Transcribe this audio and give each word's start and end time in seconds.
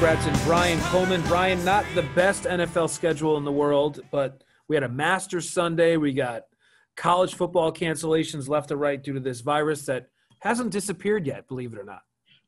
Dobrats 0.00 0.26
and 0.26 0.44
Brian 0.46 0.80
Coleman. 0.84 1.20
Brian, 1.28 1.62
not 1.62 1.84
the 1.94 2.04
best 2.14 2.44
NFL 2.44 2.88
schedule 2.88 3.36
in 3.36 3.44
the 3.44 3.52
world, 3.52 4.00
but 4.10 4.42
we 4.66 4.74
had 4.74 4.82
a 4.82 4.88
Masters 4.88 5.50
Sunday. 5.50 5.98
We 5.98 6.14
got 6.14 6.44
college 6.96 7.34
football 7.34 7.70
cancellations 7.70 8.48
left 8.48 8.72
or 8.72 8.76
right 8.76 9.02
due 9.02 9.12
to 9.12 9.20
this 9.20 9.42
virus 9.42 9.84
that 9.84 10.06
hasn't 10.38 10.70
disappeared 10.70 11.26
yet, 11.26 11.46
believe 11.48 11.74
it 11.74 11.78
or 11.78 11.84
not. 11.84 12.00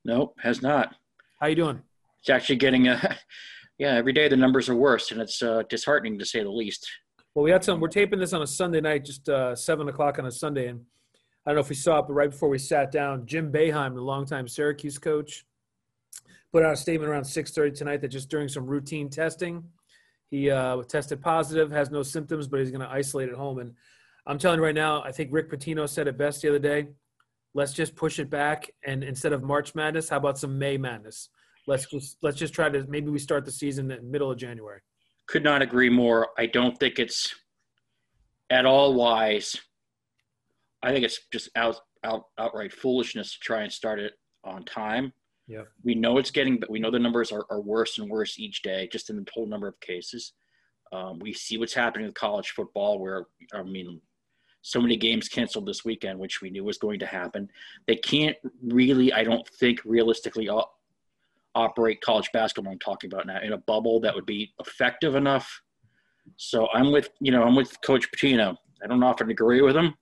Nope, 0.03 0.35
has 0.41 0.63
not. 0.63 0.95
How 1.43 1.49
you 1.49 1.55
doing? 1.55 1.83
It's 2.21 2.31
actually 2.31 2.57
getting 2.57 2.89
a, 2.89 3.19
yeah, 3.79 3.97
every 3.97 4.15
day 4.15 4.29
the 4.29 4.37
numbers 4.37 4.71
are 4.71 4.75
worse, 4.75 5.11
and 5.11 5.21
it's 5.21 5.43
uh, 5.43 5.63
disheartening 5.69 6.19
to 6.21 6.25
say 6.25 6.43
the 6.43 6.49
least. 6.49 6.89
Well, 7.35 7.43
we 7.43 7.51
had 7.51 7.63
some. 7.63 7.81
We're 7.81 7.89
taping 7.89 8.19
this 8.19 8.33
on 8.33 8.41
a 8.41 8.47
Sunday 8.47 8.81
night, 8.81 9.05
just 9.05 9.29
uh, 9.29 9.55
seven 9.55 9.91
o'clock 9.91 10.19
on 10.19 10.25
a 10.25 10.33
Sunday, 10.33 10.69
and 10.69 10.81
I 11.45 11.51
don't 11.51 11.57
know 11.57 11.61
if 11.61 11.69
we 11.69 11.75
saw 11.75 11.99
it, 11.99 12.07
but 12.09 12.15
right 12.15 12.31
before 12.31 12.49
we 12.49 12.57
sat 12.57 12.91
down, 12.91 13.27
Jim 13.27 13.53
Boeheim, 13.53 13.95
the 13.95 14.01
longtime 14.01 14.49
Syracuse 14.49 14.97
coach, 14.97 15.45
put 16.53 16.63
out 16.65 16.75
a 16.75 16.77
statement 16.77 17.11
around 17.11 17.25
6:30 17.25 17.75
tonight 17.75 18.01
that 18.03 18.09
just 18.09 18.29
during 18.29 18.49
some 18.49 18.67
routine 18.67 19.09
testing, 19.09 19.65
he 20.31 20.51
uh, 20.51 20.83
tested 20.83 21.21
positive, 21.21 21.71
has 21.71 21.91
no 21.91 22.03
symptoms, 22.03 22.47
but 22.47 22.61
he's 22.61 22.71
going 22.71 22.83
to 22.83 22.91
isolate 22.91 23.29
at 23.29 23.35
home. 23.35 23.59
And 23.59 23.75
I'm 24.27 24.39
telling 24.39 24.59
you 24.59 24.65
right 24.65 24.75
now, 24.75 25.03
I 25.03 25.13
think 25.13 25.31
Rick 25.33 25.51
Pitino 25.51 25.89
said 25.89 26.07
it 26.07 26.19
best 26.19 26.43
the 26.43 26.49
other 26.51 26.59
day. 26.59 26.89
Let's 27.55 27.73
just 27.73 27.95
push 27.97 28.19
it 28.19 28.31
back, 28.31 28.71
and 28.85 29.03
instead 29.03 29.33
of 29.33 29.43
March 29.43 29.75
Madness, 29.75 30.09
how 30.09 30.17
about 30.17 30.39
some 30.39 30.59
May 30.59 30.79
Madness? 30.79 31.29
Let's 31.67 31.87
just 31.87 32.17
let's 32.23 32.39
just 32.39 32.55
try 32.55 32.69
to 32.69 32.85
maybe 32.89 33.11
we 33.11 33.19
start 33.19 33.45
the 33.45 33.53
season 33.53 33.91
in 33.91 33.99
the 33.99 34.03
middle 34.03 34.31
of 34.31 34.39
January. 34.39 34.81
Could 35.29 35.45
not 35.45 35.63
agree 35.63 35.91
more. 35.91 36.29
I 36.39 36.47
don't 36.47 36.79
think 36.79 36.99
it's 36.99 37.35
at 38.51 38.67
all 38.67 38.95
wise. 38.95 39.57
I 40.83 40.93
think 40.93 41.05
it's 41.05 41.21
just 41.33 41.51
out, 41.57 41.77
out 42.05 42.25
outright 42.39 42.73
foolishness 42.73 43.35
to 43.35 43.39
try 43.41 43.63
and 43.63 43.73
start 43.73 44.01
it 44.01 44.15
on 44.45 44.65
time. 44.65 45.13
We 45.85 45.95
know 45.95 46.19
it's 46.19 46.31
getting, 46.31 46.59
but 46.59 46.71
we 46.71 46.81
know 46.81 46.91
the 46.91 46.99
numbers 46.99 47.33
are, 47.33 47.45
are 47.51 47.61
worse 47.61 47.99
and 47.99 48.11
worse 48.11 48.39
each 48.39 48.63
day, 48.63 48.89
just 48.91 49.11
in 49.11 49.17
the 49.17 49.25
total 49.25 49.47
number 49.47 49.69
of 49.69 49.79
cases. 49.81 50.33
Um, 50.93 51.19
we 51.19 51.33
see 51.33 51.59
what's 51.59 51.75
happening 51.75 52.07
with 52.07 52.15
college 52.15 52.51
football, 52.51 52.99
where 52.99 53.27
I 53.55 53.63
mean, 53.63 54.01
so 54.63 54.81
many 54.81 54.97
games 54.97 55.29
canceled 55.29 55.67
this 55.67 55.85
weekend, 55.85 56.19
which 56.19 56.41
we 56.41 56.51
knew 56.51 56.65
was 56.65 56.79
going 56.79 57.01
to 57.01 57.07
happen. 57.07 57.49
They 57.87 57.97
can't 57.97 58.37
really, 58.63 59.13
I 59.13 59.25
don't 59.25 59.47
think, 59.49 59.81
realistically 59.85 60.49
op- 60.49 60.73
operate 61.55 62.01
college 62.01 62.31
basketball. 62.33 62.73
I'm 62.73 62.79
talking 62.79 63.13
about 63.13 63.27
now 63.27 63.41
in 63.41 63.53
a 63.53 63.59
bubble 63.59 64.01
that 64.01 64.15
would 64.15 64.27
be 64.27 64.55
effective 64.61 65.17
enough. 65.17 65.63
So 66.37 66.69
I'm 66.73 66.93
with, 66.93 67.11
you 67.21 67.33
know, 67.33 67.43
I'm 67.43 67.57
with 67.57 67.81
Coach 67.83 68.11
Pitino. 68.13 68.57
I 68.83 68.87
don't 68.87 69.03
often 69.03 69.31
agree 69.31 69.63
with 69.63 69.77
him. 69.77 69.95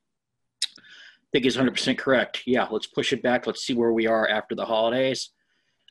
I 0.67 1.27
think 1.33 1.45
he's 1.45 1.57
100% 1.57 1.97
correct. 1.97 2.43
Yeah, 2.47 2.67
let's 2.71 2.87
push 2.87 3.13
it 3.13 3.23
back. 3.23 3.47
Let's 3.47 3.65
see 3.65 3.75
where 3.75 3.93
we 3.93 4.07
are 4.07 4.29
after 4.29 4.55
the 4.55 4.65
holidays. 4.65 5.31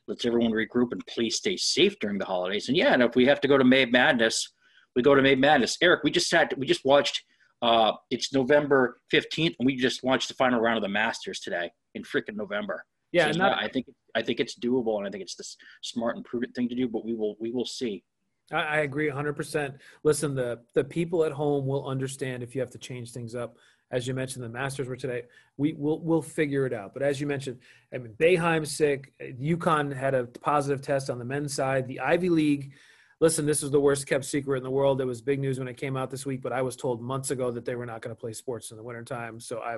Let's 0.08 0.24
everyone 0.24 0.52
regroup 0.52 0.92
and 0.92 1.06
please 1.06 1.36
stay 1.36 1.56
safe 1.56 1.98
during 2.00 2.18
the 2.18 2.24
holidays. 2.24 2.68
And 2.68 2.76
yeah, 2.76 2.92
and 2.92 3.02
if 3.02 3.14
we 3.14 3.26
have 3.26 3.40
to 3.42 3.48
go 3.48 3.56
to 3.58 3.64
May 3.64 3.84
Madness, 3.84 4.48
we 4.96 5.02
go 5.02 5.14
to 5.14 5.22
May 5.22 5.34
Madness. 5.34 5.76
Eric, 5.80 6.02
we 6.02 6.10
just 6.10 6.28
sat, 6.28 6.56
we 6.58 6.66
just 6.66 6.84
watched. 6.84 7.22
Uh, 7.62 7.92
it's 8.10 8.32
November 8.32 9.00
15th, 9.12 9.54
and 9.58 9.66
we 9.66 9.76
just 9.76 10.02
watched 10.02 10.28
the 10.28 10.34
final 10.34 10.58
round 10.60 10.78
of 10.78 10.82
the 10.82 10.88
Masters 10.88 11.40
today 11.40 11.70
in 11.94 12.02
freaking 12.02 12.34
November. 12.34 12.84
Yeah, 13.12 13.24
So 13.24 13.30
and 13.32 13.40
that, 13.40 13.48
not- 13.50 13.62
I 13.62 13.68
think 13.68 13.86
I 14.14 14.22
think 14.22 14.40
it's 14.40 14.58
doable, 14.58 14.96
and 14.98 15.06
I 15.06 15.10
think 15.10 15.22
it's 15.22 15.34
the 15.36 15.44
smart 15.82 16.16
and 16.16 16.24
prudent 16.24 16.54
thing 16.54 16.68
to 16.70 16.74
do. 16.74 16.88
But 16.88 17.04
we 17.04 17.14
will 17.14 17.36
we 17.38 17.50
will 17.52 17.66
see. 17.66 18.02
I, 18.50 18.62
I 18.62 18.76
agree 18.78 19.08
100%. 19.10 19.74
Listen, 20.04 20.34
the 20.34 20.60
the 20.74 20.82
people 20.84 21.22
at 21.24 21.32
home 21.32 21.66
will 21.66 21.86
understand 21.86 22.42
if 22.42 22.54
you 22.54 22.60
have 22.62 22.70
to 22.70 22.78
change 22.78 23.12
things 23.12 23.34
up. 23.34 23.56
As 23.90 24.06
you 24.06 24.14
mentioned, 24.14 24.44
the 24.44 24.48
Masters 24.48 24.86
were 24.86 24.96
today. 24.96 25.24
We 25.56 25.72
will 25.72 26.00
we'll 26.00 26.22
figure 26.22 26.66
it 26.66 26.72
out. 26.72 26.94
But 26.94 27.02
as 27.02 27.20
you 27.20 27.26
mentioned, 27.26 27.58
I 27.92 27.98
mean, 27.98 28.14
Boeheim's 28.18 28.76
sick. 28.76 29.12
UConn 29.20 29.94
had 29.94 30.14
a 30.14 30.24
positive 30.24 30.80
test 30.80 31.10
on 31.10 31.18
the 31.18 31.24
men's 31.24 31.54
side. 31.54 31.86
The 31.86 32.00
Ivy 32.00 32.28
League. 32.28 32.72
Listen, 33.20 33.44
this 33.44 33.62
is 33.62 33.70
the 33.70 33.80
worst 33.80 34.06
kept 34.06 34.24
secret 34.24 34.56
in 34.56 34.62
the 34.62 34.70
world. 34.70 35.00
It 35.00 35.04
was 35.04 35.20
big 35.20 35.40
news 35.40 35.58
when 35.58 35.68
it 35.68 35.76
came 35.76 35.94
out 35.94 36.10
this 36.10 36.24
week, 36.24 36.40
but 36.40 36.54
I 36.54 36.62
was 36.62 36.74
told 36.74 37.02
months 37.02 37.30
ago 37.30 37.50
that 37.50 37.66
they 37.66 37.74
were 37.74 37.84
not 37.84 38.00
going 38.00 38.16
to 38.16 38.18
play 38.18 38.32
sports 38.32 38.70
in 38.70 38.78
the 38.78 38.82
wintertime. 38.82 39.40
So 39.40 39.58
I, 39.58 39.76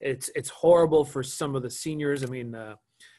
it's 0.00 0.30
it's 0.36 0.48
horrible 0.48 1.04
for 1.04 1.22
some 1.22 1.56
of 1.56 1.62
the 1.62 1.70
seniors. 1.70 2.22
I 2.22 2.26
mean, 2.26 2.54
uh, 2.54 2.76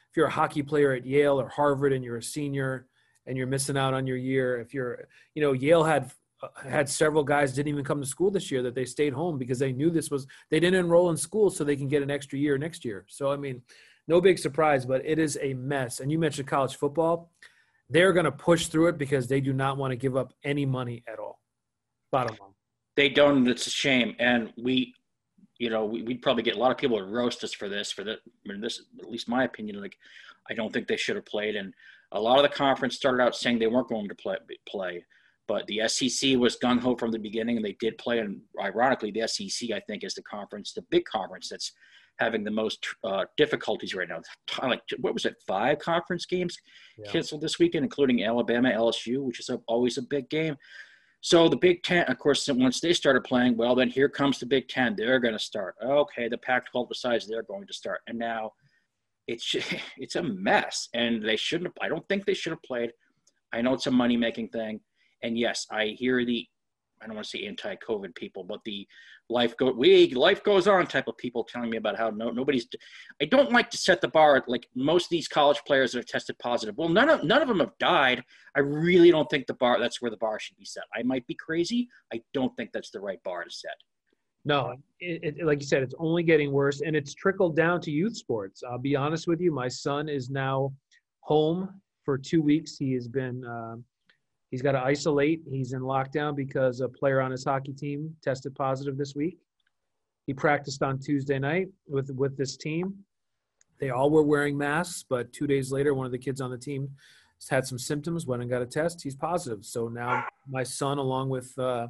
if 0.09 0.17
you're 0.17 0.27
a 0.27 0.31
hockey 0.31 0.63
player 0.63 0.93
at 0.93 1.05
Yale 1.05 1.39
or 1.39 1.49
Harvard 1.49 1.93
and 1.93 2.03
you're 2.03 2.17
a 2.17 2.23
senior 2.23 2.87
and 3.25 3.37
you're 3.37 3.47
missing 3.47 3.77
out 3.77 3.93
on 3.93 4.07
your 4.07 4.17
year, 4.17 4.59
if 4.59 4.73
you're, 4.73 5.07
you 5.35 5.41
know, 5.41 5.51
Yale 5.51 5.83
had 5.83 6.11
Uh, 6.41 6.47
had 6.67 6.87
several 6.87 7.23
guys 7.23 7.53
didn't 7.53 7.67
even 7.67 7.83
come 7.83 7.99
to 7.99 8.07
school 8.07 8.31
this 8.31 8.49
year 8.49 8.61
that 8.63 8.73
they 8.73 8.85
stayed 8.85 9.11
home 9.11 9.37
because 9.37 9.59
they 9.59 9.73
knew 9.73 9.89
this 9.89 10.09
was 10.09 10.25
they 10.49 10.59
didn't 10.59 10.79
enroll 10.79 11.09
in 11.09 11.17
school 11.17 11.49
so 11.49 11.63
they 11.63 11.75
can 11.75 11.89
get 11.89 12.01
an 12.01 12.09
extra 12.09 12.39
year 12.39 12.57
next 12.57 12.85
year. 12.85 13.05
So 13.09 13.31
I 13.31 13.35
mean, 13.35 13.61
no 14.07 14.19
big 14.19 14.39
surprise, 14.39 14.85
but 14.85 15.05
it 15.05 15.19
is 15.19 15.37
a 15.41 15.53
mess. 15.53 15.99
And 15.99 16.11
you 16.11 16.17
mentioned 16.17 16.47
college 16.47 16.75
football. 16.75 17.31
They're 17.89 18.13
going 18.13 18.25
to 18.25 18.31
push 18.31 18.67
through 18.67 18.87
it 18.87 18.97
because 18.97 19.27
they 19.27 19.41
do 19.41 19.53
not 19.53 19.77
want 19.77 19.91
to 19.91 19.95
give 19.95 20.15
up 20.15 20.33
any 20.43 20.65
money 20.65 21.03
at 21.07 21.19
all. 21.19 21.39
Bottom 22.11 22.35
line. 22.39 22.51
They 22.95 23.09
don't. 23.09 23.47
It's 23.47 23.67
a 23.67 23.69
shame, 23.69 24.15
and 24.19 24.51
we, 24.57 24.93
you 25.57 25.69
know, 25.69 25.85
we, 25.85 26.01
we'd 26.01 26.21
probably 26.21 26.43
get 26.43 26.55
a 26.55 26.59
lot 26.59 26.71
of 26.71 26.77
people 26.77 26.97
to 26.97 27.05
roast 27.05 27.43
us 27.43 27.53
for 27.53 27.69
this. 27.69 27.91
For 27.91 28.03
that, 28.03 28.19
I 28.45 28.51
mean, 28.51 28.61
this 28.61 28.81
at 28.99 29.09
least 29.09 29.29
my 29.29 29.43
opinion. 29.43 29.81
Like, 29.81 29.97
I 30.49 30.53
don't 30.53 30.73
think 30.73 30.87
they 30.87 30.97
should 30.97 31.15
have 31.15 31.25
played, 31.25 31.55
and 31.55 31.73
a 32.11 32.19
lot 32.19 32.37
of 32.37 32.43
the 32.43 32.55
conference 32.55 32.95
started 32.95 33.21
out 33.23 33.35
saying 33.35 33.59
they 33.59 33.67
weren't 33.67 33.89
going 33.89 34.09
to 34.09 34.15
play. 34.15 34.37
Play, 34.67 35.05
but 35.49 35.65
the 35.65 35.81
SEC 35.87 36.37
was 36.37 36.57
gung 36.63 36.79
ho 36.79 36.95
from 36.95 37.09
the 37.09 37.17
beginning, 37.17 37.57
and 37.57 37.65
they 37.65 37.75
did 37.79 37.97
play. 37.97 38.19
And 38.19 38.39
ironically, 38.61 39.09
the 39.09 39.27
SEC, 39.27 39.71
I 39.71 39.79
think, 39.87 40.03
is 40.03 40.13
the 40.13 40.21
conference, 40.21 40.73
the 40.73 40.83
big 40.83 41.05
conference 41.05 41.49
that's 41.49 41.73
having 42.19 42.43
the 42.43 42.51
most 42.51 42.85
uh, 43.03 43.25
difficulties 43.35 43.95
right 43.95 44.07
now. 44.07 44.21
Like, 44.61 44.83
what 44.99 45.15
was 45.15 45.25
it? 45.25 45.35
Five 45.47 45.79
conference 45.79 46.27
games 46.27 46.55
Yeah. 46.99 47.11
canceled 47.11 47.41
this 47.41 47.57
weekend, 47.57 47.83
including 47.83 48.23
Alabama, 48.23 48.69
LSU, 48.69 49.23
which 49.23 49.39
is 49.39 49.49
a, 49.49 49.59
always 49.67 49.97
a 49.97 50.03
big 50.03 50.29
game. 50.29 50.55
So 51.21 51.49
the 51.49 51.57
Big 51.57 51.81
Ten, 51.81 52.03
of 52.05 52.19
course, 52.19 52.47
once 52.47 52.79
they 52.79 52.93
started 52.93 53.23
playing, 53.23 53.57
well, 53.57 53.73
then 53.73 53.89
here 53.89 54.07
comes 54.07 54.39
the 54.39 54.45
Big 54.45 54.67
Ten. 54.67 54.95
They're 54.95 55.19
going 55.19 55.33
to 55.33 55.39
start. 55.39 55.75
Okay, 55.83 56.29
the 56.29 56.37
Pac-12 56.37 56.87
decides 56.89 57.25
they're 57.27 57.41
going 57.43 57.65
to 57.65 57.73
start, 57.73 58.01
and 58.07 58.19
now 58.19 58.51
it's 59.27 59.55
it's 59.97 60.15
a 60.15 60.23
mess. 60.23 60.89
And 60.93 61.23
they 61.27 61.37
shouldn't. 61.37 61.69
Have, 61.69 61.77
I 61.81 61.89
don't 61.89 62.07
think 62.07 62.25
they 62.25 62.35
should 62.35 62.51
have 62.51 62.61
played. 62.63 62.91
I 63.51 63.61
know 63.63 63.73
it's 63.73 63.87
a 63.87 63.91
money-making 63.91 64.49
thing, 64.49 64.79
and 65.23 65.37
yes, 65.37 65.65
I 65.71 65.95
hear 65.97 66.25
the. 66.25 66.45
I 67.01 67.05
don't 67.05 67.15
want 67.15 67.27
to 67.27 67.37
say 67.37 67.47
anti-COVID 67.47 68.13
people, 68.15 68.43
but 68.43 68.59
the 68.65 68.85
life 69.29 69.55
go 69.55 69.71
we 69.71 70.13
life 70.13 70.43
goes 70.43 70.67
on 70.67 70.85
type 70.85 71.07
of 71.07 71.15
people 71.17 71.45
telling 71.45 71.69
me 71.69 71.77
about 71.77 71.97
how 71.97 72.09
no 72.09 72.29
nobody's. 72.29 72.67
I 73.21 73.25
don't 73.25 73.53
like 73.53 73.69
to 73.69 73.77
set 73.77 74.01
the 74.01 74.09
bar 74.09 74.35
at 74.35 74.49
like 74.49 74.67
most 74.75 75.05
of 75.05 75.09
these 75.11 75.29
college 75.29 75.61
players 75.65 75.93
that 75.93 75.99
are 75.99 76.03
tested 76.03 76.37
positive. 76.39 76.75
Well, 76.77 76.89
none 76.89 77.09
of 77.09 77.23
none 77.23 77.41
of 77.41 77.47
them 77.47 77.59
have 77.59 77.77
died. 77.79 78.21
I 78.57 78.59
really 78.59 79.11
don't 79.11 79.29
think 79.29 79.47
the 79.47 79.53
bar 79.53 79.79
that's 79.79 80.01
where 80.01 80.11
the 80.11 80.17
bar 80.17 80.39
should 80.39 80.57
be 80.57 80.65
set. 80.65 80.83
I 80.93 81.03
might 81.03 81.25
be 81.25 81.35
crazy. 81.35 81.87
I 82.13 82.21
don't 82.33 82.53
think 82.57 82.71
that's 82.73 82.91
the 82.91 82.99
right 82.99 83.23
bar 83.23 83.45
to 83.45 83.49
set. 83.49 83.75
No, 84.45 84.75
it, 84.99 85.37
it, 85.37 85.45
like 85.45 85.59
you 85.59 85.67
said, 85.67 85.83
it's 85.83 85.95
only 85.99 86.23
getting 86.23 86.51
worse, 86.51 86.81
and 86.81 86.95
it's 86.95 87.13
trickled 87.13 87.55
down 87.55 87.81
to 87.81 87.91
youth 87.91 88.15
sports. 88.17 88.63
I'll 88.69 88.77
be 88.77 88.95
honest 88.95 89.27
with 89.27 89.41
you. 89.41 89.51
My 89.51 89.67
son 89.67 90.09
is 90.09 90.29
now 90.29 90.73
home 91.21 91.81
for 92.03 92.17
two 92.17 92.41
weeks. 92.41 92.77
He 92.77 92.93
has 92.93 93.07
been, 93.07 93.45
uh, 93.45 93.75
he's 94.49 94.61
got 94.61 94.73
to 94.73 94.83
isolate. 94.83 95.41
He's 95.49 95.73
in 95.73 95.81
lockdown 95.81 96.35
because 96.35 96.81
a 96.81 96.89
player 96.89 97.21
on 97.21 97.31
his 97.31 97.43
hockey 97.43 97.73
team 97.73 98.15
tested 98.21 98.55
positive 98.55 98.97
this 98.97 99.15
week. 99.15 99.37
He 100.27 100.33
practiced 100.33 100.83
on 100.83 100.99
Tuesday 100.99 101.39
night 101.39 101.67
with 101.87 102.11
with 102.11 102.37
this 102.37 102.57
team. 102.57 102.93
They 103.79 103.89
all 103.91 104.09
were 104.09 104.23
wearing 104.23 104.57
masks, 104.57 105.05
but 105.09 105.31
two 105.31 105.47
days 105.47 105.71
later, 105.71 105.93
one 105.93 106.05
of 106.05 106.11
the 106.11 106.17
kids 106.17 106.41
on 106.41 106.51
the 106.51 106.57
team 106.57 106.89
had 107.49 107.65
some 107.65 107.79
symptoms. 107.79 108.27
Went 108.27 108.41
and 108.41 108.51
got 108.51 108.61
a 108.61 108.65
test. 108.65 109.01
He's 109.01 109.15
positive. 109.15 109.63
So 109.63 109.87
now 109.87 110.25
my 110.47 110.63
son, 110.63 110.97
along 110.97 111.29
with 111.29 111.57
uh, 111.57 111.87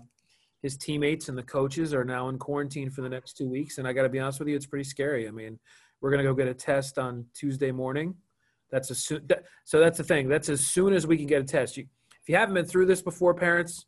his 0.62 0.78
teammates 0.78 1.30
and 1.30 1.38
the 1.38 1.44
coaches 1.44 1.94
are 1.94 2.04
now 2.04 2.30
in 2.30 2.38
quarantine 2.38 2.90
for 2.90 3.02
the 3.02 3.10
next 3.10 3.34
two 3.34 3.50
weeks. 3.50 3.78
And 3.78 3.88
I 3.88 3.94
got 3.94 4.04
to 4.04 4.10
be 4.10 4.20
honest 4.20 4.40
with 4.40 4.50
you, 4.50 4.56
it's 4.56 4.66
pretty 4.66 4.84
scary. 4.84 5.28
I 5.28 5.32
mean, 5.32 5.58
we're 6.02 6.12
going 6.12 6.24
to 6.24 6.30
go 6.30 6.34
get 6.34 6.48
a 6.48 6.54
test 6.54 6.98
on 6.98 7.26
Tuesday 7.34 7.72
morning. 7.72 8.16
That's 8.72 8.92
as 8.92 9.00
soon, 9.00 9.28
so 9.66 9.80
that's 9.80 9.98
the 9.98 10.04
thing. 10.04 10.28
That's 10.28 10.50
as 10.50 10.62
soon 10.62 10.94
as 10.94 11.08
we 11.08 11.18
can 11.18 11.26
get 11.26 11.42
a 11.42 11.46
test. 11.46 11.78
You, 11.78 11.86
you 12.30 12.36
haven't 12.36 12.54
been 12.54 12.66
through 12.66 12.86
this 12.86 13.02
before, 13.02 13.34
parents, 13.34 13.86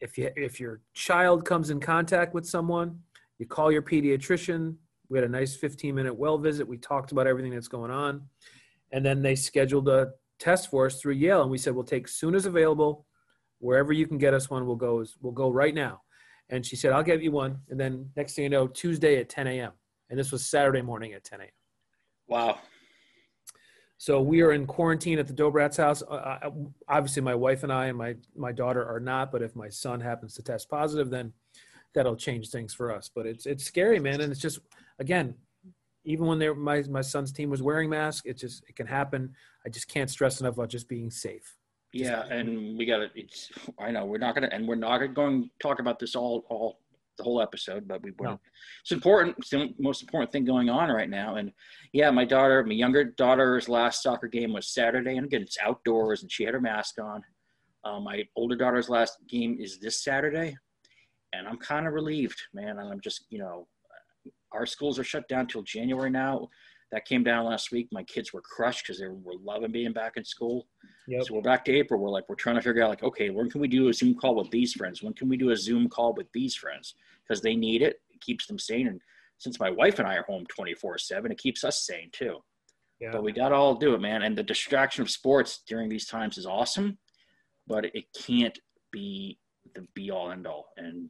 if 0.00 0.16
you 0.16 0.30
if 0.36 0.60
your 0.60 0.80
child 0.94 1.44
comes 1.44 1.70
in 1.70 1.80
contact 1.80 2.32
with 2.32 2.46
someone, 2.46 3.00
you 3.38 3.46
call 3.46 3.70
your 3.70 3.82
pediatrician. 3.82 4.76
We 5.10 5.18
had 5.18 5.26
a 5.26 5.30
nice 5.30 5.56
15 5.56 5.94
minute 5.94 6.14
well 6.14 6.38
visit. 6.38 6.66
We 6.66 6.78
talked 6.78 7.12
about 7.12 7.26
everything 7.26 7.52
that's 7.52 7.68
going 7.68 7.90
on, 7.90 8.22
and 8.92 9.04
then 9.04 9.22
they 9.22 9.34
scheduled 9.34 9.88
a 9.88 10.12
test 10.38 10.70
for 10.70 10.86
us 10.86 11.00
through 11.00 11.14
Yale, 11.14 11.42
and 11.42 11.50
we 11.50 11.58
said 11.58 11.74
we'll 11.74 11.84
take 11.84 12.04
as 12.04 12.14
soon 12.14 12.34
as 12.34 12.46
available 12.46 13.04
wherever 13.60 13.92
you 13.92 14.06
can 14.06 14.18
get 14.18 14.34
us 14.34 14.50
one, 14.50 14.66
we'll 14.66 14.76
go. 14.76 15.04
We'll 15.20 15.32
go 15.32 15.50
right 15.50 15.74
now. 15.74 16.02
And 16.48 16.64
she 16.64 16.76
said, 16.76 16.92
I'll 16.92 17.02
get 17.02 17.22
you 17.22 17.32
one. 17.32 17.58
And 17.68 17.78
then 17.78 18.10
next 18.16 18.34
thing 18.34 18.44
you 18.44 18.50
know, 18.50 18.68
Tuesday 18.68 19.18
at 19.20 19.28
10 19.28 19.46
a.m. 19.46 19.72
And 20.10 20.18
this 20.18 20.32
was 20.32 20.46
Saturday 20.46 20.80
morning 20.80 21.12
at 21.12 21.24
10 21.24 21.40
a.m. 21.40 21.48
Wow. 22.26 22.58
So 23.98 24.22
we 24.22 24.42
are 24.42 24.52
in 24.52 24.64
quarantine 24.64 25.18
at 25.18 25.26
the 25.26 25.32
Dobrats 25.32 25.76
house. 25.76 26.02
Uh, 26.02 26.50
obviously, 26.88 27.20
my 27.20 27.34
wife 27.34 27.64
and 27.64 27.72
I 27.72 27.86
and 27.86 27.98
my 27.98 28.14
my 28.36 28.52
daughter 28.52 28.84
are 28.86 29.00
not. 29.00 29.32
But 29.32 29.42
if 29.42 29.56
my 29.56 29.68
son 29.68 30.00
happens 30.00 30.34
to 30.34 30.42
test 30.42 30.70
positive, 30.70 31.10
then 31.10 31.32
that'll 31.94 32.16
change 32.16 32.50
things 32.50 32.72
for 32.72 32.94
us. 32.94 33.10
But 33.12 33.26
it's 33.26 33.44
it's 33.44 33.64
scary, 33.64 33.98
man. 33.98 34.20
And 34.20 34.30
it's 34.30 34.40
just 34.40 34.60
again, 35.00 35.34
even 36.04 36.26
when 36.26 36.38
they're 36.38 36.54
my 36.54 36.82
my 36.82 37.00
son's 37.00 37.32
team 37.32 37.50
was 37.50 37.60
wearing 37.60 37.90
masks, 37.90 38.24
it 38.24 38.38
just 38.38 38.62
it 38.68 38.76
can 38.76 38.86
happen. 38.86 39.34
I 39.66 39.68
just 39.68 39.88
can't 39.88 40.08
stress 40.08 40.40
enough 40.40 40.54
about 40.54 40.70
just 40.70 40.88
being 40.88 41.10
safe. 41.10 41.56
Yeah, 41.92 42.24
and 42.26 42.78
we 42.78 42.86
got 42.86 42.98
to. 42.98 43.08
It's. 43.16 43.50
I 43.80 43.90
know 43.90 44.04
we're 44.04 44.18
not 44.18 44.34
gonna, 44.34 44.48
and 44.52 44.68
we're 44.68 44.76
not 44.76 44.98
going 45.14 45.42
to 45.44 45.50
talk 45.60 45.80
about 45.80 45.98
this 45.98 46.14
all 46.14 46.44
all 46.48 46.78
the 47.18 47.22
whole 47.24 47.42
episode, 47.42 47.86
but 47.86 48.02
we. 48.02 48.12
No. 48.20 48.40
It's 48.82 48.92
important. 48.92 49.36
It's 49.38 49.50
the 49.50 49.74
most 49.78 50.02
important 50.02 50.32
thing 50.32 50.46
going 50.46 50.70
on 50.70 50.90
right 50.90 51.10
now. 51.10 51.36
And 51.36 51.52
yeah, 51.92 52.10
my 52.10 52.24
daughter, 52.24 52.64
my 52.64 52.72
younger 52.72 53.04
daughter's 53.04 53.68
last 53.68 54.02
soccer 54.02 54.26
game 54.28 54.54
was 54.54 54.68
Saturday, 54.68 55.16
and 55.16 55.26
again, 55.26 55.42
it's 55.42 55.58
outdoors, 55.62 56.22
and 56.22 56.32
she 56.32 56.44
had 56.44 56.54
her 56.54 56.60
mask 56.60 56.98
on. 56.98 57.22
Uh, 57.84 58.00
my 58.00 58.24
older 58.34 58.56
daughter's 58.56 58.88
last 58.88 59.18
game 59.28 59.58
is 59.60 59.78
this 59.78 60.02
Saturday, 60.02 60.56
and 61.34 61.46
I'm 61.46 61.58
kind 61.58 61.86
of 61.86 61.92
relieved, 61.92 62.40
man. 62.54 62.78
And 62.78 62.90
I'm 62.90 63.00
just, 63.00 63.26
you 63.28 63.38
know, 63.38 63.68
our 64.52 64.66
schools 64.66 64.98
are 64.98 65.04
shut 65.04 65.28
down 65.28 65.46
till 65.46 65.62
January 65.62 66.10
now 66.10 66.48
that 66.90 67.04
came 67.04 67.22
down 67.22 67.44
last 67.44 67.70
week. 67.70 67.88
My 67.92 68.02
kids 68.04 68.32
were 68.32 68.40
crushed 68.40 68.84
because 68.84 68.98
they 68.98 69.08
were 69.08 69.34
loving 69.42 69.72
being 69.72 69.92
back 69.92 70.16
in 70.16 70.24
school. 70.24 70.66
Yep. 71.06 71.24
So 71.24 71.34
we're 71.34 71.42
back 71.42 71.64
to 71.66 71.72
April. 71.72 72.00
We're 72.00 72.10
like, 72.10 72.28
we're 72.28 72.34
trying 72.34 72.56
to 72.56 72.62
figure 72.62 72.82
out 72.82 72.90
like, 72.90 73.02
okay, 73.02 73.30
when 73.30 73.50
can 73.50 73.60
we 73.60 73.68
do 73.68 73.88
a 73.88 73.92
Zoom 73.92 74.14
call 74.14 74.34
with 74.34 74.50
these 74.50 74.72
friends? 74.72 75.02
When 75.02 75.12
can 75.12 75.28
we 75.28 75.36
do 75.36 75.50
a 75.50 75.56
Zoom 75.56 75.88
call 75.88 76.14
with 76.14 76.30
these 76.32 76.54
friends? 76.54 76.94
Because 77.28 77.42
they 77.42 77.56
need 77.56 77.82
it. 77.82 77.96
It 78.10 78.20
keeps 78.20 78.46
them 78.46 78.58
sane. 78.58 78.88
And 78.88 79.00
since 79.38 79.60
my 79.60 79.70
wife 79.70 79.98
and 79.98 80.08
I 80.08 80.16
are 80.16 80.24
home 80.24 80.46
24 80.54 80.98
seven, 80.98 81.30
it 81.30 81.38
keeps 81.38 81.64
us 81.64 81.86
sane 81.86 82.10
too. 82.12 82.38
Yeah. 83.00 83.12
But 83.12 83.22
we 83.22 83.32
got 83.32 83.50
to 83.50 83.54
all 83.54 83.74
do 83.74 83.94
it, 83.94 84.00
man. 84.00 84.22
And 84.22 84.36
the 84.36 84.42
distraction 84.42 85.02
of 85.02 85.10
sports 85.10 85.62
during 85.68 85.88
these 85.88 86.06
times 86.06 86.36
is 86.36 86.46
awesome, 86.46 86.98
but 87.66 87.84
it 87.84 88.04
can't 88.26 88.58
be 88.90 89.38
the 89.74 89.86
be 89.94 90.10
all 90.10 90.30
end 90.30 90.46
all. 90.46 90.66
And 90.76 91.08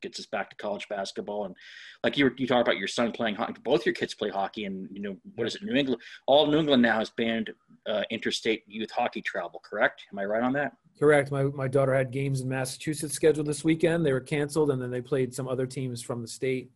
gets 0.00 0.18
us 0.18 0.26
back 0.26 0.50
to 0.50 0.56
college 0.56 0.88
basketball. 0.88 1.44
And 1.44 1.54
like 2.02 2.16
you 2.16 2.26
were, 2.26 2.34
you 2.36 2.46
talk 2.46 2.62
about 2.64 2.78
your 2.78 2.88
son 2.88 3.12
playing 3.12 3.36
hockey, 3.36 3.54
both 3.62 3.86
your 3.86 3.94
kids 3.94 4.14
play 4.14 4.30
hockey, 4.30 4.64
and 4.64 4.88
you 4.90 5.00
know 5.00 5.16
what 5.34 5.46
is 5.46 5.54
it? 5.54 5.62
New 5.62 5.74
England, 5.74 6.02
all 6.26 6.46
New 6.46 6.58
England 6.58 6.82
now 6.82 6.98
has 6.98 7.10
banned 7.10 7.50
uh, 7.86 8.02
interstate 8.10 8.64
youth 8.66 8.90
hockey 8.90 9.22
travel. 9.22 9.60
Correct? 9.64 10.02
Am 10.12 10.18
I 10.18 10.24
right 10.24 10.42
on 10.42 10.52
that? 10.54 10.72
Correct. 10.98 11.30
My 11.30 11.44
my 11.44 11.68
daughter 11.68 11.94
had 11.94 12.10
games 12.10 12.40
in 12.40 12.48
Massachusetts 12.48 13.14
scheduled 13.14 13.46
this 13.46 13.64
weekend. 13.64 14.04
They 14.04 14.12
were 14.12 14.20
canceled, 14.20 14.70
and 14.70 14.80
then 14.80 14.90
they 14.90 15.02
played 15.02 15.34
some 15.34 15.48
other 15.48 15.66
teams 15.66 16.02
from 16.02 16.22
the 16.22 16.28
state. 16.28 16.70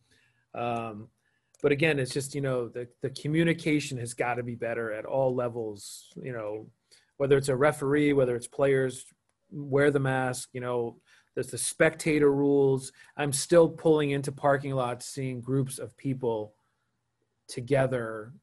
Um, 0.53 1.07
but 1.61 1.71
again, 1.71 1.99
it's 1.99 2.13
just 2.13 2.35
you 2.35 2.41
know 2.41 2.67
the 2.67 2.87
the 3.01 3.09
communication 3.09 3.97
has 3.97 4.13
got 4.13 4.35
to 4.35 4.43
be 4.43 4.55
better 4.55 4.91
at 4.93 5.05
all 5.05 5.33
levels. 5.33 6.11
You 6.21 6.33
know, 6.33 6.67
whether 7.17 7.37
it's 7.37 7.49
a 7.49 7.55
referee, 7.55 8.13
whether 8.13 8.35
it's 8.35 8.47
players, 8.47 9.05
wear 9.51 9.91
the 9.91 9.99
mask. 9.99 10.49
You 10.53 10.61
know, 10.61 10.97
there's 11.35 11.47
the 11.47 11.57
spectator 11.57 12.31
rules. 12.31 12.91
I'm 13.17 13.31
still 13.31 13.69
pulling 13.69 14.11
into 14.11 14.31
parking 14.31 14.73
lots, 14.73 15.05
seeing 15.05 15.41
groups 15.41 15.79
of 15.79 15.95
people 15.97 16.53
together 17.47 18.33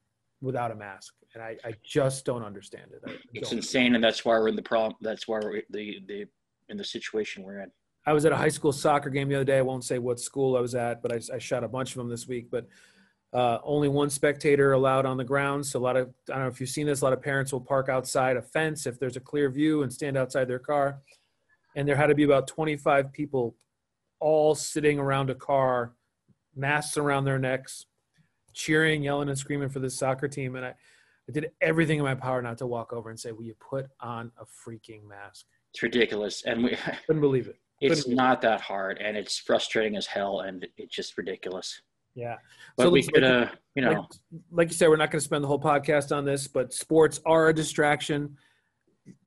without 0.41 0.71
a 0.71 0.75
mask, 0.75 1.13
and 1.33 1.43
I, 1.43 1.57
I 1.63 1.73
just 1.83 2.25
don't 2.25 2.43
understand 2.43 2.91
it. 2.91 3.01
I 3.05 3.15
it's 3.33 3.51
insane, 3.51 3.95
and 3.95 4.03
that's 4.03 4.25
why 4.25 4.37
we're 4.39 4.47
in 4.47 4.55
the 4.55 4.61
problem. 4.61 4.95
That's 5.01 5.27
why 5.27 5.39
we're 5.39 5.61
the 5.69 5.99
the 6.07 6.25
in 6.69 6.77
the 6.77 6.83
situation 6.83 7.43
we're 7.43 7.59
in. 7.59 7.71
I 8.05 8.13
was 8.13 8.25
at 8.25 8.31
a 8.31 8.37
high 8.37 8.49
school 8.49 8.71
soccer 8.71 9.09
game 9.09 9.29
the 9.29 9.35
other 9.35 9.43
day. 9.43 9.57
I 9.57 9.61
won't 9.61 9.83
say 9.83 9.99
what 9.99 10.19
school 10.19 10.55
I 10.57 10.61
was 10.61 10.73
at, 10.73 11.01
but 11.01 11.11
I, 11.11 11.19
I 11.35 11.37
shot 11.37 11.63
a 11.63 11.67
bunch 11.67 11.91
of 11.91 11.97
them 11.97 12.09
this 12.09 12.27
week. 12.27 12.49
But 12.49 12.65
uh, 13.33 13.59
only 13.63 13.89
one 13.89 14.09
spectator 14.09 14.71
allowed 14.71 15.05
on 15.05 15.17
the 15.17 15.23
ground. 15.23 15.65
So 15.65 15.77
a 15.77 15.81
lot 15.81 15.97
of 15.97 16.09
I 16.29 16.33
don't 16.33 16.43
know 16.43 16.47
if 16.47 16.59
you've 16.59 16.69
seen 16.69 16.87
this. 16.87 17.01
A 17.01 17.03
lot 17.03 17.13
of 17.13 17.21
parents 17.21 17.51
will 17.51 17.61
park 17.61 17.89
outside 17.89 18.37
a 18.37 18.41
fence 18.41 18.87
if 18.87 18.99
there's 18.99 19.17
a 19.17 19.19
clear 19.21 19.49
view 19.51 19.83
and 19.83 19.93
stand 19.93 20.17
outside 20.17 20.47
their 20.47 20.59
car 20.59 20.99
and 21.79 21.87
there 21.87 21.95
had 21.95 22.07
to 22.07 22.15
be 22.15 22.23
about 22.23 22.45
25 22.45 23.13
people 23.13 23.55
all 24.19 24.53
sitting 24.53 24.99
around 24.99 25.29
a 25.29 25.35
car, 25.35 25.93
masks 26.53 26.97
around 26.97 27.23
their 27.23 27.39
necks, 27.39 27.85
cheering, 28.53 29.01
yelling, 29.01 29.29
and 29.29 29.37
screaming 29.37 29.69
for 29.69 29.79
this 29.79 29.97
soccer 29.97 30.27
team. 30.27 30.57
And 30.57 30.65
I, 30.65 30.69
I 30.69 31.31
did 31.31 31.51
everything 31.61 31.97
in 31.97 32.03
my 32.03 32.15
power 32.15 32.41
not 32.41 32.57
to 32.57 32.67
walk 32.67 32.91
over 32.91 33.09
and 33.09 33.17
say, 33.17 33.31
Will 33.31 33.45
you 33.45 33.55
put 33.61 33.87
on 34.01 34.29
a 34.37 34.43
freaking 34.43 35.07
mask? 35.07 35.45
It's 35.73 35.81
ridiculous. 35.81 36.43
And 36.45 36.65
we 36.65 36.75
couldn't 37.07 37.21
believe 37.21 37.47
it. 37.47 37.55
Couldn't 37.79 37.93
it's 37.93 38.03
believe 38.03 38.17
not 38.17 38.39
it. 38.39 38.41
that 38.41 38.59
hard 38.59 38.97
and 38.97 39.15
it's 39.15 39.37
frustrating 39.37 39.95
as 39.95 40.05
hell 40.05 40.41
and 40.41 40.67
it's 40.75 40.93
just 40.93 41.17
ridiculous. 41.17 41.81
Yeah. 42.13 42.35
But 42.75 42.83
so 42.83 42.89
we 42.89 43.03
could, 43.03 43.23
like, 43.23 43.47
uh, 43.47 43.51
you 43.75 43.83
know, 43.83 43.91
like, 43.91 44.09
like 44.51 44.67
you 44.67 44.73
said, 44.73 44.89
we're 44.89 44.97
not 44.97 45.11
going 45.11 45.21
to 45.21 45.25
spend 45.25 45.45
the 45.45 45.47
whole 45.47 45.61
podcast 45.61 46.13
on 46.13 46.25
this, 46.25 46.45
but 46.45 46.73
sports 46.73 47.21
are 47.25 47.47
a 47.47 47.53
distraction. 47.53 48.35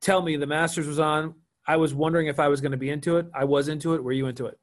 Tell 0.01 0.21
me, 0.21 0.35
the 0.37 0.45
Masters 0.45 0.85
was 0.85 0.99
on. 0.99 1.33
I 1.67 1.77
was 1.77 1.93
wondering 1.93 2.27
if 2.27 2.39
I 2.39 2.47
was 2.47 2.61
going 2.61 2.71
to 2.71 2.77
be 2.77 2.89
into 2.89 3.17
it. 3.17 3.27
I 3.33 3.45
was 3.45 3.67
into 3.67 3.93
it. 3.93 4.03
Were 4.03 4.11
you 4.11 4.27
into 4.27 4.45
it? 4.45 4.59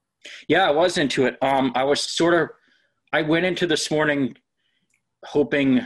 Yeah, 0.49 0.69
I 0.69 0.71
was 0.71 0.99
into 0.99 1.27
it. 1.27 1.37
Um, 1.43 1.73
I 1.75 1.85
was 1.85 2.01
sort 2.01 2.35
of. 2.35 2.49
I 3.13 3.23
went 3.23 3.45
into 3.45 3.67
this 3.67 3.91
morning 3.91 4.37
hoping 5.25 5.77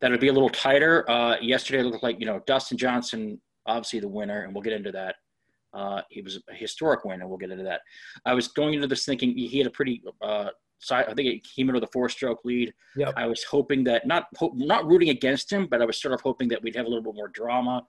that 0.00 0.10
it'd 0.10 0.20
be 0.20 0.28
a 0.28 0.32
little 0.32 0.50
tighter. 0.50 1.08
Uh, 1.10 1.36
yesterday 1.40 1.82
looked 1.82 2.02
like 2.02 2.20
you 2.20 2.26
know 2.26 2.40
Dustin 2.46 2.76
Johnson, 2.76 3.40
obviously 3.66 4.00
the 4.00 4.08
winner, 4.08 4.42
and 4.42 4.54
we'll 4.54 4.62
get 4.62 4.74
into 4.74 4.92
that. 4.92 5.16
Uh, 5.72 6.02
he 6.10 6.20
was 6.20 6.38
a 6.50 6.54
historic 6.54 7.04
win, 7.04 7.20
and 7.20 7.28
we'll 7.28 7.38
get 7.38 7.50
into 7.50 7.64
that. 7.64 7.80
I 8.26 8.34
was 8.34 8.48
going 8.48 8.74
into 8.74 8.86
this 8.86 9.06
thinking 9.06 9.36
he 9.36 9.58
had 9.58 9.66
a 9.66 9.70
pretty 9.70 10.02
uh, 10.20 10.48
side. 10.80 11.06
I 11.08 11.14
think 11.14 11.28
he 11.28 11.42
came 11.56 11.70
into 11.70 11.80
the 11.80 11.88
four-stroke 11.92 12.44
lead. 12.44 12.74
Yep. 12.96 13.14
I 13.16 13.26
was 13.26 13.42
hoping 13.44 13.84
that 13.84 14.06
not 14.06 14.26
not 14.54 14.86
rooting 14.86 15.08
against 15.08 15.50
him, 15.50 15.66
but 15.70 15.80
I 15.80 15.86
was 15.86 16.00
sort 16.00 16.12
of 16.12 16.20
hoping 16.20 16.48
that 16.48 16.62
we'd 16.62 16.76
have 16.76 16.84
a 16.84 16.88
little 16.88 17.02
bit 17.02 17.14
more 17.14 17.28
drama 17.28 17.82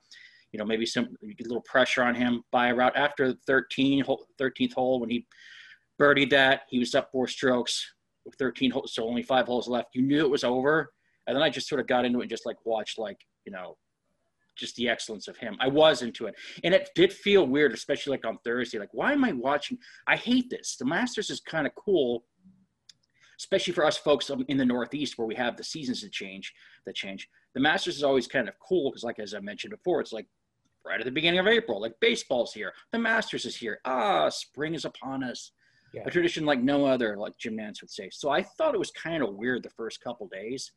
you 0.53 0.59
know, 0.59 0.65
maybe 0.65 0.85
some 0.85 1.09
a 1.23 1.43
little 1.43 1.61
pressure 1.61 2.03
on 2.03 2.15
him 2.15 2.43
by 2.51 2.67
a 2.67 2.75
route 2.75 2.95
after 2.95 3.33
the 3.33 3.39
13, 3.45 4.03
13th 4.39 4.73
hole 4.73 4.99
when 5.01 5.09
he 5.09 5.25
birdied 5.99 6.29
that. 6.29 6.61
He 6.69 6.79
was 6.79 6.95
up 6.95 7.11
four 7.11 7.27
strokes, 7.27 7.85
with 8.25 8.35
13 8.35 8.71
holes, 8.71 8.93
so 8.93 9.07
only 9.07 9.23
five 9.23 9.47
holes 9.47 9.67
left. 9.67 9.89
You 9.93 10.01
knew 10.01 10.25
it 10.25 10.29
was 10.29 10.43
over. 10.43 10.91
And 11.27 11.35
then 11.35 11.43
I 11.43 11.49
just 11.49 11.67
sort 11.67 11.81
of 11.81 11.87
got 11.87 12.05
into 12.05 12.19
it 12.19 12.23
and 12.23 12.29
just 12.29 12.45
like 12.45 12.57
watched 12.65 12.97
like, 12.97 13.17
you 13.45 13.51
know, 13.51 13.77
just 14.55 14.75
the 14.75 14.87
excellence 14.87 15.27
of 15.27 15.37
him. 15.37 15.57
I 15.59 15.67
was 15.67 16.01
into 16.01 16.27
it. 16.27 16.35
And 16.63 16.73
it 16.73 16.89
did 16.95 17.11
feel 17.11 17.47
weird, 17.47 17.73
especially 17.73 18.11
like 18.11 18.25
on 18.25 18.37
Thursday. 18.43 18.77
Like, 18.77 18.93
why 18.93 19.13
am 19.13 19.23
I 19.23 19.31
watching? 19.31 19.77
I 20.07 20.15
hate 20.15 20.49
this. 20.49 20.75
The 20.77 20.85
Masters 20.85 21.29
is 21.29 21.39
kind 21.39 21.65
of 21.65 21.73
cool, 21.75 22.25
especially 23.39 23.73
for 23.73 23.85
us 23.85 23.97
folks 23.97 24.29
in 24.47 24.57
the 24.57 24.65
Northeast 24.65 25.17
where 25.17 25.27
we 25.27 25.35
have 25.35 25.57
the 25.57 25.63
seasons 25.63 26.01
that 26.01 26.11
change, 26.11 26.53
that 26.85 26.95
change. 26.95 27.27
The 27.55 27.61
Masters 27.61 27.97
is 27.97 28.03
always 28.03 28.27
kind 28.27 28.47
of 28.47 28.55
cool 28.59 28.91
because, 28.91 29.03
like 29.03 29.19
as 29.19 29.33
I 29.33 29.39
mentioned 29.39 29.71
before, 29.71 30.01
it's 30.01 30.13
like 30.13 30.27
right 30.85 30.99
at 30.99 31.05
the 31.05 31.11
beginning 31.11 31.39
of 31.39 31.47
April. 31.47 31.81
Like 31.81 31.93
baseball's 31.99 32.53
here, 32.53 32.73
the 32.91 32.99
Masters 32.99 33.45
is 33.45 33.55
here. 33.55 33.79
Ah, 33.85 34.29
spring 34.29 34.73
is 34.73 34.85
upon 34.85 35.23
us. 35.23 35.51
Yeah. 35.93 36.01
A 36.05 36.09
tradition 36.09 36.43
like 36.45 36.61
no 36.61 36.85
other, 36.87 37.15
like 37.17 37.37
Jim 37.37 37.55
Nantz 37.55 37.81
would 37.81 37.91
say. 37.91 38.09
So 38.11 38.31
I 38.31 38.41
thought 38.41 38.73
it 38.73 38.79
was 38.79 38.89
kind 38.91 39.21
of 39.21 39.35
weird 39.35 39.61
the 39.61 39.69
first 39.69 40.01
couple 40.01 40.27
days, 40.27 40.71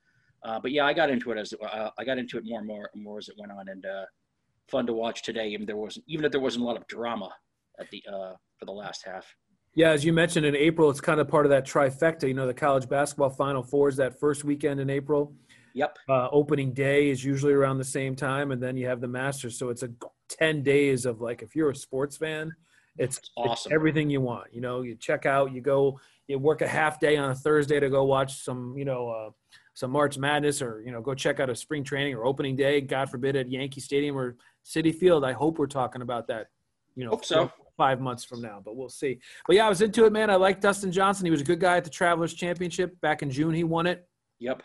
uh, 0.44 0.60
but 0.60 0.72
yeah, 0.72 0.84
I 0.84 0.92
got 0.92 1.10
into 1.10 1.30
it 1.30 1.38
as 1.38 1.54
uh, 1.54 1.90
I 1.98 2.04
got 2.04 2.18
into 2.18 2.36
it 2.36 2.44
more 2.44 2.58
and 2.58 2.68
more 2.68 2.90
and 2.94 3.02
more 3.02 3.18
as 3.18 3.28
it 3.28 3.34
went 3.38 3.50
on, 3.50 3.68
and 3.68 3.86
uh, 3.86 4.04
fun 4.68 4.86
to 4.86 4.92
watch 4.92 5.22
today. 5.22 5.48
Even 5.48 5.66
there 5.66 5.76
wasn't, 5.76 6.04
even 6.06 6.24
if 6.24 6.32
there 6.32 6.40
wasn't 6.40 6.64
a 6.64 6.66
lot 6.66 6.76
of 6.76 6.86
drama 6.86 7.30
at 7.80 7.90
the 7.90 8.04
uh, 8.06 8.34
for 8.58 8.66
the 8.66 8.72
last 8.72 9.04
half. 9.04 9.34
Yeah, 9.74 9.90
as 9.90 10.04
you 10.04 10.12
mentioned 10.12 10.46
in 10.46 10.56
April, 10.56 10.88
it's 10.88 11.00
kind 11.00 11.20
of 11.20 11.28
part 11.28 11.44
of 11.44 11.50
that 11.50 11.66
trifecta. 11.66 12.28
You 12.28 12.34
know, 12.34 12.46
the 12.46 12.54
college 12.54 12.88
basketball 12.88 13.30
Final 13.30 13.62
Four 13.62 13.88
is 13.88 13.96
that 13.96 14.18
first 14.18 14.44
weekend 14.44 14.80
in 14.80 14.88
April. 14.90 15.34
Yep. 15.76 15.98
Uh, 16.08 16.28
opening 16.32 16.72
day 16.72 17.10
is 17.10 17.22
usually 17.22 17.52
around 17.52 17.76
the 17.76 17.84
same 17.84 18.16
time, 18.16 18.50
and 18.50 18.62
then 18.62 18.78
you 18.78 18.86
have 18.86 19.02
the 19.02 19.08
Masters. 19.08 19.58
So 19.58 19.68
it's 19.68 19.82
a 19.82 19.90
ten 20.26 20.62
days 20.62 21.04
of 21.04 21.20
like, 21.20 21.42
if 21.42 21.54
you're 21.54 21.68
a 21.68 21.76
sports 21.76 22.16
fan, 22.16 22.50
it's, 22.96 23.20
awesome. 23.36 23.52
It's 23.52 23.66
everything 23.70 24.08
you 24.08 24.22
want. 24.22 24.54
You 24.54 24.62
know, 24.62 24.80
you 24.80 24.94
check 24.94 25.26
out, 25.26 25.52
you 25.52 25.60
go, 25.60 26.00
you 26.28 26.38
work 26.38 26.62
a 26.62 26.66
half 26.66 26.98
day 26.98 27.18
on 27.18 27.30
a 27.30 27.34
Thursday 27.34 27.78
to 27.78 27.90
go 27.90 28.04
watch 28.04 28.42
some, 28.42 28.74
you 28.78 28.86
know, 28.86 29.10
uh, 29.10 29.30
some 29.74 29.90
March 29.90 30.16
Madness, 30.16 30.62
or 30.62 30.80
you 30.80 30.92
know, 30.92 31.02
go 31.02 31.14
check 31.14 31.40
out 31.40 31.50
a 31.50 31.54
spring 31.54 31.84
training 31.84 32.14
or 32.14 32.24
opening 32.24 32.56
day. 32.56 32.80
God 32.80 33.10
forbid 33.10 33.36
at 33.36 33.50
Yankee 33.50 33.82
Stadium 33.82 34.16
or 34.16 34.36
Citi 34.64 34.94
Field. 34.94 35.26
I 35.26 35.32
hope 35.32 35.58
we're 35.58 35.66
talking 35.66 36.00
about 36.00 36.26
that. 36.28 36.46
You 36.94 37.04
know, 37.04 37.10
hope 37.10 37.26
so. 37.26 37.52
Five 37.76 38.00
months 38.00 38.24
from 38.24 38.40
now, 38.40 38.62
but 38.64 38.74
we'll 38.74 38.88
see. 38.88 39.18
But 39.46 39.56
yeah, 39.56 39.66
I 39.66 39.68
was 39.68 39.82
into 39.82 40.06
it, 40.06 40.12
man. 40.14 40.30
I 40.30 40.36
like 40.36 40.62
Dustin 40.62 40.90
Johnson. 40.90 41.26
He 41.26 41.30
was 41.30 41.42
a 41.42 41.44
good 41.44 41.60
guy 41.60 41.76
at 41.76 41.84
the 41.84 41.90
Travelers 41.90 42.32
Championship 42.32 42.98
back 43.02 43.20
in 43.20 43.30
June. 43.30 43.52
He 43.52 43.64
won 43.64 43.86
it. 43.86 44.08
Yep. 44.38 44.62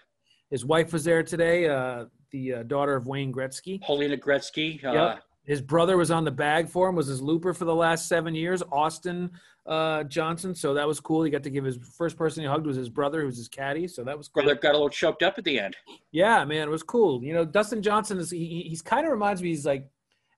His 0.52 0.66
wife 0.66 0.94
was 0.94 1.04
there 1.04 1.24
today, 1.24 1.68
uh, 1.68 2.06
the 2.32 2.54
uh, 2.54 2.64
daughter 2.64 2.96
of 2.96 3.08
Wayne 3.08 3.34
Gretzky. 3.34 3.82
Helena 3.84 4.18
Gretzky. 4.18 4.84
Uh, 4.84 4.94
yep. 4.94 5.24
His 5.46 5.62
brother 5.62 5.98
was 5.98 6.12
on 6.12 6.24
the 6.24 6.32
bag 6.32 6.70
for 6.70 6.88
him, 6.88 6.96
was 6.96 7.08
his 7.08 7.22
looper 7.22 7.54
for 7.54 7.66
the 7.66 7.74
last 7.74 8.08
seven 8.08 8.36
years, 8.36 8.62
Austin 8.72 9.32
uh, 9.66 10.04
Johnson. 10.04 10.54
So 10.54 10.74
that 10.74 10.88
was 10.88 11.00
cool. 11.00 11.24
He 11.24 11.32
got 11.32 11.44
to 11.44 11.50
give 11.50 11.64
his 11.64 11.78
first 11.98 12.18
person 12.18 12.44
he 12.44 12.48
hugged 12.48 12.68
was 12.68 12.76
his 12.76 12.90
brother, 12.90 13.22
who 13.22 13.28
was 13.28 13.38
his 13.38 13.48
caddy. 13.48 13.88
So 13.88 14.04
that 14.04 14.18
was 14.18 14.28
cool. 14.28 14.44
Brother 14.44 14.60
got 14.60 14.72
a 14.72 14.74
little 14.74 14.90
choked 14.90 15.24
up 15.24 15.38
at 15.38 15.44
the 15.44 15.60
end. 15.60 15.76
Yeah, 16.12 16.46
man, 16.46 16.68
it 16.68 16.72
was 16.72 16.84
cool. 16.84 17.24
You 17.24 17.34
know, 17.34 17.46
Dustin 17.46 17.82
Johnson 17.82 18.18
is 18.18 18.30
he, 18.30 18.66
he's 18.68 18.82
kind 18.82 19.06
of 19.06 19.12
reminds 19.12 19.42
me. 19.42 19.50
He's 19.50 19.66
like, 19.66 19.88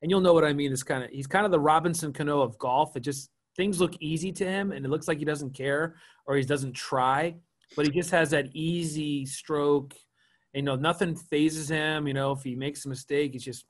and 0.02 0.12
you'll 0.12 0.22
know 0.22 0.34
what 0.34 0.46
I 0.46 0.54
mean. 0.54 0.72
Is 0.72 0.84
kind 0.84 1.04
of 1.04 1.10
he's 1.10 1.28
kind 1.28 1.46
of 1.46 1.52
the 1.52 1.60
Robinson 1.60 2.14
Cano 2.14 2.42
of 2.42 2.58
golf. 2.58 2.96
It 2.96 3.02
just 3.02 3.30
things 3.56 3.80
look 3.80 3.96
easy 4.00 4.32
to 4.34 4.46
him, 4.46 4.72
and 4.72 4.86
it 4.86 4.90
looks 4.90 5.08
like 5.08 5.18
he 5.18 5.26
doesn't 5.26 5.52
care 5.52 5.96
or 6.26 6.36
he 6.36 6.44
doesn't 6.44 6.74
try, 6.74 7.36
but 7.76 7.86
he 7.86 7.92
just 7.92 8.12
has 8.12 8.30
that 8.32 8.48
easy 8.54 9.26
stroke 9.26 9.94
you 10.54 10.62
know, 10.62 10.76
nothing 10.76 11.16
fazes 11.16 11.70
him. 11.70 12.08
You 12.08 12.14
know, 12.14 12.32
if 12.32 12.44
he 12.44 12.56
makes 12.56 12.86
a 12.86 12.90
mistake, 12.90 13.34
he's 13.34 13.44
just 13.44 13.66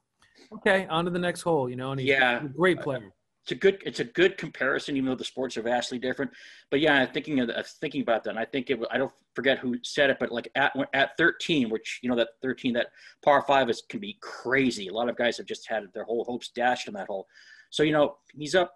okay 0.54 0.86
on 0.88 1.06
to 1.06 1.12
the 1.12 1.20
next 1.20 1.42
hole. 1.42 1.70
You 1.70 1.76
know, 1.76 1.92
and 1.92 2.00
he's 2.00 2.10
yeah, 2.10 2.44
a 2.44 2.48
great 2.48 2.82
player. 2.82 3.14
it's 3.44 3.54
a 3.54 3.56
good 3.56 3.82
it's 3.86 4.00
a 4.02 4.06
good 4.06 4.38
comparison, 4.38 4.98
even 4.98 5.10
though 5.10 5.16
the 5.16 5.24
sports 5.24 5.56
are 5.58 5.62
vastly 5.62 5.98
different. 5.98 6.32
But 6.70 6.82
yeah, 6.82 7.06
thinking 7.06 7.40
of 7.40 7.50
thinking 7.82 8.02
about 8.02 8.24
that, 8.26 8.32
and 8.32 8.40
I 8.40 8.46
think 8.46 8.70
it. 8.70 8.80
I 8.92 8.98
don't 8.98 9.14
forget 9.34 9.60
who 9.60 9.78
said 9.84 10.10
it, 10.10 10.18
but 10.20 10.32
like 10.32 10.50
at 10.56 10.74
at 10.94 11.18
13, 11.18 11.70
which 11.70 12.00
you 12.04 12.10
know 12.10 12.18
that 12.18 12.30
13 12.42 12.74
that 12.74 12.88
par 13.24 13.44
five 13.48 13.70
is 13.70 13.84
can 13.88 14.02
be 14.02 14.18
crazy. 14.22 14.90
A 14.90 14.94
lot 14.94 15.10
of 15.10 15.16
guys 15.16 15.38
have 15.38 15.46
just 15.46 15.68
had 15.70 15.86
their 15.94 16.04
whole 16.04 16.26
hopes 16.26 16.50
dashed 16.50 16.88
in 16.88 16.94
that 16.96 17.08
hole. 17.08 17.28
So 17.70 17.84
you 17.84 17.94
know 17.94 18.18
he's 18.34 18.56
up. 18.56 18.74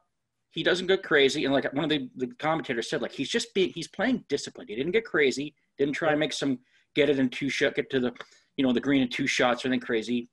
He 0.57 0.63
doesn't 0.63 0.87
go 0.87 0.97
crazy, 0.97 1.45
and 1.45 1.53
like 1.53 1.71
one 1.71 1.83
of 1.83 1.89
the, 1.91 2.09
the 2.15 2.33
commentators 2.39 2.89
said, 2.89 3.03
like 3.03 3.11
he's 3.11 3.29
just 3.29 3.53
being 3.53 3.71
he's 3.75 3.87
playing 3.87 4.23
disciplined. 4.27 4.71
He 4.71 4.75
didn't 4.75 4.91
get 4.91 5.05
crazy. 5.05 5.53
Didn't 5.77 5.93
try 5.93 6.09
to 6.09 6.17
make 6.17 6.33
some 6.33 6.57
get 6.95 7.11
it 7.11 7.19
in 7.19 7.29
two 7.29 7.47
shot, 7.47 7.75
get 7.75 7.91
to 7.91 7.99
the 7.99 8.11
you 8.55 8.65
know 8.65 8.73
the 8.73 8.79
green 8.79 9.03
in 9.03 9.07
two 9.07 9.27
shots 9.27 9.63
or 9.63 9.67
anything 9.67 9.85
crazy. 9.85 10.29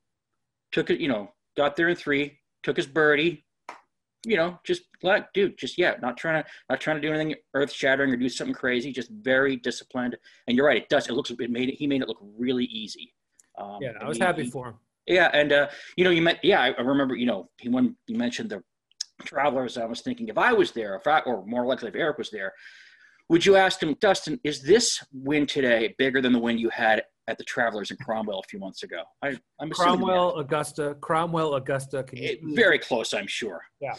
Took 0.73 0.88
it, 0.88 0.99
you 0.99 1.09
know, 1.09 1.31
got 1.59 1.76
there 1.76 1.90
in 1.90 1.97
three. 1.97 2.38
Took 2.62 2.78
his 2.78 2.87
birdie, 2.87 3.45
you 4.25 4.38
know, 4.38 4.59
just 4.64 4.85
like, 5.02 5.31
dude, 5.35 5.59
just 5.59 5.76
yeah, 5.76 5.97
not 6.00 6.16
trying 6.16 6.43
to 6.43 6.49
not 6.71 6.81
trying 6.81 6.97
to 6.97 7.02
do 7.02 7.12
anything 7.12 7.35
earth 7.52 7.71
shattering 7.71 8.11
or 8.11 8.16
do 8.16 8.31
something 8.31 8.54
crazy. 8.54 8.93
Just 8.93 9.11
very 9.11 9.57
disciplined. 9.57 10.16
And 10.49 10.57
you're 10.57 10.64
right, 10.64 10.78
it 10.78 10.88
does. 10.88 11.07
It 11.07 11.12
looks 11.12 11.28
like 11.28 11.40
it 11.43 11.50
made 11.50 11.69
it. 11.69 11.75
He 11.75 11.87
made 11.87 12.00
it 12.00 12.09
look 12.09 12.23
really 12.38 12.64
easy. 12.64 13.12
Um, 13.59 13.76
yeah, 13.83 13.93
I 14.00 14.09
was 14.09 14.16
he, 14.16 14.25
happy 14.25 14.47
for 14.47 14.69
him. 14.69 14.75
Yeah, 15.07 15.31
and 15.35 15.52
uh, 15.52 15.69
you 15.99 16.04
know, 16.04 16.11
you 16.11 16.23
met. 16.23 16.40
Yeah, 16.43 16.62
I, 16.62 16.81
remember. 16.81 17.14
You 17.14 17.26
know, 17.26 17.50
he 17.59 17.69
when 17.69 17.95
you 18.07 18.16
mentioned 18.16 18.49
the 18.49 18.62
travelers, 19.25 19.76
I 19.78 19.85
was 19.85 20.00
thinking 20.00 20.28
if 20.28 20.38
I 20.38 20.52
was 20.52 20.73
there, 20.73 20.97
if 20.97 21.06
I, 21.06 21.21
or 21.21 21.44
more 21.47 21.66
likely 21.66 21.88
if 21.88 21.94
Eric 21.94 22.18
was 22.18 22.30
there, 22.30 22.52
would 23.30 23.44
you 23.44 23.56
ask 23.56 23.83
him, 23.83 23.97
Dustin, 24.00 24.38
is 24.44 24.62
this 24.62 25.02
win 25.12 25.47
today 25.47 25.94
bigger 25.99 26.21
than 26.21 26.33
the 26.33 26.38
win 26.38 26.59
you 26.59 26.68
had 26.68 27.02
at 27.26 27.38
the 27.38 27.44
Travelers 27.44 27.90
in 27.90 27.97
Cromwell 27.97 28.40
a 28.40 28.49
few 28.49 28.59
months 28.59 28.83
ago? 28.83 29.02
I, 29.23 29.38
am 29.61 29.71
Cromwell, 29.71 30.37
Augusta, 30.37 30.97
Cromwell, 31.00 31.54
Augusta. 31.54 32.04
It, 32.12 32.40
very 32.42 32.78
close, 32.78 33.14
I'm 33.14 33.26
sure. 33.26 33.62
Yeah. 33.80 33.94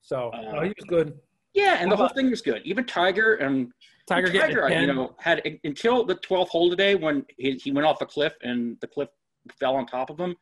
So 0.00 0.30
uh, 0.32 0.42
no, 0.42 0.60
he 0.62 0.68
was 0.68 0.86
good. 0.86 1.18
Yeah, 1.54 1.78
and 1.80 1.90
the 1.90 1.96
whole 1.96 2.08
thing 2.08 2.30
was 2.30 2.42
good. 2.42 2.62
Even 2.64 2.84
Tiger 2.84 3.36
and 3.36 3.72
Tiger, 4.06 4.30
Tiger 4.30 4.68
you 4.68 4.86
know, 4.86 5.16
had 5.18 5.42
until 5.64 6.04
the 6.04 6.14
12th 6.16 6.48
hole 6.48 6.70
today 6.70 6.94
when 6.94 7.24
he, 7.38 7.52
he 7.52 7.72
went 7.72 7.86
off 7.86 8.00
a 8.02 8.06
cliff 8.06 8.34
and 8.42 8.76
the 8.80 8.86
cliff 8.86 9.08
fell 9.58 9.74
on 9.74 9.86
top 9.86 10.10
of 10.10 10.20
him. 10.20 10.36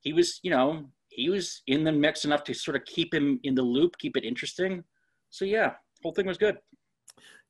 He 0.00 0.12
was, 0.12 0.40
you 0.42 0.50
know, 0.50 0.88
he 1.14 1.28
was 1.28 1.62
in 1.66 1.84
the 1.84 1.92
mix 1.92 2.24
enough 2.24 2.44
to 2.44 2.54
sort 2.54 2.76
of 2.76 2.84
keep 2.84 3.12
him 3.12 3.38
in 3.44 3.54
the 3.54 3.62
loop, 3.62 3.96
keep 3.98 4.16
it 4.16 4.24
interesting. 4.24 4.82
So 5.30 5.44
yeah, 5.44 5.72
whole 6.02 6.12
thing 6.12 6.26
was 6.26 6.38
good. 6.38 6.58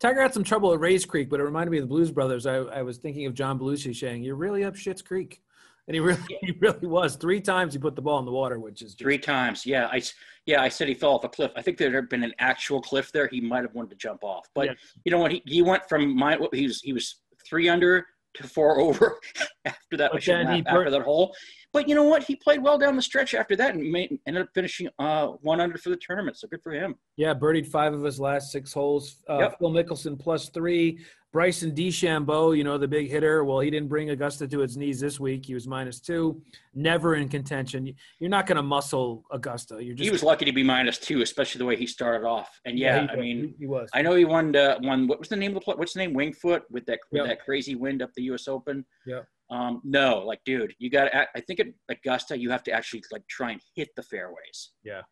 Tiger 0.01 0.21
had 0.21 0.35
some 0.35 0.45
trouble 0.45 0.73
at 0.73 0.81
Rae's 0.81 1.05
Creek, 1.05 1.31
but 1.31 1.39
it 1.39 1.45
reminded 1.45 1.71
me 1.71 1.79
of 1.79 1.85
the 1.85 1.89
Blues 1.89 2.11
Brothers. 2.11 2.45
I, 2.45 2.57
I 2.57 2.83
was 2.83 2.99
thinking 2.99 3.27
of 3.27 3.35
John 3.35 3.59
Belushi 3.59 3.95
saying, 3.95 4.25
"You're 4.25 4.37
really 4.37 4.65
up 4.65 4.75
Shit's 4.75 5.03
Creek," 5.03 5.41
and 5.87 5.95
he 5.95 6.01
really, 6.01 6.21
he 6.41 6.53
really 6.61 6.87
was. 6.87 7.17
Three 7.17 7.41
times 7.41 7.73
he 7.73 7.79
put 7.79 7.95
the 7.95 8.03
ball 8.03 8.19
in 8.19 8.25
the 8.25 8.33
water, 8.33 8.59
which 8.59 8.83
is 8.83 8.91
just... 8.91 8.99
three 8.99 9.19
times. 9.19 9.65
Yeah, 9.65 9.87
I, 9.93 10.03
yeah, 10.47 10.61
I 10.61 10.69
said 10.69 10.89
he 10.89 10.95
fell 10.95 11.13
off 11.13 11.25
a 11.25 11.29
cliff. 11.29 11.53
I 11.55 11.63
think 11.63 11.79
there 11.79 11.93
had 11.93 12.09
been 12.09 12.25
an 12.25 12.35
actual 12.41 12.83
cliff 12.83 13.13
there. 13.13 13.29
He 13.29 13.41
might 13.41 13.63
have 13.63 13.75
wanted 13.75 13.91
to 13.91 13.97
jump 13.97 14.25
off, 14.25 14.49
but 14.55 14.67
yeah. 14.67 14.75
you 15.05 15.13
know 15.13 15.19
what? 15.19 15.31
He, 15.31 15.43
he 15.47 15.63
went 15.63 15.89
from 15.89 16.17
my 16.17 16.37
he 16.53 16.67
was 16.67 16.81
he 16.81 16.93
was 16.93 17.21
three 17.47 17.69
under 17.69 18.07
to 18.35 18.49
four 18.49 18.81
over 18.81 19.19
after 19.65 19.97
that. 19.97 20.15
after 20.15 20.91
that 20.91 21.03
hole, 21.03 21.35
but 21.73 21.89
you 21.89 21.95
know 21.95 22.05
what? 22.05 22.23
He 22.23 22.37
played 22.37 22.63
well 22.63 22.79
down 22.79 22.97
the 22.97 23.03
stretch 23.03 23.35
after 23.35 23.57
that 23.57 23.75
and 23.75 23.91
made, 23.91 24.19
ended 24.27 24.43
up 24.43 24.49
finishing 24.55 24.89
uh, 24.99 25.29
one 25.41 25.61
under 25.61 25.79
for 25.79 25.89
the 25.89 25.97
tournament. 25.97 26.37
So 26.37 26.49
good 26.49 26.63
for 26.63 26.73
him. 26.73 26.97
Yeah, 27.17 27.35
birdied 27.35 27.67
five 27.67 27.95
of 27.95 28.03
his 28.03 28.21
last 28.21 28.53
six 28.53 28.73
holes. 28.73 29.17
Uh, 29.29 29.39
yep. 29.39 29.59
Phil 29.59 29.71
Mickelson 29.71 30.19
plus 30.19 30.49
three. 30.51 31.01
Bryson 31.33 31.75
DeChambeau, 31.75 32.55
you 32.55 32.63
know, 32.63 32.77
the 32.77 32.87
big 32.87 33.09
hitter. 33.11 33.43
Well, 33.43 33.61
he 33.61 33.71
didn't 33.71 33.89
bring 33.89 34.11
Augusta 34.11 34.47
to 34.47 34.61
its 34.61 34.77
knees 34.77 35.01
this 35.01 35.19
week. 35.19 35.47
He 35.47 35.55
was 35.55 35.67
minus 35.67 35.99
two. 35.99 36.43
Never 36.75 37.15
in 37.15 37.31
contention. 37.31 37.95
You're 38.19 38.29
not 38.29 38.47
going 38.47 38.57
to 38.57 38.63
muscle 38.63 39.25
Augusta. 39.31 39.83
You're 39.83 39.95
just. 39.95 40.05
He 40.05 40.11
was 40.11 40.23
lucky 40.23 40.45
to 40.45 40.53
be 40.53 40.63
minus 40.63 40.99
two, 40.99 41.23
especially 41.23 41.59
the 41.59 41.65
way 41.65 41.77
he 41.77 41.87
started 41.87 42.27
off. 42.27 42.61
And 42.67 42.79
yeah, 42.79 43.05
yeah 43.05 43.13
I 43.13 43.17
mean, 43.17 43.55
he, 43.59 43.67
was. 43.67 43.89
I 43.95 44.03
know 44.03 44.15
he 44.15 44.27
won. 44.27 44.55
Uh, 44.55 44.79
won. 44.83 45.07
What 45.07 45.19
was 45.19 45.31
the 45.31 45.37
name 45.37 45.53
of 45.53 45.55
the 45.55 45.61
play? 45.63 45.75
What's 45.75 45.95
the 45.95 46.01
name? 46.01 46.13
Winged 46.13 46.37
Foot 46.37 46.65
with 46.71 46.85
that 46.85 46.99
with 47.11 47.21
yep. 47.21 47.29
that 47.29 47.45
crazy 47.45 47.77
wind 47.77 48.03
up 48.03 48.11
the 48.15 48.25
U.S. 48.25 48.47
Open. 48.47 48.85
Yeah. 49.07 49.21
Um, 49.53 49.83
no, 49.85 50.21
like, 50.21 50.41
dude, 50.47 50.75
you 50.79 50.89
got. 50.89 51.15
I 51.15 51.41
think 51.41 51.61
at 51.61 51.67
Augusta, 51.91 52.39
you 52.39 52.51
have 52.51 52.63
to 52.65 52.73
actually 52.73 53.03
like 53.13 53.27
try 53.29 53.53
and 53.53 53.61
hit 53.77 53.91
the 53.97 54.03
fairways. 54.03 54.73
Yeah. 54.83 55.03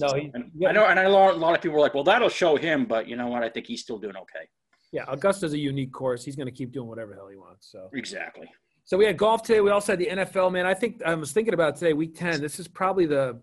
No, 0.00 0.12
he, 0.14 0.32
I 0.66 0.72
know, 0.72 0.86
and 0.86 0.98
I 0.98 1.04
know 1.04 1.30
a 1.30 1.32
lot 1.32 1.54
of 1.54 1.62
people 1.62 1.76
were 1.76 1.80
like, 1.80 1.94
"Well, 1.94 2.02
that'll 2.02 2.28
show 2.28 2.56
him," 2.56 2.86
but 2.86 3.06
you 3.06 3.14
know 3.14 3.28
what? 3.28 3.44
I 3.44 3.48
think 3.48 3.66
he's 3.66 3.82
still 3.82 3.98
doing 3.98 4.16
okay. 4.16 4.48
Yeah, 4.90 5.04
Augusta's 5.04 5.52
a 5.52 5.58
unique 5.58 5.92
course. 5.92 6.24
He's 6.24 6.34
going 6.34 6.46
to 6.46 6.52
keep 6.52 6.72
doing 6.72 6.88
whatever 6.88 7.10
the 7.10 7.16
hell 7.16 7.28
he 7.28 7.36
wants. 7.36 7.70
So 7.70 7.88
exactly. 7.94 8.50
So 8.84 8.98
we 8.98 9.04
had 9.04 9.16
golf 9.16 9.42
today. 9.42 9.60
We 9.60 9.70
also 9.70 9.92
had 9.92 10.00
the 10.00 10.06
NFL. 10.06 10.50
Man, 10.50 10.66
I 10.66 10.74
think 10.74 11.00
I 11.06 11.14
was 11.14 11.30
thinking 11.30 11.54
about 11.54 11.76
today, 11.76 11.92
week 11.92 12.16
ten. 12.16 12.40
This 12.40 12.58
is 12.58 12.66
probably 12.66 13.06
the, 13.06 13.40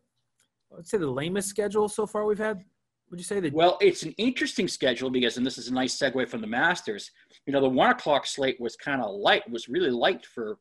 let's 0.70 0.92
say, 0.92 0.98
the 0.98 1.10
lamest 1.10 1.48
schedule 1.48 1.88
so 1.88 2.06
far 2.06 2.26
we've 2.26 2.38
had. 2.38 2.62
Would 3.12 3.20
you 3.20 3.26
say 3.26 3.42
that? 3.42 3.54
Well, 3.54 3.78
it's 3.82 4.04
an 4.04 4.14
interesting 4.18 4.70
schedule 4.70 5.10
because, 5.10 5.36
and 5.36 5.46
this 5.46 5.58
is 5.58 5.68
a 5.68 5.74
nice 5.74 5.98
segue 5.98 6.30
from 6.30 6.40
the 6.40 6.48
Masters. 6.48 7.12
You 7.46 7.52
know, 7.52 7.60
the 7.60 7.68
one 7.70 7.92
o'clock 7.92 8.26
slate 8.26 8.60
was 8.60 8.78
kind 8.78 9.02
of 9.02 9.14
light, 9.14 9.50
was 9.52 9.68
really 9.68 9.92
light 9.92 10.26
for 10.26 10.58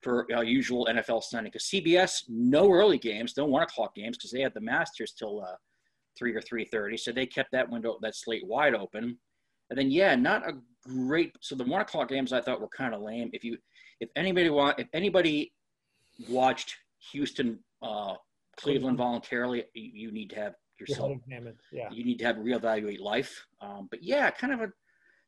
for 0.00 0.32
uh, 0.32 0.42
usual 0.42 0.86
NFL 0.88 1.24
Sunday 1.24 1.50
because 1.50 1.64
CBS 1.64 2.22
no 2.28 2.70
early 2.70 2.98
games, 2.98 3.36
no 3.36 3.46
one 3.46 3.64
o'clock 3.64 3.96
games 3.96 4.16
because 4.16 4.30
they 4.30 4.40
had 4.40 4.54
the 4.54 4.60
Masters 4.60 5.12
till 5.12 5.42
uh, 5.42 5.56
three 6.16 6.32
or 6.32 6.40
three 6.40 6.64
thirty, 6.64 6.96
so 6.96 7.10
they 7.10 7.26
kept 7.26 7.50
that 7.50 7.68
window 7.68 7.98
that 8.00 8.14
slate 8.14 8.46
wide 8.46 8.76
open. 8.76 9.18
And 9.70 9.78
then 9.78 9.90
yeah, 9.90 10.14
not 10.14 10.48
a 10.48 10.52
great. 10.86 11.32
So 11.40 11.56
the 11.56 11.64
one 11.64 11.80
o'clock 11.80 12.10
games 12.10 12.32
I 12.32 12.40
thought 12.40 12.60
were 12.60 12.68
kind 12.68 12.94
of 12.94 13.02
lame. 13.02 13.30
If 13.32 13.42
you 13.42 13.58
if 13.98 14.08
anybody 14.14 14.50
want 14.50 14.78
if 14.78 14.86
anybody 14.92 15.52
watched 16.28 16.76
Houston 17.10 17.58
uh, 17.82 18.14
Cleveland 18.56 18.98
voluntarily, 18.98 19.64
you, 19.74 19.90
you 19.92 20.12
need 20.12 20.30
to 20.30 20.36
have 20.36 20.54
yourself. 20.80 21.12
Yeah. 21.72 21.88
You 21.90 22.04
need 22.04 22.18
to 22.18 22.24
have 22.24 22.36
reevaluate 22.36 23.00
life. 23.00 23.46
Um, 23.60 23.88
but 23.90 24.02
yeah, 24.02 24.30
kind 24.30 24.52
of 24.52 24.60
a 24.60 24.68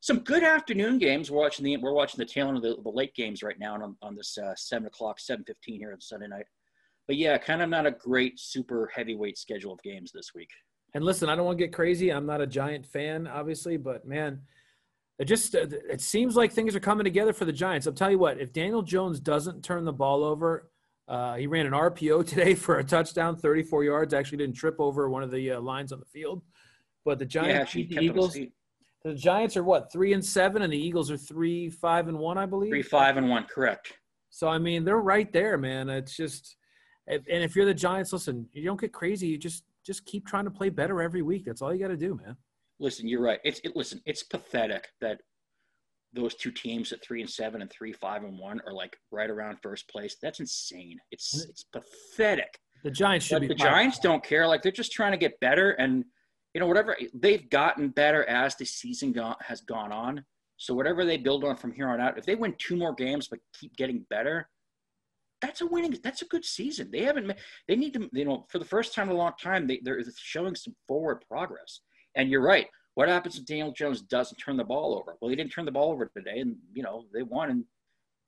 some 0.01 0.21
good 0.21 0.43
afternoon 0.43 0.99
games. 0.99 1.31
We're 1.31 1.41
watching 1.41 1.65
the 1.65 1.77
we're 1.77 1.93
watching 1.93 2.19
the 2.19 2.25
tail 2.25 2.49
end 2.49 2.57
of 2.57 2.63
the, 2.63 2.77
the 2.83 2.91
late 2.91 3.15
games 3.15 3.43
right 3.43 3.59
now 3.59 3.75
on 3.75 3.97
on 4.03 4.17
this 4.17 4.39
uh, 4.39 4.55
seven 4.57 4.87
o'clock, 4.87 5.21
seven 5.21 5.45
fifteen 5.45 5.79
here 5.79 5.93
on 5.93 6.01
Sunday 6.01 6.29
night. 6.29 6.47
But 7.07 7.17
yeah, 7.17 7.37
kind 7.39 7.61
of 7.61 7.69
not 7.69 7.87
a 7.87 7.91
great 7.91 8.39
super 8.39 8.91
heavyweight 8.95 9.37
schedule 9.37 9.73
of 9.73 9.83
games 9.83 10.11
this 10.13 10.33
week. 10.35 10.51
And 10.95 11.05
listen, 11.05 11.29
I 11.29 11.37
don't 11.37 11.45
want 11.45 11.59
to 11.59 11.65
get 11.65 11.73
crazy. 11.73 12.11
I'm 12.11 12.27
not 12.27 12.41
a 12.41 12.47
giant 12.47 12.87
fan, 12.87 13.27
obviously, 13.27 13.77
but 13.77 14.05
man, 14.05 14.41
it 15.19 15.27
just 15.27 15.55
it 15.55 16.01
seems 16.01 16.35
like 16.35 16.51
things 16.51 16.75
are 16.75 16.81
coming 16.81 17.05
together 17.05 17.33
for 17.35 17.45
the 17.45 17.53
Giants. 17.53 17.87
I'll 17.87 17.93
tell 17.93 18.11
you 18.11 18.19
what, 18.19 18.41
if 18.41 18.53
Daniel 18.53 18.83
Jones 18.83 19.21
doesn't 19.21 19.63
turn 19.63 19.85
the 19.85 19.93
ball 19.93 20.25
over, 20.25 20.71
uh, 21.11 21.35
he 21.35 21.49
ran 21.49 21.67
an 21.67 21.73
RPO 21.73 22.25
today 22.27 22.55
for 22.55 22.79
a 22.79 22.85
touchdown, 22.85 23.37
34 23.37 23.85
yards. 23.85 24.15
Actually, 24.15 24.39
didn't 24.39 24.57
trip 24.57 24.77
over 24.79 25.11
one 25.11 25.25
of 25.25 25.31
the 25.31 25.53
uh, 25.53 25.61
lines 25.61 25.93
on 25.93 25.99
the 25.99 26.07
field. 26.07 26.43
But 27.05 27.19
the 27.19 27.27
Giants, 27.27 27.75
yeah, 27.75 27.87
the 27.89 28.05
Eagles, 28.05 28.39
the 29.05 29.15
Giants 29.15 29.57
are 29.57 29.65
what 29.65 29.91
three 29.91 30.13
and 30.13 30.25
seven, 30.25 30.63
and 30.63 30.73
the 30.73 30.79
Eagles 30.79 31.11
are 31.11 31.17
three, 31.17 31.69
five 31.69 32.09
and 32.09 32.19
one, 32.19 32.39
I 32.39 32.47
believe. 32.47 32.71
Three, 32.71 32.83
five 32.83 33.17
and 33.17 33.29
one, 33.29 33.45
correct. 33.45 33.95
So 34.29 34.49
I 34.49 34.59
mean, 34.59 34.85
they're 34.85 34.99
right 34.99 35.33
there, 35.33 35.59
man. 35.59 35.89
It's 35.89 36.17
just, 36.17 36.57
and 37.09 37.23
if 37.27 37.57
you're 37.57 37.67
the 37.67 37.75
Giants, 37.75 38.13
listen, 38.13 38.47
you 38.53 38.65
don't 38.65 38.81
get 38.81 38.93
crazy. 38.93 39.27
You 39.27 39.39
just 39.39 39.65
just 39.85 40.05
keep 40.05 40.27
trying 40.27 40.45
to 40.45 40.51
play 40.51 40.69
better 40.69 41.03
every 41.03 41.23
week. 41.23 41.45
That's 41.47 41.63
all 41.63 41.75
you 41.75 41.81
got 41.81 41.89
to 41.89 41.97
do, 41.97 42.21
man. 42.23 42.37
Listen, 42.79 43.09
you're 43.09 43.23
right. 43.23 43.41
It's 43.43 43.61
it, 43.65 43.75
listen, 43.75 44.01
it's 44.05 44.23
pathetic 44.23 44.89
that 45.01 45.23
those 46.13 46.35
two 46.35 46.51
teams 46.51 46.93
at 46.93 47.03
three 47.03 47.21
and 47.21 47.31
seven 47.31 47.63
and 47.63 47.71
three, 47.71 47.93
five 47.93 48.25
and 48.25 48.39
one 48.39 48.61
are 48.67 48.73
like 48.73 48.97
right 49.11 49.31
around 49.31 49.59
first 49.63 49.89
place. 49.89 50.17
That's 50.21 50.41
insane. 50.41 50.99
It's 51.11 51.37
mm-hmm. 51.37 51.51
it's 51.51 51.65
pathetic. 51.65 52.59
The 52.83 52.91
Giants 52.91 53.27
should 53.27 53.35
but 53.35 53.41
be. 53.43 53.49
The 53.49 53.55
Giants 53.55 53.99
don't 53.99 54.25
care. 54.25 54.47
Like 54.47 54.63
they're 54.63 54.73
just 54.73 54.93
trying 54.93 55.13
to 55.13 55.19
get 55.19 55.39
better, 55.41 55.73
and 55.73 56.05
you 56.55 56.61
know 56.61 56.67
whatever 56.67 56.97
they've 57.15 57.49
gotten 57.51 57.91
better 57.91 58.25
as 58.29 58.57
the 58.57 58.65
season 58.65 59.13
go, 59.13 59.35
has 59.41 59.61
gone 59.61 59.93
on. 59.93 60.25
So 60.57 60.75
whatever 60.75 61.05
they 61.05 61.17
build 61.17 61.45
on 61.45 61.57
from 61.57 61.73
here 61.73 61.89
on 61.89 62.01
out, 62.01 62.19
if 62.19 62.27
they 62.27 62.35
win 62.35 62.55
two 62.59 62.77
more 62.77 62.95
games 62.95 63.29
but 63.29 63.39
keep 63.59 63.75
getting 63.77 64.05
better, 64.11 64.49
that's 65.41 65.61
a 65.61 65.67
winning. 65.67 65.97
That's 66.03 66.23
a 66.23 66.27
good 66.27 66.45
season. 66.45 66.91
They 66.91 67.03
haven't. 67.03 67.33
They 67.69 67.77
need 67.77 67.95
to. 67.95 68.09
You 68.13 68.25
know, 68.25 68.47
for 68.49 68.59
the 68.59 68.65
first 68.65 68.95
time 68.95 69.09
in 69.09 69.15
a 69.15 69.19
long 69.19 69.33
time, 69.41 69.67
they, 69.67 69.81
they're 69.83 70.03
showing 70.17 70.55
some 70.55 70.75
forward 70.87 71.23
progress. 71.29 71.81
And 72.17 72.29
you're 72.29 72.43
right. 72.43 72.67
What 73.01 73.09
happens 73.09 73.39
if 73.39 73.47
Daniel 73.47 73.73
Jones 73.73 74.03
doesn't 74.03 74.37
turn 74.37 74.59
the 74.59 74.65
ball 74.65 74.95
over? 74.95 75.17
Well, 75.19 75.31
he 75.31 75.35
didn't 75.35 75.53
turn 75.53 75.65
the 75.65 75.73
ball 75.73 75.91
over 75.91 76.13
today, 76.15 76.41
and 76.41 76.57
you 76.75 76.83
know 76.83 77.07
they 77.15 77.23
won. 77.23 77.49
And 77.49 77.65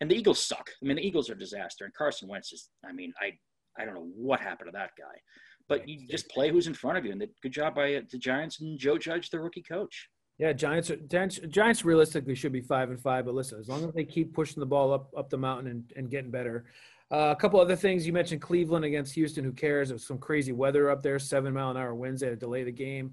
and 0.00 0.11
the 0.11 0.14
Eagles 0.14 0.41
suck. 0.41 0.71
I 0.83 0.87
mean, 0.87 0.97
the 0.97 1.07
Eagles 1.07 1.29
are 1.29 1.35
a 1.35 1.38
disaster. 1.38 1.85
And 1.85 1.93
Carson 1.93 2.26
Wentz 2.26 2.55
is. 2.55 2.71
I 2.83 2.91
mean, 2.91 3.12
I 3.21 3.33
I 3.79 3.85
don't 3.85 3.93
know 3.93 4.09
what 4.17 4.41
happened 4.41 4.69
to 4.69 4.73
that 4.73 4.93
guy. 4.99 5.21
But 5.69 5.87
you 5.87 6.09
just 6.09 6.26
play 6.31 6.50
who's 6.50 6.69
in 6.69 6.73
front 6.73 6.97
of 6.97 7.05
you, 7.05 7.12
and 7.12 7.21
the, 7.21 7.29
good 7.43 7.52
job 7.52 7.75
by 7.75 7.97
uh, 7.97 8.00
the 8.11 8.17
Giants 8.17 8.62
and 8.62 8.79
Joe 8.79 8.97
Judge, 8.97 9.29
the 9.29 9.41
rookie 9.41 9.61
coach. 9.61 10.09
Yeah, 10.38 10.55
Giants. 10.55 10.91
Giants, 11.07 11.38
Giants 11.49 11.85
realistically 11.85 12.35
should 12.35 12.52
be 12.52 12.62
five 12.62 12.88
and 12.88 12.99
five, 12.99 13.26
but 13.26 13.35
listen, 13.35 13.61
as 13.61 13.69
long 13.69 13.85
as 13.87 13.93
they 13.93 14.05
keep 14.05 14.33
pushing 14.33 14.61
the 14.61 14.64
ball 14.64 14.95
up 14.95 15.11
up 15.14 15.29
the 15.29 15.37
mountain 15.37 15.71
and, 15.71 15.93
and 15.97 16.11
getting 16.11 16.31
better, 16.31 16.64
uh, 17.12 17.29
a 17.29 17.37
couple 17.37 17.61
other 17.61 17.76
things 17.76 18.07
you 18.07 18.14
mentioned 18.14 18.41
Cleveland 18.41 18.87
against 18.87 19.12
Houston. 19.17 19.45
Who 19.45 19.52
cares? 19.52 19.91
It 19.91 19.95
was 19.95 20.07
some 20.07 20.17
crazy 20.17 20.52
weather 20.52 20.88
up 20.88 21.02
there. 21.02 21.19
Seven 21.19 21.52
mile 21.52 21.73
an 21.73 21.76
hour 21.76 21.95
winds. 21.95 22.23
They 22.23 22.29
had 22.29 22.41
to 22.41 22.47
delay 22.47 22.64
the 22.64 22.73
game. 22.73 23.12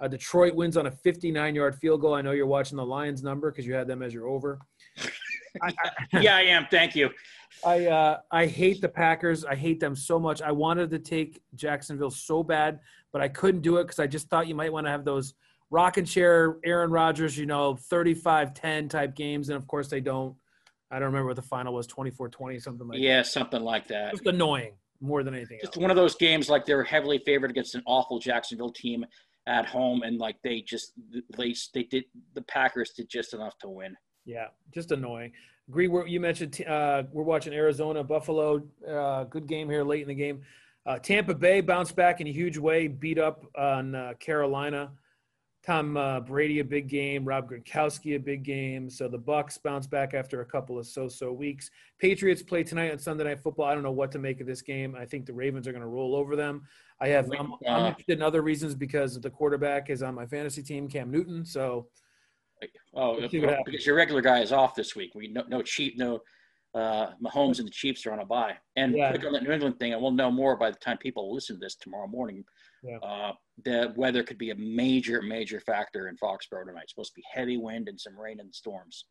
Uh, 0.00 0.08
Detroit 0.08 0.54
wins 0.54 0.76
on 0.76 0.86
a 0.86 0.90
59 0.90 1.54
yard 1.54 1.76
field 1.76 2.00
goal. 2.00 2.14
I 2.14 2.22
know 2.22 2.32
you're 2.32 2.46
watching 2.46 2.76
the 2.76 2.84
Lions 2.84 3.22
number 3.22 3.50
because 3.50 3.66
you 3.66 3.74
had 3.74 3.86
them 3.86 4.02
as 4.02 4.14
your 4.14 4.28
over. 4.28 4.58
yeah, 6.20 6.36
I 6.36 6.42
am. 6.42 6.66
Thank 6.70 6.94
you. 6.94 7.10
I 7.64 7.86
uh, 7.86 8.18
I 8.30 8.46
hate 8.46 8.80
the 8.80 8.88
Packers. 8.88 9.44
I 9.44 9.54
hate 9.54 9.80
them 9.80 9.94
so 9.94 10.18
much. 10.18 10.40
I 10.40 10.52
wanted 10.52 10.90
to 10.90 10.98
take 10.98 11.42
Jacksonville 11.54 12.10
so 12.10 12.42
bad, 12.42 12.80
but 13.12 13.20
I 13.20 13.28
couldn't 13.28 13.60
do 13.60 13.76
it 13.76 13.84
because 13.84 13.98
I 13.98 14.06
just 14.06 14.28
thought 14.28 14.46
you 14.46 14.54
might 14.54 14.72
want 14.72 14.86
to 14.86 14.90
have 14.90 15.04
those 15.04 15.34
rocking 15.70 16.04
chair 16.04 16.58
Aaron 16.64 16.90
Rodgers, 16.90 17.36
you 17.36 17.46
know, 17.46 17.78
35-10 17.90 18.88
type 18.88 19.14
games, 19.14 19.48
and 19.48 19.56
of 19.56 19.66
course 19.66 19.88
they 19.88 20.00
don't. 20.00 20.34
I 20.90 20.98
don't 20.98 21.06
remember 21.06 21.28
what 21.28 21.36
the 21.36 21.42
final 21.42 21.72
was, 21.72 21.86
24-20, 21.86 22.60
something 22.60 22.88
like 22.88 22.96
that. 22.96 23.00
yeah, 23.00 23.16
that. 23.18 23.26
something 23.26 23.62
like 23.62 23.86
that. 23.88 24.10
Just 24.10 24.26
annoying 24.26 24.72
more 25.00 25.22
than 25.22 25.34
anything 25.34 25.58
Just 25.60 25.76
else. 25.76 25.80
one 25.80 25.90
of 25.90 25.96
those 25.96 26.16
games 26.16 26.50
like 26.50 26.66
they 26.66 26.74
were 26.74 26.82
heavily 26.82 27.18
favored 27.24 27.50
against 27.50 27.76
an 27.76 27.82
awful 27.86 28.18
Jacksonville 28.18 28.72
team 28.72 29.04
at 29.50 29.66
home, 29.66 30.02
and 30.02 30.18
like 30.18 30.36
they 30.42 30.62
just 30.62 30.92
they 31.36 31.54
they 31.74 31.82
did 31.82 32.04
the 32.34 32.42
Packers 32.42 32.90
did 32.90 33.10
just 33.10 33.34
enough 33.34 33.58
to 33.58 33.68
win. 33.68 33.96
Yeah, 34.24 34.46
just 34.72 34.92
annoying. 34.92 35.32
Agree. 35.68 35.88
We're, 35.88 36.06
you 36.06 36.20
mentioned 36.20 36.64
uh, 36.66 37.02
we're 37.12 37.24
watching 37.24 37.52
Arizona, 37.52 38.04
Buffalo. 38.04 38.62
Uh, 38.88 39.24
good 39.24 39.46
game 39.46 39.68
here 39.68 39.82
late 39.82 40.02
in 40.02 40.08
the 40.08 40.14
game. 40.14 40.42
Uh, 40.86 40.98
Tampa 40.98 41.34
Bay 41.34 41.60
bounced 41.60 41.96
back 41.96 42.20
in 42.20 42.26
a 42.26 42.32
huge 42.32 42.56
way, 42.56 42.86
beat 42.86 43.18
up 43.18 43.44
on 43.56 43.94
uh, 43.94 44.12
Carolina. 44.20 44.92
Tom 45.62 45.96
uh, 45.96 46.20
Brady 46.20 46.60
a 46.60 46.64
big 46.64 46.88
game, 46.88 47.24
Rob 47.24 47.50
Gronkowski 47.50 48.16
a 48.16 48.18
big 48.18 48.44
game. 48.44 48.88
So 48.88 49.08
the 49.08 49.18
Bucs 49.18 49.62
bounce 49.62 49.86
back 49.86 50.14
after 50.14 50.40
a 50.40 50.44
couple 50.44 50.78
of 50.78 50.86
so-so 50.86 51.32
weeks. 51.32 51.70
Patriots 51.98 52.42
play 52.42 52.62
tonight 52.62 52.92
on 52.92 52.98
Sunday 52.98 53.24
Night 53.24 53.40
Football. 53.40 53.66
I 53.66 53.74
don't 53.74 53.82
know 53.82 53.90
what 53.90 54.10
to 54.12 54.18
make 54.18 54.40
of 54.40 54.46
this 54.46 54.62
game. 54.62 54.96
I 54.98 55.04
think 55.04 55.26
the 55.26 55.34
Ravens 55.34 55.68
are 55.68 55.72
going 55.72 55.82
to 55.82 55.88
roll 55.88 56.16
over 56.16 56.34
them. 56.34 56.66
I 57.00 57.08
have 57.08 57.30
I'm, 57.32 57.54
I'm 57.66 57.82
Uh, 57.84 57.88
interested 57.88 58.18
in 58.18 58.22
other 58.22 58.42
reasons 58.42 58.74
because 58.74 59.18
the 59.20 59.30
quarterback 59.30 59.90
is 59.90 60.02
on 60.02 60.14
my 60.14 60.26
fantasy 60.26 60.62
team, 60.62 60.88
Cam 60.88 61.10
Newton. 61.10 61.44
So 61.44 61.88
Oh, 62.92 63.12
Let's 63.12 63.32
see 63.32 63.40
happens. 63.40 63.62
because 63.64 63.86
your 63.86 63.96
regular 63.96 64.20
guy 64.20 64.40
is 64.40 64.52
off 64.52 64.74
this 64.74 64.94
week. 64.94 65.12
We 65.14 65.28
no 65.28 65.44
no 65.48 65.62
cheap 65.62 65.96
no. 65.96 66.20
Uh, 66.72 67.12
Mahomes 67.20 67.58
and 67.58 67.66
the 67.66 67.72
Chiefs 67.72 68.06
are 68.06 68.12
on 68.12 68.20
a 68.20 68.24
bye. 68.24 68.56
And 68.76 68.94
Yeah. 68.96 69.08
on 69.26 69.32
that 69.32 69.42
New 69.42 69.50
England 69.50 69.80
thing, 69.80 69.92
and 69.92 70.00
we'll 70.00 70.12
know 70.12 70.30
more 70.30 70.56
by 70.56 70.70
the 70.70 70.76
time 70.76 70.98
people 70.98 71.32
listen 71.34 71.56
to 71.56 71.60
this 71.60 71.74
tomorrow 71.74 72.06
morning. 72.06 72.44
Yeah. 72.84 72.98
Uh, 72.98 73.32
the 73.64 73.92
weather 73.96 74.22
could 74.22 74.38
be 74.38 74.50
a 74.50 74.54
major, 74.54 75.20
major 75.20 75.58
factor 75.60 76.06
in 76.08 76.16
Foxborough 76.18 76.66
tonight. 76.66 76.82
It's 76.84 76.92
supposed 76.92 77.10
to 77.14 77.16
be 77.16 77.24
heavy 77.32 77.56
wind 77.56 77.88
and 77.88 77.98
some 78.00 78.16
rain 78.16 78.38
and 78.40 78.54
storms, 78.54 79.06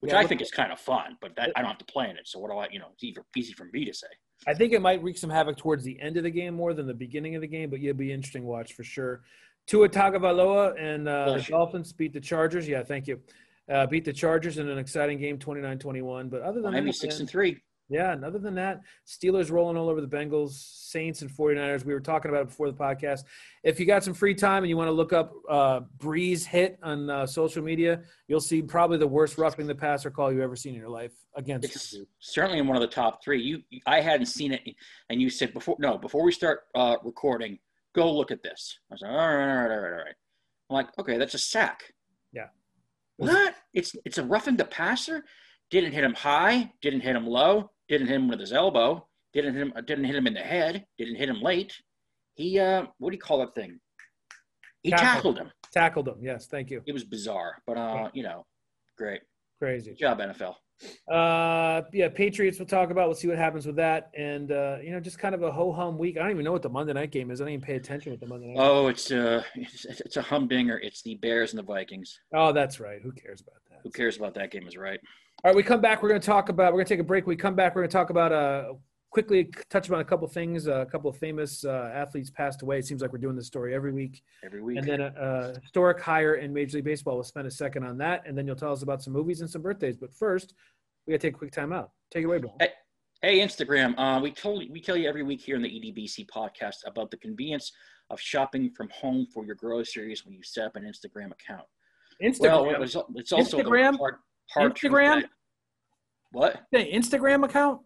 which 0.00 0.10
Yeah, 0.12 0.18
I 0.18 0.26
think 0.26 0.40
is 0.40 0.50
kind 0.50 0.72
of 0.72 0.80
fun. 0.80 1.16
But 1.20 1.36
that, 1.36 1.52
I 1.54 1.60
don't 1.60 1.68
have 1.70 1.78
to 1.78 1.84
play 1.84 2.10
in 2.10 2.16
it, 2.16 2.26
so 2.26 2.40
what 2.40 2.50
do 2.50 2.56
I? 2.58 2.68
You 2.72 2.80
know, 2.80 2.88
it's 3.00 3.20
easy 3.36 3.52
for 3.52 3.66
me 3.66 3.84
to 3.84 3.92
say. 3.94 4.08
I 4.46 4.54
think 4.54 4.72
it 4.72 4.80
might 4.80 5.02
wreak 5.02 5.18
some 5.18 5.30
havoc 5.30 5.56
towards 5.56 5.84
the 5.84 6.00
end 6.00 6.16
of 6.16 6.22
the 6.22 6.30
game 6.30 6.54
more 6.54 6.72
than 6.72 6.86
the 6.86 6.94
beginning 6.94 7.34
of 7.34 7.40
the 7.40 7.46
game, 7.46 7.70
but 7.70 7.80
it'll 7.80 7.94
be 7.94 8.12
interesting 8.12 8.44
watch 8.44 8.74
for 8.74 8.84
sure. 8.84 9.22
Tua 9.66 9.88
Tagovailoa 9.88 10.80
and 10.80 11.08
uh, 11.08 11.34
the. 11.34 11.42
Dolphins 11.42 11.92
beat 11.92 12.12
the 12.12 12.20
Chargers. 12.20 12.66
Yeah, 12.66 12.82
thank 12.82 13.06
you. 13.06 13.20
Uh, 13.68 13.86
beat 13.86 14.04
the 14.04 14.12
Chargers 14.12 14.58
in 14.58 14.68
an 14.68 14.78
exciting 14.78 15.18
game, 15.18 15.38
29-21. 15.38 16.30
But 16.30 16.40
other 16.42 16.62
than 16.62 16.72
Miami 16.72 16.90
that, 16.90 16.96
six 16.96 17.20
and 17.20 17.28
three. 17.28 17.58
Yeah, 17.90 18.12
and 18.12 18.22
other 18.22 18.38
than 18.38 18.54
that, 18.56 18.82
Steelers 19.06 19.50
rolling 19.50 19.78
all 19.78 19.88
over 19.88 20.02
the 20.02 20.06
Bengals, 20.06 20.50
Saints 20.50 21.22
and 21.22 21.30
49ers. 21.30 21.86
We 21.86 21.94
were 21.94 22.00
talking 22.00 22.30
about 22.30 22.42
it 22.42 22.48
before 22.48 22.70
the 22.70 22.76
podcast. 22.76 23.24
If 23.62 23.80
you 23.80 23.86
got 23.86 24.04
some 24.04 24.12
free 24.12 24.34
time 24.34 24.62
and 24.62 24.68
you 24.68 24.76
want 24.76 24.88
to 24.88 24.92
look 24.92 25.14
up 25.14 25.32
uh, 25.48 25.80
Brees 25.96 26.44
hit 26.44 26.78
on 26.82 27.08
uh, 27.08 27.26
social 27.26 27.62
media, 27.62 28.02
you'll 28.26 28.40
see 28.40 28.60
probably 28.60 28.98
the 28.98 29.06
worst 29.06 29.38
roughing 29.38 29.66
the 29.66 29.74
passer 29.74 30.10
call 30.10 30.30
you've 30.30 30.42
ever 30.42 30.56
seen 30.56 30.74
in 30.74 30.80
your 30.80 30.90
life 30.90 31.12
against 31.34 31.64
It's 31.64 31.96
certainly 32.18 32.58
in 32.58 32.66
one 32.66 32.76
of 32.76 32.82
the 32.82 32.94
top 32.94 33.24
three. 33.24 33.40
You, 33.40 33.62
I 33.86 34.02
hadn't 34.02 34.26
seen 34.26 34.52
it, 34.52 34.62
and 35.08 35.20
you 35.20 35.30
said 35.30 35.54
before. 35.54 35.76
No, 35.78 35.96
before 35.96 36.22
we 36.22 36.32
start 36.32 36.64
uh, 36.74 36.96
recording, 37.02 37.58
go 37.94 38.12
look 38.12 38.30
at 38.30 38.42
this. 38.42 38.78
I 38.90 38.94
was 38.94 39.00
like, 39.00 39.10
all 39.10 39.16
right, 39.16 39.24
all 39.24 39.62
right, 39.62 39.70
all 39.70 39.78
right, 39.78 39.92
all 39.92 40.04
right. 40.04 40.14
I'm 40.68 40.74
like, 40.74 40.88
okay, 40.98 41.16
that's 41.16 41.32
a 41.32 41.38
sack. 41.38 41.94
Yeah. 42.34 42.48
What? 43.16 43.54
It's 43.72 43.96
it's 44.04 44.18
a 44.18 44.24
roughing 44.24 44.56
the 44.56 44.66
passer. 44.66 45.24
Didn't 45.70 45.92
hit 45.92 46.04
him 46.04 46.14
high. 46.14 46.70
Didn't 46.82 47.00
hit 47.00 47.16
him 47.16 47.26
low. 47.26 47.70
Didn't 47.88 48.06
hit 48.08 48.16
him 48.16 48.28
with 48.28 48.40
his 48.40 48.52
elbow. 48.52 49.06
Didn't 49.32 49.54
hit 49.54 49.62
him. 49.62 49.72
Didn't 49.86 50.04
hit 50.04 50.14
him 50.16 50.26
in 50.26 50.34
the 50.34 50.40
head. 50.40 50.84
Didn't 50.98 51.16
hit 51.16 51.28
him 51.28 51.40
late. 51.40 51.74
He 52.34 52.58
uh, 52.58 52.86
what 52.98 53.10
do 53.10 53.16
you 53.16 53.20
call 53.20 53.38
that 53.40 53.54
thing? 53.54 53.78
He 54.82 54.90
Tackled. 54.90 55.36
tackled 55.36 55.38
him. 55.38 55.52
Tackled 55.72 56.08
him. 56.08 56.16
Yes, 56.20 56.46
thank 56.46 56.70
you. 56.70 56.82
It 56.86 56.92
was 56.92 57.04
bizarre, 57.04 57.62
but 57.66 57.76
uh, 57.76 58.08
you 58.14 58.22
know, 58.22 58.46
great. 58.96 59.20
Crazy. 59.58 59.90
Good 59.90 59.98
job, 59.98 60.18
NFL. 60.20 60.54
Uh, 61.10 61.82
yeah, 61.92 62.08
Patriots. 62.08 62.58
We'll 62.58 62.66
talk 62.66 62.90
about. 62.90 63.08
We'll 63.08 63.16
see 63.16 63.26
what 63.26 63.36
happens 63.38 63.66
with 63.66 63.76
that, 63.76 64.10
and 64.16 64.52
uh, 64.52 64.76
you 64.82 64.92
know, 64.92 65.00
just 65.00 65.18
kind 65.18 65.34
of 65.34 65.42
a 65.42 65.50
ho 65.50 65.72
hum 65.72 65.98
week. 65.98 66.16
I 66.16 66.20
don't 66.20 66.30
even 66.30 66.44
know 66.44 66.52
what 66.52 66.62
the 66.62 66.68
Monday 66.68 66.92
night 66.92 67.10
game 67.10 67.30
is. 67.32 67.40
I 67.40 67.44
don't 67.44 67.54
even 67.54 67.64
pay 67.64 67.74
attention 67.74 68.12
with 68.12 68.20
the 68.20 68.26
Monday 68.26 68.54
night. 68.54 68.56
Oh, 68.58 68.86
it's 68.86 69.10
uh, 69.10 69.42
it's, 69.56 69.84
it's 69.84 70.16
a 70.16 70.22
humdinger. 70.22 70.78
It's 70.78 71.02
the 71.02 71.16
Bears 71.16 71.50
and 71.52 71.58
the 71.58 71.64
Vikings. 71.64 72.20
Oh, 72.32 72.52
that's 72.52 72.78
right. 72.78 73.00
Who 73.02 73.10
cares 73.10 73.40
about 73.40 73.56
that? 73.70 73.80
Who 73.82 73.90
cares 73.90 74.16
about 74.16 74.34
that 74.34 74.52
game? 74.52 74.68
Is 74.68 74.76
right. 74.76 75.00
All 75.44 75.50
right, 75.50 75.56
we 75.56 75.62
come 75.62 75.80
back. 75.80 76.02
We're 76.02 76.08
going 76.08 76.20
to 76.20 76.26
talk 76.26 76.48
about. 76.48 76.72
We're 76.72 76.78
going 76.78 76.86
to 76.86 76.94
take 76.94 77.00
a 77.00 77.04
break. 77.04 77.26
We 77.26 77.36
come 77.36 77.54
back. 77.54 77.76
We're 77.76 77.82
going 77.82 77.90
to 77.90 77.96
talk 77.96 78.10
about. 78.10 78.32
Uh, 78.32 78.72
quickly 79.10 79.50
touch 79.70 79.88
on 79.90 80.00
a 80.00 80.04
couple 80.04 80.26
things. 80.26 80.66
a 80.66 80.84
couple 80.90 81.08
of 81.08 81.16
famous 81.16 81.64
uh, 81.64 81.92
athletes 81.94 82.28
passed 82.28 82.62
away. 82.62 82.78
It 82.78 82.86
seems 82.86 83.02
like 83.02 83.12
we're 83.12 83.20
doing 83.20 83.36
this 83.36 83.46
story 83.46 83.72
every 83.72 83.92
week. 83.92 84.22
Every 84.44 84.60
week. 84.60 84.78
And 84.78 84.86
then 84.86 85.00
a, 85.00 85.12
a 85.16 85.60
historic 85.60 86.00
hire 86.00 86.34
in 86.34 86.52
Major 86.52 86.78
League 86.78 86.84
Baseball. 86.84 87.14
We'll 87.14 87.22
spend 87.22 87.46
a 87.46 87.52
second 87.52 87.84
on 87.84 87.98
that, 87.98 88.24
and 88.26 88.36
then 88.36 88.48
you'll 88.48 88.56
tell 88.56 88.72
us 88.72 88.82
about 88.82 89.00
some 89.00 89.12
movies 89.12 89.40
and 89.40 89.48
some 89.48 89.62
birthdays. 89.62 89.96
But 89.96 90.12
first, 90.12 90.54
we 91.06 91.12
got 91.12 91.20
to 91.20 91.28
take 91.28 91.36
a 91.36 91.38
quick 91.38 91.52
time 91.52 91.72
out. 91.72 91.92
Take 92.10 92.24
it 92.24 92.26
away, 92.26 92.38
Bill. 92.38 92.56
Hey. 92.58 92.70
Hey, 93.22 93.38
Instagram. 93.38 93.98
Uh, 93.98 94.20
we 94.20 94.30
told 94.30 94.62
we 94.70 94.80
tell 94.80 94.96
you 94.96 95.08
every 95.08 95.24
week 95.24 95.40
here 95.40 95.56
in 95.56 95.62
the 95.62 95.68
EDBC 95.68 96.26
podcast 96.28 96.76
about 96.86 97.10
the 97.10 97.16
convenience 97.16 97.72
of 98.10 98.20
shopping 98.20 98.70
from 98.76 98.88
home 98.90 99.26
for 99.34 99.44
your 99.44 99.56
groceries 99.56 100.24
when 100.24 100.34
you 100.34 100.40
set 100.44 100.66
up 100.66 100.76
an 100.76 100.84
Instagram 100.84 101.32
account. 101.32 101.66
Instagram. 102.22 102.66
Well, 102.66 102.82
it's, 102.82 102.96
it's 103.16 103.32
also 103.32 103.58
Instagram? 103.58 103.98
hard 103.98 104.14
truth 104.14 104.27
Instagram? 104.56 105.24
what? 106.32 106.62
Hey, 106.70 106.92
Instagram 106.92 107.44
account. 107.44 107.80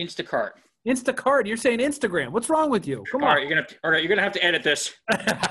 Instacart. 0.00 0.50
Instacart. 0.86 1.46
You're 1.46 1.56
saying 1.56 1.80
Instagram. 1.80 2.30
What's 2.30 2.48
wrong 2.48 2.70
with 2.70 2.86
you? 2.86 3.04
Come 3.10 3.22
All 3.22 3.28
on. 3.28 3.36
right, 3.36 3.46
you're 3.46 3.56
gonna 3.56 3.66
all 3.84 3.90
right. 3.90 4.02
You're 4.02 4.08
gonna 4.08 4.22
have 4.22 4.32
to 4.32 4.44
edit 4.44 4.62
this. 4.62 4.94
a 5.12 5.48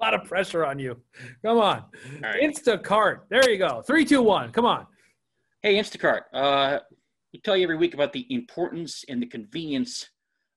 lot 0.00 0.14
of 0.14 0.24
pressure 0.24 0.66
on 0.66 0.78
you. 0.78 0.96
Come 1.44 1.58
on. 1.58 1.84
Right. 2.20 2.42
Instacart. 2.42 3.20
There 3.30 3.48
you 3.48 3.58
go. 3.58 3.82
Three, 3.82 4.04
two, 4.04 4.22
one. 4.22 4.50
Come 4.50 4.66
on. 4.66 4.86
Hey, 5.62 5.76
Instacart. 5.76 6.22
Uh, 6.32 6.80
we 7.32 7.40
tell 7.40 7.56
you 7.56 7.64
every 7.64 7.76
week 7.76 7.94
about 7.94 8.12
the 8.12 8.26
importance 8.34 9.04
and 9.08 9.22
the 9.22 9.26
convenience 9.26 10.08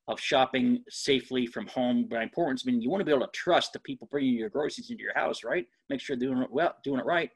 of 0.08 0.18
shopping 0.18 0.82
safely 0.88 1.46
from 1.46 1.66
home. 1.68 2.08
By 2.10 2.22
importance, 2.22 2.64
I 2.66 2.70
mean 2.70 2.82
you 2.82 2.90
want 2.90 3.00
to 3.02 3.04
be 3.04 3.12
able 3.12 3.26
to 3.26 3.32
trust 3.32 3.72
the 3.72 3.80
people 3.80 4.08
bringing 4.10 4.34
your 4.34 4.48
groceries 4.48 4.90
into 4.90 5.02
your 5.02 5.14
house, 5.14 5.44
right? 5.44 5.66
Make 5.88 6.00
sure 6.00 6.16
they're 6.16 6.28
doing 6.28 6.42
it 6.42 6.50
well, 6.50 6.74
doing 6.82 6.98
it 6.98 7.06
right. 7.06 7.30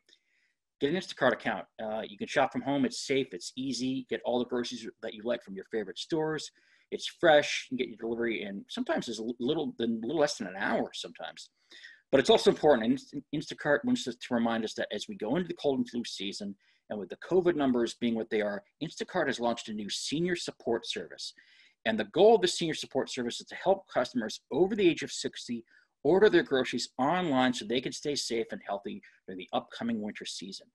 Get 0.85 0.92
an 0.92 1.01
Instacart 1.01 1.33
account. 1.33 1.64
Uh, 1.83 2.03
you 2.07 2.18
can 2.18 2.29
shop 2.29 2.53
from 2.53 2.61
home. 2.61 2.85
It's 2.85 3.07
safe. 3.07 3.29
It's 3.33 3.55
easy. 3.57 4.05
Get 4.11 4.20
all 4.23 4.38
the 4.38 4.44
groceries 4.44 4.87
that 5.03 5.14
you 5.14 5.23
like 5.25 5.42
from 5.42 5.55
your 5.55 5.64
favorite 5.73 5.99
stores. 5.99 6.51
It's 6.90 7.07
fresh. 7.07 7.68
You 7.70 7.79
can 7.79 7.87
get 7.87 7.88
your 7.88 7.97
delivery 7.97 8.42
in 8.42 8.66
sometimes 8.68 9.09
as 9.09 9.18
little 9.40 9.75
than 9.79 10.03
a 10.05 10.07
little 10.07 10.20
less 10.20 10.37
than 10.37 10.47
an 10.47 10.57
hour. 10.59 10.90
Sometimes, 10.92 11.49
but 12.11 12.20
it's 12.20 12.29
also 12.29 12.51
important. 12.51 13.01
And 13.14 13.25
Instacart 13.35 13.79
wants 13.87 14.07
us 14.07 14.16
to 14.16 14.35
remind 14.35 14.62
us 14.62 14.75
that 14.75 14.88
as 14.92 15.09
we 15.09 15.16
go 15.16 15.37
into 15.37 15.49
the 15.49 15.55
cold 15.55 15.79
and 15.79 15.88
flu 15.88 16.05
season, 16.05 16.55
and 16.90 17.01
with 17.01 17.09
the 17.09 17.16
COVID 17.16 17.57
numbers 17.57 17.94
being 17.94 18.14
what 18.14 18.29
they 18.29 18.42
are, 18.42 18.62
Instacart 18.83 19.29
has 19.29 19.40
launched 19.40 19.70
a 19.70 19.73
new 19.73 19.88
senior 19.88 20.37
support 20.37 20.87
service. 20.87 21.33
And 21.87 21.99
the 21.99 22.11
goal 22.12 22.35
of 22.35 22.42
the 22.42 22.49
senior 22.49 22.75
support 22.75 23.09
service 23.09 23.40
is 23.40 23.47
to 23.47 23.55
help 23.55 23.88
customers 23.88 24.42
over 24.53 24.77
the 24.77 24.87
age 24.87 25.03
of 25.03 25.11
60 25.11 25.64
order 26.04 26.28
their 26.28 26.42
groceries 26.42 26.90
online 26.98 27.52
so 27.52 27.64
they 27.64 27.80
can 27.80 27.92
stay 27.92 28.14
safe 28.14 28.46
and 28.52 28.60
healthy 28.66 29.02
during 29.26 29.38
the 29.38 29.48
upcoming 29.52 30.00
winter 30.00 30.24
season. 30.24 30.66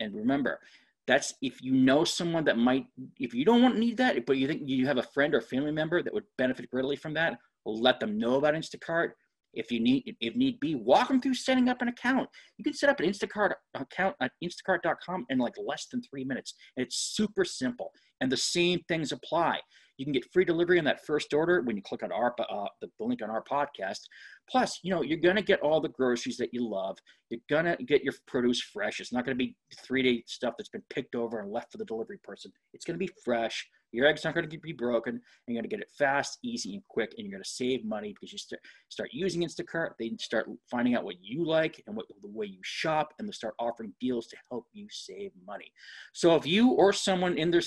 And 0.00 0.14
remember, 0.14 0.58
that's 1.06 1.34
if 1.42 1.62
you 1.62 1.72
know 1.72 2.04
someone 2.04 2.44
that 2.44 2.58
might, 2.58 2.86
if 3.18 3.34
you 3.34 3.44
don't 3.44 3.62
want 3.62 3.74
to 3.74 3.80
need 3.80 3.96
that, 3.98 4.26
but 4.26 4.36
you 4.36 4.46
think 4.46 4.62
you 4.64 4.86
have 4.86 4.98
a 4.98 5.02
friend 5.02 5.34
or 5.34 5.40
family 5.40 5.72
member 5.72 6.02
that 6.02 6.12
would 6.12 6.24
benefit 6.38 6.70
greatly 6.70 6.96
from 6.96 7.14
that, 7.14 7.38
let 7.66 8.00
them 8.00 8.18
know 8.18 8.34
about 8.34 8.54
Instacart. 8.54 9.10
If 9.52 9.72
you 9.72 9.80
need, 9.80 10.16
if 10.20 10.36
need 10.36 10.60
be, 10.60 10.76
walk 10.76 11.08
them 11.08 11.20
through 11.20 11.34
setting 11.34 11.68
up 11.68 11.82
an 11.82 11.88
account. 11.88 12.28
You 12.56 12.64
can 12.64 12.72
set 12.72 12.88
up 12.88 13.00
an 13.00 13.06
Instacart 13.06 13.52
account 13.74 14.14
at 14.20 14.30
instacart.com 14.42 15.26
in 15.28 15.38
like 15.38 15.54
less 15.58 15.86
than 15.86 16.00
three 16.02 16.24
minutes. 16.24 16.54
And 16.76 16.86
it's 16.86 16.96
super 16.96 17.44
simple. 17.44 17.90
And 18.20 18.30
the 18.30 18.36
same 18.36 18.80
things 18.86 19.10
apply. 19.10 19.58
You 20.00 20.06
can 20.06 20.14
get 20.14 20.32
free 20.32 20.46
delivery 20.46 20.78
on 20.78 20.86
that 20.86 21.04
first 21.04 21.34
order 21.34 21.60
when 21.60 21.76
you 21.76 21.82
click 21.82 22.02
on 22.02 22.10
our 22.10 22.34
uh, 22.38 22.68
the, 22.80 22.88
link 22.98 23.20
on 23.22 23.28
our 23.28 23.44
podcast. 23.44 24.00
Plus, 24.48 24.80
you 24.82 24.90
know, 24.90 25.02
you're 25.02 25.18
gonna 25.18 25.42
get 25.42 25.60
all 25.60 25.78
the 25.78 25.90
groceries 25.90 26.38
that 26.38 26.54
you 26.54 26.66
love. 26.66 26.96
You're 27.28 27.42
gonna 27.50 27.76
get 27.86 28.02
your 28.02 28.14
produce 28.26 28.62
fresh. 28.62 29.00
It's 29.00 29.12
not 29.12 29.26
gonna 29.26 29.34
be 29.34 29.54
three 29.84 30.02
day 30.02 30.24
stuff 30.26 30.54
that's 30.56 30.70
been 30.70 30.82
picked 30.88 31.14
over 31.14 31.40
and 31.40 31.52
left 31.52 31.70
for 31.70 31.76
the 31.76 31.84
delivery 31.84 32.18
person. 32.24 32.50
It's 32.72 32.86
gonna 32.86 32.96
be 32.96 33.10
fresh. 33.22 33.68
Your 33.92 34.06
eggs 34.06 34.24
aren't 34.24 34.36
gonna 34.36 34.48
be 34.48 34.72
broken. 34.72 35.20
You're 35.46 35.60
gonna 35.60 35.68
get 35.68 35.80
it 35.80 35.90
fast, 35.96 36.38
easy, 36.42 36.74
and 36.74 36.82
quick, 36.88 37.14
and 37.16 37.26
you're 37.26 37.32
gonna 37.32 37.44
save 37.44 37.84
money 37.84 38.12
because 38.12 38.32
you 38.32 38.38
start 38.38 38.62
start 38.88 39.10
using 39.12 39.42
Instacart. 39.42 39.90
They 39.98 40.12
start 40.20 40.48
finding 40.70 40.94
out 40.94 41.04
what 41.04 41.16
you 41.20 41.44
like 41.44 41.82
and 41.86 41.96
what 41.96 42.06
the 42.22 42.28
way 42.28 42.46
you 42.46 42.60
shop, 42.62 43.14
and 43.18 43.28
they 43.28 43.32
start 43.32 43.54
offering 43.58 43.92
deals 44.00 44.26
to 44.28 44.36
help 44.50 44.66
you 44.72 44.86
save 44.90 45.32
money. 45.46 45.72
So 46.12 46.36
if 46.36 46.46
you 46.46 46.70
or 46.72 46.92
someone 46.92 47.38
in 47.38 47.50
their 47.50 47.62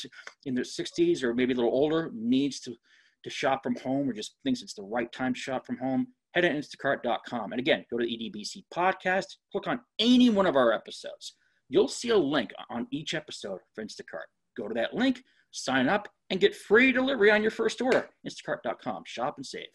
in 0.45 0.55
their 0.55 0.63
60s 0.63 1.23
or 1.23 1.33
maybe 1.33 1.53
a 1.53 1.55
little 1.55 1.71
older 1.71 2.11
needs 2.13 2.59
to 2.61 2.75
to 3.23 3.29
shop 3.29 3.63
from 3.63 3.75
home 3.77 4.09
or 4.09 4.13
just 4.13 4.35
thinks 4.43 4.61
it's 4.61 4.73
the 4.73 4.83
right 4.83 5.11
time 5.11 5.33
to 5.33 5.39
shop 5.39 5.65
from 5.65 5.77
home, 5.77 6.07
head 6.33 6.41
to 6.41 6.49
instacart.com. 6.49 7.51
And 7.51 7.59
again, 7.59 7.85
go 7.89 7.97
to 7.97 8.05
the 8.05 8.11
EDBC 8.11 8.65
podcast, 8.73 9.25
click 9.51 9.67
on 9.67 9.79
any 9.99 10.29
one 10.29 10.45
of 10.45 10.55
our 10.55 10.73
episodes. 10.73 11.35
You'll 11.69 11.87
see 11.87 12.09
a 12.09 12.17
link 12.17 12.51
on 12.69 12.87
each 12.91 13.13
episode 13.13 13.59
for 13.73 13.83
Instacart. 13.83 14.27
Go 14.57 14.67
to 14.67 14.73
that 14.75 14.93
link, 14.93 15.23
Sign 15.53 15.87
up 15.87 16.09
and 16.29 16.39
get 16.39 16.55
free 16.55 16.91
delivery 16.91 17.31
on 17.31 17.41
your 17.41 17.51
first 17.51 17.81
order. 17.81 18.09
Instacart.com. 18.27 19.03
Shop 19.05 19.35
and 19.37 19.45
save. 19.45 19.67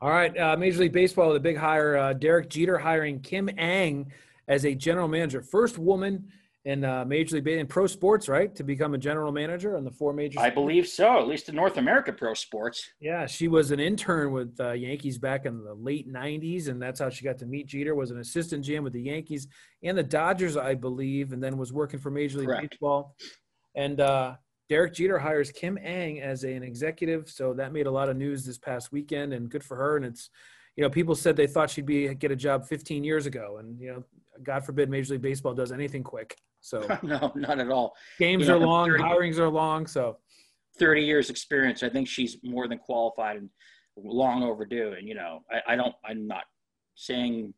All 0.00 0.10
right, 0.10 0.36
uh, 0.38 0.56
Major 0.56 0.80
League 0.80 0.92
Baseball 0.92 1.28
with 1.28 1.36
a 1.36 1.40
big 1.40 1.56
hire. 1.56 1.96
Uh, 1.96 2.12
Derek 2.12 2.48
Jeter 2.48 2.78
hiring 2.78 3.20
Kim 3.20 3.48
Ng 3.48 4.10
as 4.48 4.64
a 4.64 4.74
general 4.74 5.08
manager, 5.08 5.42
first 5.42 5.78
woman 5.78 6.28
in 6.64 6.84
uh, 6.84 7.04
Major 7.04 7.36
League 7.36 7.48
in 7.48 7.66
pro 7.66 7.86
sports, 7.86 8.28
right, 8.28 8.54
to 8.54 8.62
become 8.62 8.94
a 8.94 8.98
general 8.98 9.32
manager 9.32 9.76
on 9.76 9.84
the 9.84 9.90
four 9.90 10.12
major. 10.12 10.38
I 10.38 10.50
believe 10.50 10.86
so, 10.86 11.18
at 11.18 11.26
least 11.26 11.48
in 11.48 11.56
North 11.56 11.76
America 11.76 12.12
pro 12.12 12.34
sports. 12.34 12.88
Yeah, 13.00 13.26
she 13.26 13.48
was 13.48 13.72
an 13.72 13.80
intern 13.80 14.32
with 14.32 14.54
uh, 14.60 14.72
Yankees 14.72 15.18
back 15.18 15.46
in 15.46 15.64
the 15.64 15.74
late 15.74 16.12
'90s, 16.12 16.68
and 16.68 16.80
that's 16.80 17.00
how 17.00 17.10
she 17.10 17.24
got 17.24 17.38
to 17.38 17.46
meet 17.46 17.66
Jeter. 17.66 17.94
Was 17.94 18.12
an 18.12 18.20
assistant 18.20 18.64
GM 18.64 18.84
with 18.84 18.92
the 18.92 19.02
Yankees 19.02 19.48
and 19.82 19.98
the 19.98 20.04
Dodgers, 20.04 20.56
I 20.56 20.74
believe, 20.74 21.32
and 21.32 21.42
then 21.42 21.58
was 21.58 21.72
working 21.72 21.98
for 21.98 22.10
Major 22.10 22.38
League 22.38 22.48
Correct. 22.48 22.70
Baseball. 22.70 23.16
And 23.74 24.00
uh, 24.00 24.34
Derek 24.72 24.94
Jeter 24.94 25.18
hires 25.18 25.50
Kim 25.50 25.76
Ng 25.76 26.22
as 26.22 26.44
an 26.44 26.62
executive, 26.62 27.28
so 27.28 27.52
that 27.52 27.74
made 27.74 27.86
a 27.86 27.90
lot 27.90 28.08
of 28.08 28.16
news 28.16 28.46
this 28.46 28.56
past 28.56 28.90
weekend, 28.90 29.34
and 29.34 29.50
good 29.50 29.62
for 29.62 29.76
her. 29.76 29.98
And 29.98 30.06
it's, 30.06 30.30
you 30.76 30.82
know, 30.82 30.88
people 30.88 31.14
said 31.14 31.36
they 31.36 31.46
thought 31.46 31.68
she'd 31.68 31.84
be 31.84 32.14
get 32.14 32.30
a 32.30 32.36
job 32.36 32.66
15 32.66 33.04
years 33.04 33.26
ago, 33.26 33.58
and 33.58 33.78
you 33.78 33.92
know, 33.92 34.04
God 34.42 34.64
forbid 34.64 34.88
Major 34.88 35.12
League 35.12 35.20
Baseball 35.20 35.52
does 35.52 35.72
anything 35.72 36.02
quick. 36.02 36.38
So 36.62 36.86
no, 37.02 37.30
not 37.34 37.58
at 37.58 37.70
all. 37.70 37.92
Games 38.18 38.44
you 38.44 38.48
know, 38.48 38.62
are 38.62 38.66
long, 38.66 38.88
30, 38.88 39.02
hirings 39.02 39.38
are 39.38 39.50
long. 39.50 39.86
So 39.86 40.16
30 40.78 41.02
years 41.02 41.28
experience, 41.28 41.82
I 41.82 41.90
think 41.90 42.08
she's 42.08 42.38
more 42.42 42.66
than 42.66 42.78
qualified 42.78 43.36
and 43.36 43.50
long 43.98 44.42
overdue. 44.42 44.94
And 44.96 45.06
you 45.06 45.14
know, 45.14 45.40
I, 45.52 45.74
I 45.74 45.76
don't, 45.76 45.94
I'm 46.02 46.26
not 46.26 46.44
saying 46.94 47.52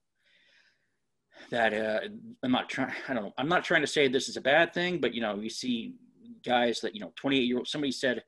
that 1.51 1.73
uh, 1.73 2.09
I'm 2.43 2.51
not 2.51 2.69
trying. 2.69 2.91
I 3.09 3.15
don't. 3.15 3.33
I'm 3.39 3.49
not 3.49 3.63
trying 3.63 3.83
to 3.83 3.87
say 3.87 4.09
this 4.09 4.29
is 4.29 4.37
a 4.37 4.41
bad 4.41 4.75
thing, 4.75 4.99
but 4.99 5.15
you 5.15 5.21
know, 5.21 5.37
you 5.37 5.49
see 5.49 5.95
guys 6.45 6.81
that 6.81 6.95
you 6.95 7.01
know, 7.01 7.13
28 7.17 7.41
year 7.41 7.59
old. 7.59 7.69
Somebody 7.69 7.93
said 7.93 8.23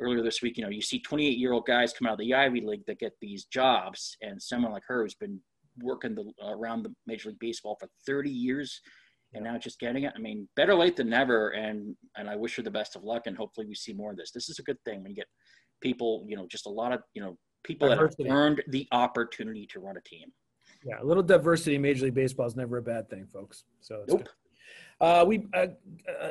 earlier 0.00 0.22
this 0.22 0.42
week, 0.42 0.56
you 0.56 0.64
know, 0.64 0.70
you 0.70 0.82
see 0.82 0.98
28 0.98 1.38
year 1.38 1.52
old 1.52 1.66
guys 1.66 1.92
come 1.92 2.06
out 2.06 2.14
of 2.14 2.18
the 2.18 2.34
Ivy 2.34 2.60
League 2.60 2.86
that 2.86 2.98
get 2.98 3.12
these 3.20 3.44
jobs, 3.44 4.16
and 4.22 4.40
someone 4.40 4.72
like 4.72 4.84
her 4.86 5.02
who's 5.02 5.14
been 5.14 5.40
working 5.80 6.14
the, 6.14 6.30
around 6.44 6.82
the 6.82 6.94
Major 7.06 7.30
League 7.30 7.38
Baseball 7.38 7.76
for 7.80 7.88
30 8.06 8.30
years 8.30 8.80
and 9.34 9.44
now 9.44 9.58
just 9.58 9.78
getting 9.78 10.04
it. 10.04 10.12
I 10.14 10.18
mean, 10.18 10.48
better 10.56 10.74
late 10.74 10.96
than 10.96 11.08
never. 11.08 11.50
And 11.50 11.96
and 12.16 12.28
I 12.28 12.36
wish 12.36 12.56
her 12.56 12.62
the 12.62 12.70
best 12.70 12.96
of 12.96 13.04
luck. 13.04 13.22
And 13.26 13.36
hopefully 13.36 13.66
we 13.66 13.74
see 13.74 13.92
more 13.92 14.10
of 14.10 14.16
this. 14.16 14.30
This 14.30 14.48
is 14.48 14.58
a 14.58 14.62
good 14.62 14.78
thing 14.84 15.02
when 15.02 15.10
you 15.10 15.16
get 15.16 15.28
people, 15.80 16.24
you 16.28 16.36
know, 16.36 16.46
just 16.46 16.66
a 16.66 16.70
lot 16.70 16.92
of 16.92 17.00
you 17.14 17.22
know 17.22 17.38
people 17.64 17.88
diversity. 17.88 18.24
that 18.24 18.28
have 18.28 18.38
earned 18.38 18.62
the 18.68 18.86
opportunity 18.92 19.66
to 19.66 19.80
run 19.80 19.96
a 19.96 20.02
team. 20.02 20.28
Yeah, 20.84 21.00
a 21.00 21.04
little 21.04 21.22
diversity 21.22 21.76
in 21.76 21.82
Major 21.82 22.06
League 22.06 22.14
Baseball 22.14 22.46
is 22.46 22.56
never 22.56 22.78
a 22.78 22.82
bad 22.82 23.08
thing, 23.08 23.26
folks. 23.26 23.64
So 23.80 24.04
nope. 24.08 24.28
Uh, 25.02 25.24
we, 25.26 25.48
uh, 25.52 25.66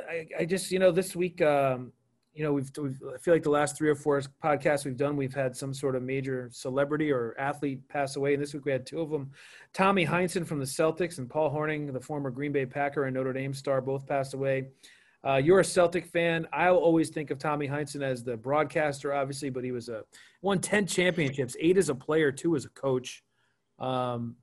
I, 0.09 0.27
I, 0.39 0.45
just, 0.45 0.71
you 0.71 0.79
know, 0.79 0.91
this 0.91 1.13
week, 1.13 1.41
um, 1.41 1.91
you 2.33 2.41
know, 2.41 2.53
we've, 2.53 2.71
we've, 2.77 2.97
I 3.13 3.17
feel 3.17 3.33
like 3.33 3.43
the 3.43 3.49
last 3.49 3.77
three 3.77 3.89
or 3.89 3.95
four 3.95 4.21
podcasts 4.41 4.85
we've 4.85 4.95
done, 4.95 5.17
we've 5.17 5.33
had 5.33 5.57
some 5.57 5.73
sort 5.73 5.93
of 5.93 6.03
major 6.03 6.49
celebrity 6.53 7.11
or 7.11 7.35
athlete 7.37 7.85
pass 7.89 8.15
away. 8.15 8.33
And 8.33 8.41
this 8.41 8.53
week 8.53 8.63
we 8.63 8.71
had 8.71 8.85
two 8.85 9.01
of 9.01 9.09
them 9.09 9.29
Tommy 9.73 10.05
Heinsohn 10.05 10.47
from 10.47 10.59
the 10.59 10.65
Celtics 10.65 11.17
and 11.17 11.29
Paul 11.29 11.53
Hornung, 11.53 11.91
the 11.91 11.99
former 11.99 12.31
Green 12.31 12.53
Bay 12.53 12.65
Packer 12.65 13.03
and 13.03 13.13
Notre 13.13 13.33
Dame 13.33 13.53
star, 13.53 13.81
both 13.81 14.07
passed 14.07 14.33
away. 14.33 14.69
Uh, 15.27 15.35
you're 15.35 15.59
a 15.59 15.65
Celtic 15.65 16.05
fan. 16.05 16.47
I'll 16.53 16.77
always 16.77 17.09
think 17.09 17.29
of 17.29 17.39
Tommy 17.39 17.67
Heinsohn 17.67 18.01
as 18.01 18.23
the 18.23 18.37
broadcaster, 18.37 19.13
obviously, 19.13 19.49
but 19.49 19.65
he 19.65 19.73
was 19.73 19.89
a 19.89 20.05
won 20.41 20.59
10 20.59 20.87
championships, 20.87 21.57
eight 21.59 21.77
as 21.77 21.89
a 21.89 21.95
player, 21.95 22.31
two 22.31 22.55
as 22.55 22.63
a 22.63 22.69
coach. 22.69 23.21
Um, 23.79 24.37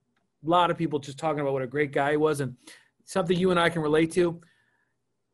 a 0.46 0.50
lot 0.50 0.70
of 0.70 0.76
people 0.76 0.98
just 0.98 1.18
talking 1.18 1.40
about 1.40 1.54
what 1.54 1.62
a 1.62 1.66
great 1.66 1.92
guy 1.92 2.10
he 2.10 2.16
was. 2.18 2.40
And 2.40 2.56
something 3.08 3.36
you 3.36 3.50
and 3.50 3.58
I 3.58 3.70
can 3.70 3.80
relate 3.80 4.12
to 4.12 4.40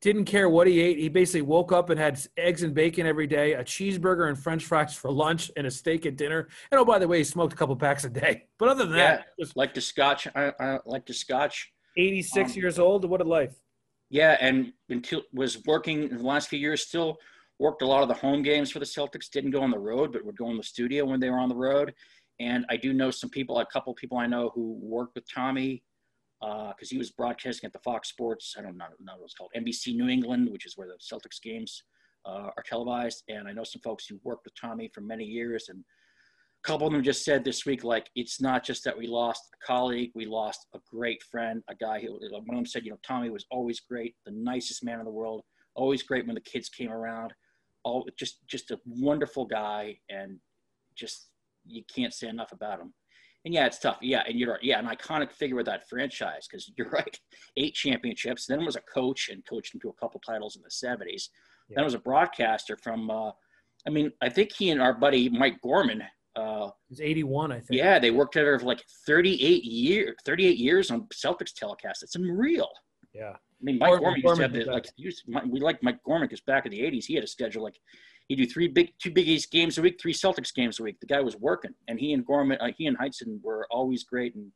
didn't 0.00 0.26
care 0.26 0.48
what 0.48 0.66
he 0.66 0.80
ate. 0.80 0.98
He 0.98 1.08
basically 1.08 1.42
woke 1.42 1.72
up 1.72 1.90
and 1.90 1.98
had 1.98 2.20
eggs 2.36 2.62
and 2.62 2.74
bacon 2.74 3.06
every 3.06 3.26
day, 3.26 3.54
a 3.54 3.64
cheeseburger 3.64 4.28
and 4.28 4.38
French 4.38 4.64
fries 4.64 4.94
for 4.94 5.10
lunch, 5.10 5.50
and 5.56 5.66
a 5.66 5.70
steak 5.70 6.06
at 6.06 6.16
dinner. 6.16 6.48
And 6.70 6.78
oh, 6.78 6.84
by 6.84 6.98
the 6.98 7.08
way, 7.08 7.18
he 7.18 7.24
smoked 7.24 7.52
a 7.52 7.56
couple 7.56 7.74
packs 7.74 8.04
a 8.04 8.10
day. 8.10 8.44
But 8.58 8.68
other 8.68 8.84
than 8.86 8.98
yeah, 8.98 9.16
that, 9.16 9.26
just 9.40 9.56
like 9.56 9.74
the 9.74 9.80
Scotch, 9.80 10.28
I, 10.34 10.52
I 10.60 10.78
like 10.86 11.06
the 11.06 11.14
Scotch. 11.14 11.72
Eighty-six 11.96 12.52
um, 12.52 12.56
years 12.56 12.78
old. 12.78 13.04
What 13.04 13.20
a 13.20 13.24
life! 13.24 13.54
Yeah, 14.10 14.36
and 14.40 14.72
until 14.88 15.22
was 15.32 15.64
working 15.64 16.04
in 16.10 16.18
the 16.18 16.24
last 16.24 16.48
few 16.48 16.58
years, 16.58 16.86
still 16.86 17.16
worked 17.58 17.82
a 17.82 17.86
lot 17.86 18.02
of 18.02 18.08
the 18.08 18.14
home 18.14 18.42
games 18.42 18.70
for 18.70 18.78
the 18.78 18.84
Celtics. 18.84 19.30
Didn't 19.30 19.50
go 19.50 19.62
on 19.62 19.70
the 19.70 19.78
road, 19.78 20.12
but 20.12 20.24
would 20.24 20.36
go 20.36 20.50
in 20.50 20.56
the 20.56 20.62
studio 20.62 21.04
when 21.04 21.18
they 21.18 21.30
were 21.30 21.38
on 21.38 21.48
the 21.48 21.56
road. 21.56 21.94
And 22.40 22.66
I 22.68 22.76
do 22.76 22.92
know 22.92 23.10
some 23.10 23.30
people, 23.30 23.58
a 23.58 23.66
couple 23.66 23.94
people 23.94 24.18
I 24.18 24.26
know 24.26 24.50
who 24.54 24.78
worked 24.82 25.14
with 25.14 25.24
Tommy 25.32 25.82
because 26.44 26.88
uh, 26.88 26.90
he 26.90 26.98
was 26.98 27.10
broadcasting 27.10 27.66
at 27.66 27.72
the 27.72 27.78
Fox 27.78 28.08
Sports. 28.08 28.54
I 28.58 28.62
don't 28.62 28.76
know, 28.76 28.86
know 29.00 29.14
what 29.16 29.24
it's 29.24 29.34
called, 29.34 29.52
NBC 29.56 29.94
New 29.94 30.08
England, 30.08 30.50
which 30.50 30.66
is 30.66 30.76
where 30.76 30.88
the 30.88 30.98
Celtics 31.00 31.40
games 31.42 31.82
uh, 32.26 32.50
are 32.56 32.64
televised. 32.66 33.22
And 33.28 33.48
I 33.48 33.52
know 33.52 33.64
some 33.64 33.80
folks 33.82 34.06
who 34.06 34.20
worked 34.24 34.44
with 34.44 34.54
Tommy 34.60 34.90
for 34.92 35.00
many 35.00 35.24
years, 35.24 35.68
and 35.68 35.80
a 35.80 36.68
couple 36.68 36.86
of 36.86 36.92
them 36.92 37.02
just 37.02 37.24
said 37.24 37.44
this 37.44 37.64
week, 37.64 37.84
like 37.84 38.10
it's 38.14 38.40
not 38.40 38.64
just 38.64 38.84
that 38.84 38.96
we 38.96 39.06
lost 39.06 39.42
a 39.54 39.66
colleague, 39.66 40.10
we 40.14 40.26
lost 40.26 40.66
a 40.74 40.78
great 40.90 41.22
friend, 41.22 41.62
a 41.68 41.74
guy 41.74 42.00
who 42.00 42.18
one 42.30 42.42
of 42.48 42.54
them 42.54 42.66
said, 42.66 42.84
you 42.84 42.90
know, 42.90 42.98
Tommy 43.06 43.30
was 43.30 43.46
always 43.50 43.80
great, 43.80 44.14
the 44.26 44.32
nicest 44.32 44.84
man 44.84 44.98
in 44.98 45.04
the 45.04 45.10
world, 45.10 45.42
always 45.74 46.02
great 46.02 46.26
when 46.26 46.34
the 46.34 46.40
kids 46.40 46.68
came 46.68 46.90
around, 46.90 47.32
all 47.84 48.06
just 48.18 48.46
just 48.48 48.70
a 48.70 48.78
wonderful 48.86 49.46
guy, 49.46 49.98
and 50.10 50.38
just 50.94 51.28
you 51.66 51.82
can't 51.94 52.12
say 52.12 52.28
enough 52.28 52.52
about 52.52 52.80
him. 52.80 52.92
And 53.44 53.52
yeah, 53.52 53.66
it's 53.66 53.78
tough. 53.78 53.98
Yeah, 54.00 54.22
and 54.26 54.38
you're. 54.38 54.58
Yeah, 54.62 54.78
an 54.78 54.86
iconic 54.86 55.30
figure 55.30 55.56
with 55.56 55.66
that 55.66 55.88
franchise 55.88 56.46
because 56.48 56.70
you're 56.76 56.90
right. 56.92 57.18
Eight 57.56 57.74
championships. 57.74 58.46
Then 58.46 58.64
was 58.64 58.76
a 58.76 58.80
coach 58.80 59.28
and 59.28 59.44
coached 59.46 59.74
him 59.74 59.80
to 59.82 59.90
a 59.90 59.92
couple 59.94 60.20
titles 60.20 60.56
in 60.56 60.62
the 60.62 60.68
70s. 60.70 61.28
Yeah. 61.68 61.76
Then 61.76 61.84
was 61.84 61.94
a 61.94 61.98
broadcaster 61.98 62.76
from. 62.82 63.10
Uh, 63.10 63.30
I 63.86 63.90
mean, 63.90 64.10
I 64.22 64.30
think 64.30 64.52
he 64.52 64.70
and 64.70 64.80
our 64.80 64.94
buddy 64.94 65.28
Mike 65.28 65.60
Gorman. 65.62 66.02
Uh, 66.36 66.70
He's 66.88 67.00
81, 67.00 67.52
I 67.52 67.56
think. 67.56 67.66
Yeah, 67.70 67.98
they 67.98 68.10
worked 68.10 68.32
together 68.32 68.58
for 68.58 68.66
like 68.66 68.82
38 69.06 69.62
years. 69.62 70.16
38 70.24 70.56
years 70.56 70.90
on 70.90 71.06
Celtics 71.14 71.52
telecast. 71.54 72.02
It's 72.02 72.16
unreal. 72.16 72.68
Yeah. 73.12 73.34
I 73.34 73.62
mean, 73.62 73.78
Mike 73.78 74.00
Gorman, 74.00 74.20
Gorman 74.22 74.22
used 74.22 74.36
to 74.36 74.42
have 74.42 74.66
the, 74.66 74.72
like. 74.72 74.86
Used, 74.96 75.22
we 75.48 75.60
like 75.60 75.82
Mike 75.82 76.02
Gorman 76.04 76.26
because 76.26 76.40
back 76.40 76.66
in 76.66 76.72
the 76.72 76.80
80s 76.80 77.04
he 77.04 77.14
had 77.14 77.24
a 77.24 77.28
schedule 77.28 77.62
like 77.62 77.78
he 78.28 78.36
do 78.36 78.46
three 78.46 78.68
big, 78.68 78.92
two 78.98 79.10
Big 79.10 79.28
East 79.28 79.50
games 79.50 79.76
a 79.78 79.82
week, 79.82 80.00
three 80.00 80.14
Celtics 80.14 80.54
games 80.54 80.80
a 80.80 80.82
week. 80.82 80.98
The 81.00 81.06
guy 81.06 81.20
was 81.20 81.36
working, 81.36 81.74
and 81.88 81.98
he 82.00 82.12
and 82.12 82.24
Gorman, 82.24 82.58
uh, 82.60 82.70
he 82.76 82.86
and 82.86 82.98
Heinsohn 82.98 83.42
were 83.42 83.66
always 83.70 84.02
great. 84.02 84.34
And 84.34 84.50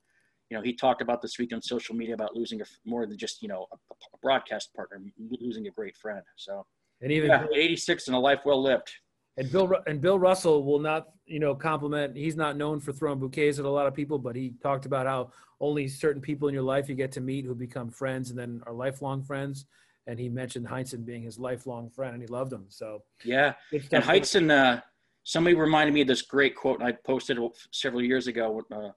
you 0.50 0.56
know, 0.56 0.62
he 0.62 0.72
talked 0.72 1.02
about 1.02 1.20
this 1.20 1.38
week 1.38 1.52
on 1.52 1.60
social 1.60 1.94
media 1.94 2.14
about 2.14 2.34
losing 2.34 2.62
a, 2.62 2.64
more 2.86 3.06
than 3.06 3.18
just 3.18 3.42
you 3.42 3.48
know 3.48 3.66
a, 3.72 3.74
a 3.74 4.18
broadcast 4.22 4.74
partner, 4.74 5.00
losing 5.40 5.66
a 5.66 5.70
great 5.70 5.96
friend. 5.96 6.22
So, 6.36 6.64
and 7.02 7.12
even 7.12 7.28
yeah, 7.28 7.44
86 7.54 8.08
and 8.08 8.16
a 8.16 8.18
life 8.18 8.40
well 8.44 8.62
lived. 8.62 8.90
And 9.36 9.52
Bill 9.52 9.70
and 9.86 10.00
Bill 10.00 10.18
Russell 10.18 10.64
will 10.64 10.80
not, 10.80 11.08
you 11.26 11.38
know, 11.38 11.54
compliment. 11.54 12.16
He's 12.16 12.36
not 12.36 12.56
known 12.56 12.80
for 12.80 12.92
throwing 12.92 13.18
bouquets 13.18 13.58
at 13.58 13.66
a 13.66 13.70
lot 13.70 13.86
of 13.86 13.94
people, 13.94 14.18
but 14.18 14.34
he 14.34 14.54
talked 14.62 14.86
about 14.86 15.06
how 15.06 15.30
only 15.60 15.88
certain 15.88 16.22
people 16.22 16.48
in 16.48 16.54
your 16.54 16.62
life 16.62 16.88
you 16.88 16.94
get 16.94 17.12
to 17.12 17.20
meet 17.20 17.44
who 17.44 17.54
become 17.54 17.90
friends 17.90 18.30
and 18.30 18.38
then 18.38 18.62
are 18.66 18.72
lifelong 18.72 19.22
friends 19.22 19.66
and 20.08 20.18
he 20.18 20.28
mentioned 20.28 20.66
Heinsohn 20.66 21.04
being 21.04 21.22
his 21.22 21.38
lifelong 21.38 21.90
friend, 21.90 22.14
and 22.14 22.22
he 22.22 22.26
loved 22.26 22.52
him. 22.52 22.64
So 22.70 23.02
yeah, 23.24 23.52
and 23.72 24.02
Heinsohn, 24.02 24.50
uh, 24.50 24.80
somebody 25.22 25.54
reminded 25.54 25.92
me 25.92 26.00
of 26.00 26.08
this 26.08 26.22
great 26.22 26.56
quote, 26.56 26.80
and 26.80 26.88
I 26.88 26.92
posted 26.92 27.38
several 27.70 28.02
years 28.02 28.26
ago. 28.26 28.62
Uh, 28.72 28.90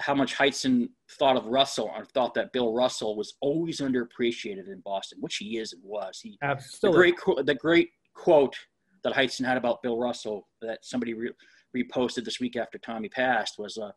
how 0.00 0.14
much 0.14 0.36
Heinsohn 0.36 0.88
thought 1.12 1.36
of 1.36 1.46
Russell, 1.46 1.90
and 1.96 2.06
thought 2.08 2.34
that 2.34 2.52
Bill 2.52 2.72
Russell 2.72 3.16
was 3.16 3.34
always 3.40 3.80
underappreciated 3.80 4.68
in 4.68 4.80
Boston, 4.84 5.18
which 5.20 5.36
he 5.36 5.58
is 5.58 5.72
and 5.72 5.82
was. 5.82 6.20
He 6.20 6.38
Absolutely. 6.42 7.12
the 7.12 7.16
great 7.16 7.46
the 7.46 7.54
great 7.54 7.90
quote 8.14 8.56
that 9.04 9.14
Heinsohn 9.14 9.46
had 9.46 9.56
about 9.56 9.82
Bill 9.82 9.96
Russell 9.96 10.48
that 10.60 10.84
somebody 10.84 11.14
re- 11.14 11.32
reposted 11.76 12.24
this 12.24 12.40
week 12.40 12.56
after 12.56 12.78
Tommy 12.78 13.08
passed 13.08 13.58
was, 13.58 13.78
uh, 13.78 13.92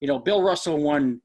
you 0.00 0.08
know, 0.08 0.18
Bill 0.18 0.42
Russell 0.42 0.78
won 0.78 1.20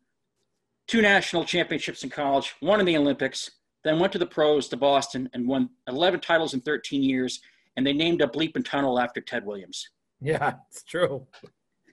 two 0.88 1.02
national 1.02 1.46
championships 1.46 2.04
in 2.04 2.10
college, 2.10 2.54
one 2.60 2.82
in 2.82 2.86
the 2.86 2.98
Olympics, 2.98 3.50
then 3.84 4.00
went 4.00 4.14
to 4.14 4.20
the 4.20 4.26
pros 4.26 4.68
to 4.70 4.78
Boston 4.78 5.30
and 5.34 5.48
won 5.48 5.70
11 5.88 6.20
titles 6.22 6.54
in 6.54 6.62
13 6.62 7.04
years. 7.04 7.42
And 7.76 7.86
they 7.86 7.94
named 7.94 8.22
a 8.22 8.28
bleeping 8.28 8.64
tunnel 8.64 9.00
after 9.00 9.20
Ted 9.20 9.46
Williams. 9.46 9.90
Yeah, 10.22 10.54
it's 10.70 10.84
true. 10.84 11.26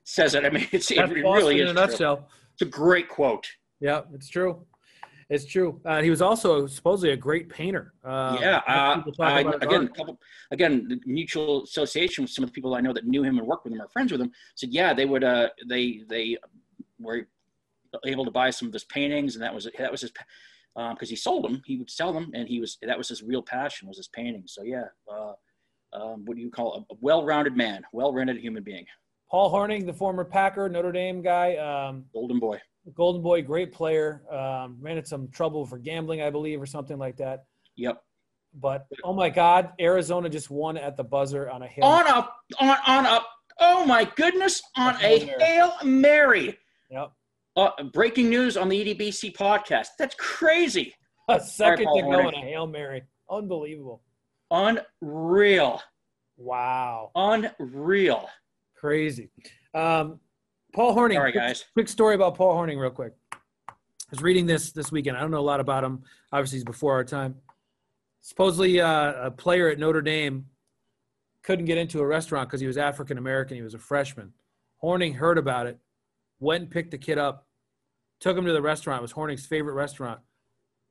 Says 0.04 0.34
it. 0.34 0.44
I 0.44 0.50
mean, 0.50 0.68
it's, 0.72 0.90
it 0.90 1.08
really 1.08 1.60
is. 1.60 1.70
In 1.70 1.76
a 1.76 1.80
nutshell. 1.86 2.16
True. 2.16 2.26
It's 2.52 2.62
a 2.62 2.66
great 2.66 3.08
quote. 3.08 3.46
Yeah, 3.80 4.02
it's 4.12 4.28
true. 4.28 4.66
It's 5.30 5.44
true. 5.44 5.80
Uh, 5.84 6.02
he 6.02 6.10
was 6.10 6.20
also 6.20 6.66
supposedly 6.66 7.12
a 7.12 7.16
great 7.16 7.48
painter. 7.48 7.94
Uh, 8.04 8.36
yeah. 8.40 8.60
Uh, 8.66 9.00
I, 9.20 9.40
again, 9.40 9.88
couple, 9.88 10.18
again, 10.50 10.88
the 10.88 11.00
mutual 11.06 11.62
association 11.62 12.24
with 12.24 12.32
some 12.32 12.42
of 12.42 12.50
the 12.50 12.52
people 12.52 12.74
I 12.74 12.80
know 12.80 12.92
that 12.92 13.06
knew 13.06 13.22
him 13.22 13.38
and 13.38 13.46
worked 13.46 13.64
with 13.64 13.72
him 13.72 13.80
or 13.80 13.88
friends 13.88 14.10
with 14.10 14.20
him 14.20 14.32
said, 14.56 14.70
yeah, 14.70 14.92
they 14.92 15.06
would, 15.06 15.22
uh, 15.22 15.48
they, 15.68 16.02
they 16.08 16.36
were 16.98 17.26
able 18.04 18.24
to 18.24 18.30
buy 18.30 18.50
some 18.50 18.68
of 18.68 18.74
his 18.74 18.84
paintings, 18.84 19.34
and 19.34 19.42
that 19.42 19.54
was 19.54 19.68
that 19.78 19.90
was 19.90 20.02
his 20.02 20.12
because 20.88 21.08
um, 21.08 21.10
he 21.10 21.16
sold 21.16 21.44
them. 21.44 21.62
He 21.66 21.76
would 21.76 21.90
sell 21.90 22.12
them, 22.12 22.30
and 22.34 22.48
he 22.48 22.60
was 22.60 22.78
that 22.82 22.96
was 22.96 23.08
his 23.08 23.22
real 23.22 23.42
passion 23.42 23.88
was 23.88 23.96
his 23.96 24.08
painting. 24.08 24.44
So 24.46 24.62
yeah, 24.62 24.84
uh, 25.12 25.32
um, 25.92 26.24
what 26.24 26.36
do 26.36 26.42
you 26.42 26.50
call 26.50 26.74
a, 26.90 26.94
a 26.94 26.96
well-rounded 27.00 27.56
man, 27.56 27.84
well-rounded 27.92 28.38
human 28.38 28.62
being. 28.62 28.86
Paul 29.30 29.52
Hornung, 29.52 29.86
the 29.86 29.92
former 29.92 30.24
Packer 30.24 30.68
Notre 30.68 30.92
Dame 30.92 31.22
guy, 31.22 31.56
um, 31.56 32.04
Golden 32.12 32.38
Boy. 32.38 32.60
Golden 32.94 33.22
Boy, 33.22 33.42
great 33.42 33.72
player. 33.72 34.22
Um, 34.30 34.78
ran 34.80 34.96
into 34.96 35.08
some 35.08 35.28
trouble 35.28 35.66
for 35.66 35.78
gambling, 35.78 36.22
I 36.22 36.30
believe, 36.30 36.60
or 36.60 36.66
something 36.66 36.98
like 36.98 37.16
that. 37.18 37.44
Yep. 37.76 38.02
But 38.54 38.86
oh 39.04 39.12
my 39.12 39.30
God, 39.30 39.72
Arizona 39.80 40.28
just 40.28 40.50
won 40.50 40.76
at 40.76 40.96
the 40.96 41.04
buzzer 41.04 41.48
on 41.48 41.62
a 41.62 41.68
hail 41.68 41.84
on 41.84 42.06
a 42.06 42.28
on 42.60 42.76
on 42.86 43.06
a 43.06 43.20
oh 43.60 43.84
my 43.84 44.04
goodness 44.16 44.60
on 44.76 44.96
a 45.00 45.18
hail 45.18 45.74
mary. 45.84 46.58
Yep. 46.90 47.12
Uh, 47.56 47.70
breaking 47.92 48.30
news 48.30 48.56
on 48.56 48.68
the 48.68 48.94
EDBC 48.94 49.34
podcast. 49.36 49.88
That's 49.98 50.14
crazy. 50.14 50.94
A 51.28 51.40
second 51.40 51.86
to 51.94 52.02
go 52.02 52.28
and 52.28 52.36
a 52.36 52.40
hail 52.40 52.66
mary. 52.66 53.02
Unbelievable. 53.28 54.02
Unreal. 54.50 55.80
Wow. 56.36 57.10
Unreal. 57.14 58.28
Crazy. 58.76 59.30
Um, 59.74 60.20
Paul 60.72 60.96
Hornung. 60.96 61.14
Sorry, 61.14 61.32
quick- 61.32 61.42
guys. 61.42 61.64
Quick 61.74 61.88
story 61.88 62.14
about 62.14 62.34
Paul 62.36 62.56
Hornung, 62.56 62.80
real 62.80 62.90
quick. 62.90 63.12
I 63.32 64.12
was 64.12 64.22
reading 64.22 64.46
this 64.46 64.72
this 64.72 64.90
weekend. 64.90 65.16
I 65.16 65.20
don't 65.20 65.30
know 65.30 65.38
a 65.38 65.40
lot 65.40 65.60
about 65.60 65.84
him. 65.84 66.02
Obviously, 66.32 66.56
he's 66.58 66.64
before 66.64 66.94
our 66.94 67.04
time. 67.04 67.36
Supposedly, 68.22 68.80
uh, 68.80 69.26
a 69.26 69.30
player 69.30 69.68
at 69.68 69.78
Notre 69.78 70.02
Dame 70.02 70.46
couldn't 71.42 71.64
get 71.66 71.78
into 71.78 72.00
a 72.00 72.06
restaurant 72.06 72.48
because 72.48 72.60
he 72.60 72.66
was 72.66 72.76
African 72.76 73.18
American. 73.18 73.56
He 73.56 73.62
was 73.62 73.74
a 73.74 73.78
freshman. 73.78 74.32
Hornung 74.82 75.14
heard 75.14 75.38
about 75.38 75.66
it, 75.66 75.78
went 76.40 76.62
and 76.62 76.70
picked 76.70 76.90
the 76.90 76.98
kid 76.98 77.18
up, 77.18 77.46
took 78.18 78.36
him 78.36 78.44
to 78.46 78.52
the 78.52 78.62
restaurant. 78.62 79.00
It 79.00 79.02
was 79.02 79.12
Hornung's 79.12 79.46
favorite 79.46 79.74
restaurant. 79.74 80.20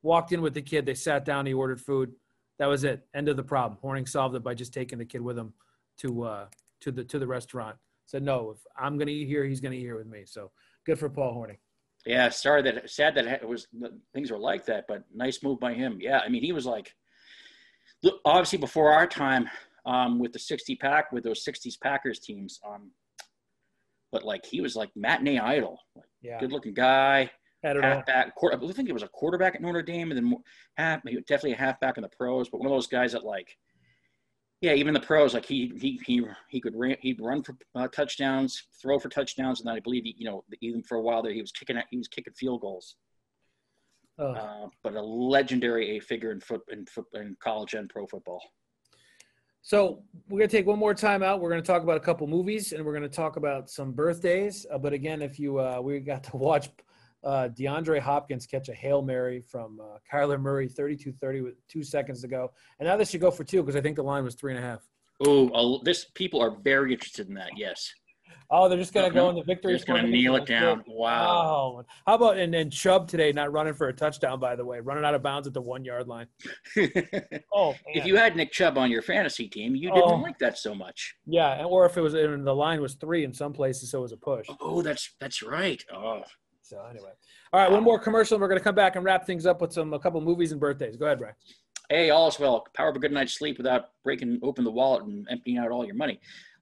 Walked 0.02 0.32
in 0.32 0.40
with 0.40 0.54
the 0.54 0.62
kid. 0.62 0.86
They 0.86 0.94
sat 0.94 1.24
down. 1.24 1.44
He 1.44 1.52
ordered 1.52 1.80
food. 1.80 2.12
That 2.58 2.66
was 2.66 2.84
it. 2.84 3.06
End 3.14 3.28
of 3.28 3.36
the 3.36 3.42
problem. 3.42 3.78
Hornung 3.82 4.08
solved 4.08 4.34
it 4.34 4.42
by 4.42 4.54
just 4.54 4.72
taking 4.72 4.98
the 4.98 5.04
kid 5.04 5.20
with 5.20 5.38
him 5.38 5.52
to 5.98 6.22
uh, 6.22 6.46
to 6.80 6.92
the 6.92 7.04
to 7.04 7.18
the 7.18 7.26
restaurant. 7.26 7.76
Said 8.06 8.22
no. 8.22 8.52
If 8.56 8.58
I'm 8.78 8.96
going 8.96 9.08
to 9.08 9.12
eat 9.12 9.26
here, 9.26 9.44
he's 9.44 9.60
going 9.60 9.72
to 9.72 9.78
eat 9.78 9.82
here 9.82 9.96
with 9.96 10.06
me. 10.06 10.22
So 10.24 10.50
good 10.86 10.98
for 10.98 11.08
Paul 11.08 11.34
Hornung. 11.34 11.58
Yeah, 12.06 12.30
sorry 12.30 12.62
that 12.62 12.88
sad 12.88 13.14
that 13.16 13.26
it 13.26 13.46
was 13.46 13.66
things 14.14 14.30
were 14.30 14.38
like 14.38 14.64
that, 14.66 14.86
but 14.88 15.04
nice 15.14 15.42
move 15.42 15.60
by 15.60 15.74
him. 15.74 15.98
Yeah, 16.00 16.20
I 16.20 16.28
mean 16.28 16.42
he 16.42 16.52
was 16.52 16.64
like, 16.64 16.94
obviously 18.24 18.58
before 18.58 18.92
our 18.92 19.06
time 19.06 19.48
um, 19.84 20.18
with 20.18 20.32
the 20.32 20.38
'60 20.38 20.76
pack 20.76 21.12
with 21.12 21.24
those 21.24 21.44
'60s 21.44 21.78
Packers 21.78 22.18
teams, 22.18 22.58
um, 22.66 22.90
but 24.12 24.24
like 24.24 24.44
he 24.44 24.60
was 24.60 24.76
like 24.76 24.90
matinee 24.96 25.38
idol, 25.38 25.78
like, 25.94 26.06
Yeah, 26.22 26.38
good 26.40 26.52
looking 26.52 26.74
guy, 26.74 27.30
had 27.62 27.76
it 27.76 27.84
all. 27.84 27.90
halfback. 27.90 28.34
Quarter, 28.34 28.62
I 28.62 28.72
think 28.72 28.88
it 28.88 28.92
was 28.92 29.02
a 29.02 29.08
quarterback 29.08 29.54
at 29.54 29.62
Notre 29.62 29.82
Dame, 29.82 30.10
and 30.10 30.18
then 30.18 30.36
half, 30.76 31.00
he 31.06 31.16
definitely 31.20 31.52
a 31.52 31.56
halfback 31.56 31.96
in 31.96 32.02
the 32.02 32.08
pros, 32.08 32.48
but 32.48 32.58
one 32.58 32.66
of 32.66 32.72
those 32.72 32.86
guys 32.86 33.12
that 33.12 33.24
like. 33.24 33.56
Yeah, 34.62 34.74
even 34.74 34.92
the 34.92 35.00
pros, 35.00 35.32
like 35.32 35.46
he 35.46 35.72
he 35.80 35.98
he 36.04 36.22
he 36.50 36.60
could 36.60 36.76
ran, 36.76 36.96
he'd 37.00 37.18
run 37.18 37.42
for 37.42 37.56
uh, 37.74 37.88
touchdowns, 37.88 38.64
throw 38.82 38.98
for 38.98 39.08
touchdowns, 39.08 39.60
and 39.60 39.66
then 39.66 39.74
I 39.74 39.80
believe 39.80 40.04
he, 40.04 40.14
you 40.18 40.26
know 40.26 40.44
even 40.60 40.82
for 40.82 40.98
a 40.98 41.00
while 41.00 41.22
there 41.22 41.32
he 41.32 41.40
was 41.40 41.50
kicking 41.50 41.80
he 41.90 41.96
was 41.96 42.08
kicking 42.08 42.34
field 42.34 42.60
goals. 42.60 42.96
Oh. 44.18 44.32
Uh, 44.32 44.68
but 44.82 44.94
a 44.96 45.00
legendary 45.00 45.96
a 45.96 46.00
figure 46.00 46.30
in 46.30 46.40
foot 46.40 46.60
in, 46.70 46.84
foot, 46.84 47.06
in 47.14 47.38
college 47.42 47.72
and 47.72 47.88
pro 47.88 48.06
football. 48.06 48.42
So 49.62 50.02
we're 50.28 50.38
gonna 50.38 50.48
take 50.48 50.66
one 50.66 50.78
more 50.78 50.94
time 50.94 51.22
out. 51.22 51.40
We're 51.40 51.50
gonna 51.50 51.62
talk 51.62 51.82
about 51.82 51.96
a 51.96 52.00
couple 52.00 52.26
movies, 52.26 52.72
and 52.72 52.84
we're 52.84 52.94
gonna 52.94 53.08
talk 53.08 53.36
about 53.36 53.70
some 53.70 53.92
birthdays. 53.92 54.66
Uh, 54.72 54.78
but 54.78 54.92
again, 54.92 55.22
if 55.22 55.38
you 55.38 55.58
uh, 55.58 55.80
we 55.82 56.00
got 56.00 56.24
to 56.24 56.36
watch 56.36 56.70
uh, 57.22 57.48
DeAndre 57.58 58.00
Hopkins 58.00 58.46
catch 58.46 58.68
a 58.68 58.74
hail 58.74 59.02
mary 59.02 59.42
from 59.42 59.78
uh, 59.80 59.98
Kyler 60.10 60.40
Murray, 60.40 60.68
32-30 60.68 61.44
with 61.44 61.54
two 61.68 61.82
seconds 61.82 62.22
to 62.22 62.28
go, 62.28 62.50
and 62.78 62.88
now 62.88 62.96
this 62.96 63.10
should 63.10 63.20
go 63.20 63.30
for 63.30 63.44
two 63.44 63.62
because 63.62 63.76
I 63.76 63.82
think 63.82 63.96
the 63.96 64.02
line 64.02 64.24
was 64.24 64.34
three 64.34 64.54
and 64.54 64.64
a 64.64 64.66
half. 64.66 64.80
Oh, 65.26 65.82
this 65.84 66.06
people 66.14 66.40
are 66.40 66.56
very 66.62 66.92
interested 66.94 67.28
in 67.28 67.34
that. 67.34 67.50
Yes, 67.54 67.92
Oh, 68.52 68.68
they're 68.68 68.78
just 68.78 68.92
gonna 68.92 69.10
go 69.10 69.28
in 69.30 69.36
the 69.36 69.42
victory. 69.42 69.70
they're 69.72 69.76
just 69.78 69.86
gonna 69.86 70.02
kneel 70.08 70.34
it 70.36 70.44
down. 70.46 70.78
good. 70.78 70.86
Wow. 70.88 71.40
Oh, 71.80 71.84
how 72.06 72.14
about 72.14 72.36
and 72.36 72.52
then 72.52 72.68
Chubb 72.70 73.06
today 73.06 73.30
not 73.32 73.52
running 73.52 73.74
for 73.74 73.88
a 73.88 73.92
touchdown? 73.92 74.40
By 74.40 74.56
the 74.56 74.64
way, 74.64 74.80
running 74.80 75.04
out 75.04 75.14
of 75.14 75.22
bounds 75.22 75.46
at 75.46 75.54
the 75.54 75.60
one 75.60 75.84
yard 75.84 76.08
line. 76.08 76.26
Oh, 76.76 76.80
if 76.80 77.42
Oh, 77.52 77.74
man. 77.94 78.06
you 78.06 78.16
had 78.16 78.36
Nick 78.36 78.52
Chubb 78.52 78.76
on 78.78 78.90
your 78.90 79.02
fantasy 79.02 79.48
team, 79.48 79.74
you 79.76 79.88
didn't 79.90 80.02
Oh. 80.04 80.16
like 80.16 80.38
that 80.38 80.58
so 80.58 80.74
much. 80.74 81.14
yeah, 81.26 81.52
and- 81.58 81.66
or 81.66 81.86
if 81.86 81.96
it 81.96 82.00
was 82.00 82.14
and 82.14 82.46
the 82.46 82.54
line 82.54 82.80
was 82.80 82.94
three 82.94 83.24
in 83.24 83.32
some 83.32 83.52
places, 83.52 83.90
so 83.90 83.98
it 83.98 84.02
was 84.02 84.12
a 84.12 84.16
push. 84.16 84.46
Oh, 84.60 84.82
that's 84.82 85.14
that's 85.20 85.42
right. 85.42 85.82
Oh, 85.94 86.22
So 86.62 86.80
anyway, 86.90 87.10
all 87.52 87.60
right, 87.60 87.70
one 87.70 87.82
more 87.82 87.98
commercial. 87.98 88.34
and 88.36 88.42
We're 88.42 88.48
gonna 88.48 88.60
come 88.60 88.74
back 88.74 88.96
and 88.96 89.04
wrap 89.04 89.26
things 89.26 89.46
up 89.46 89.60
with 89.60 89.72
some 89.72 89.92
a 89.92 89.98
couple 89.98 90.20
movies 90.20 90.52
and 90.52 90.60
birthdays. 90.60 90.96
Go 90.96 91.06
ahead, 91.06 91.18
Brian. 91.18 91.34
hey, 91.88 92.10
all 92.10 92.28
is 92.28 92.38
well. 92.38 92.64
Power 92.74 92.90
of 92.90 92.96
a 92.96 93.00
good 93.00 93.10
night's 93.12 93.32
sleep 93.32 93.58
without 93.58 93.90
breaking 94.04 94.38
open 94.42 94.64
the 94.64 94.70
wallet 94.70 95.02
and 95.04 95.26
emptying 95.30 95.58
out 95.58 95.70
all 95.72 95.84
your 95.84 95.96
money. 95.96 96.20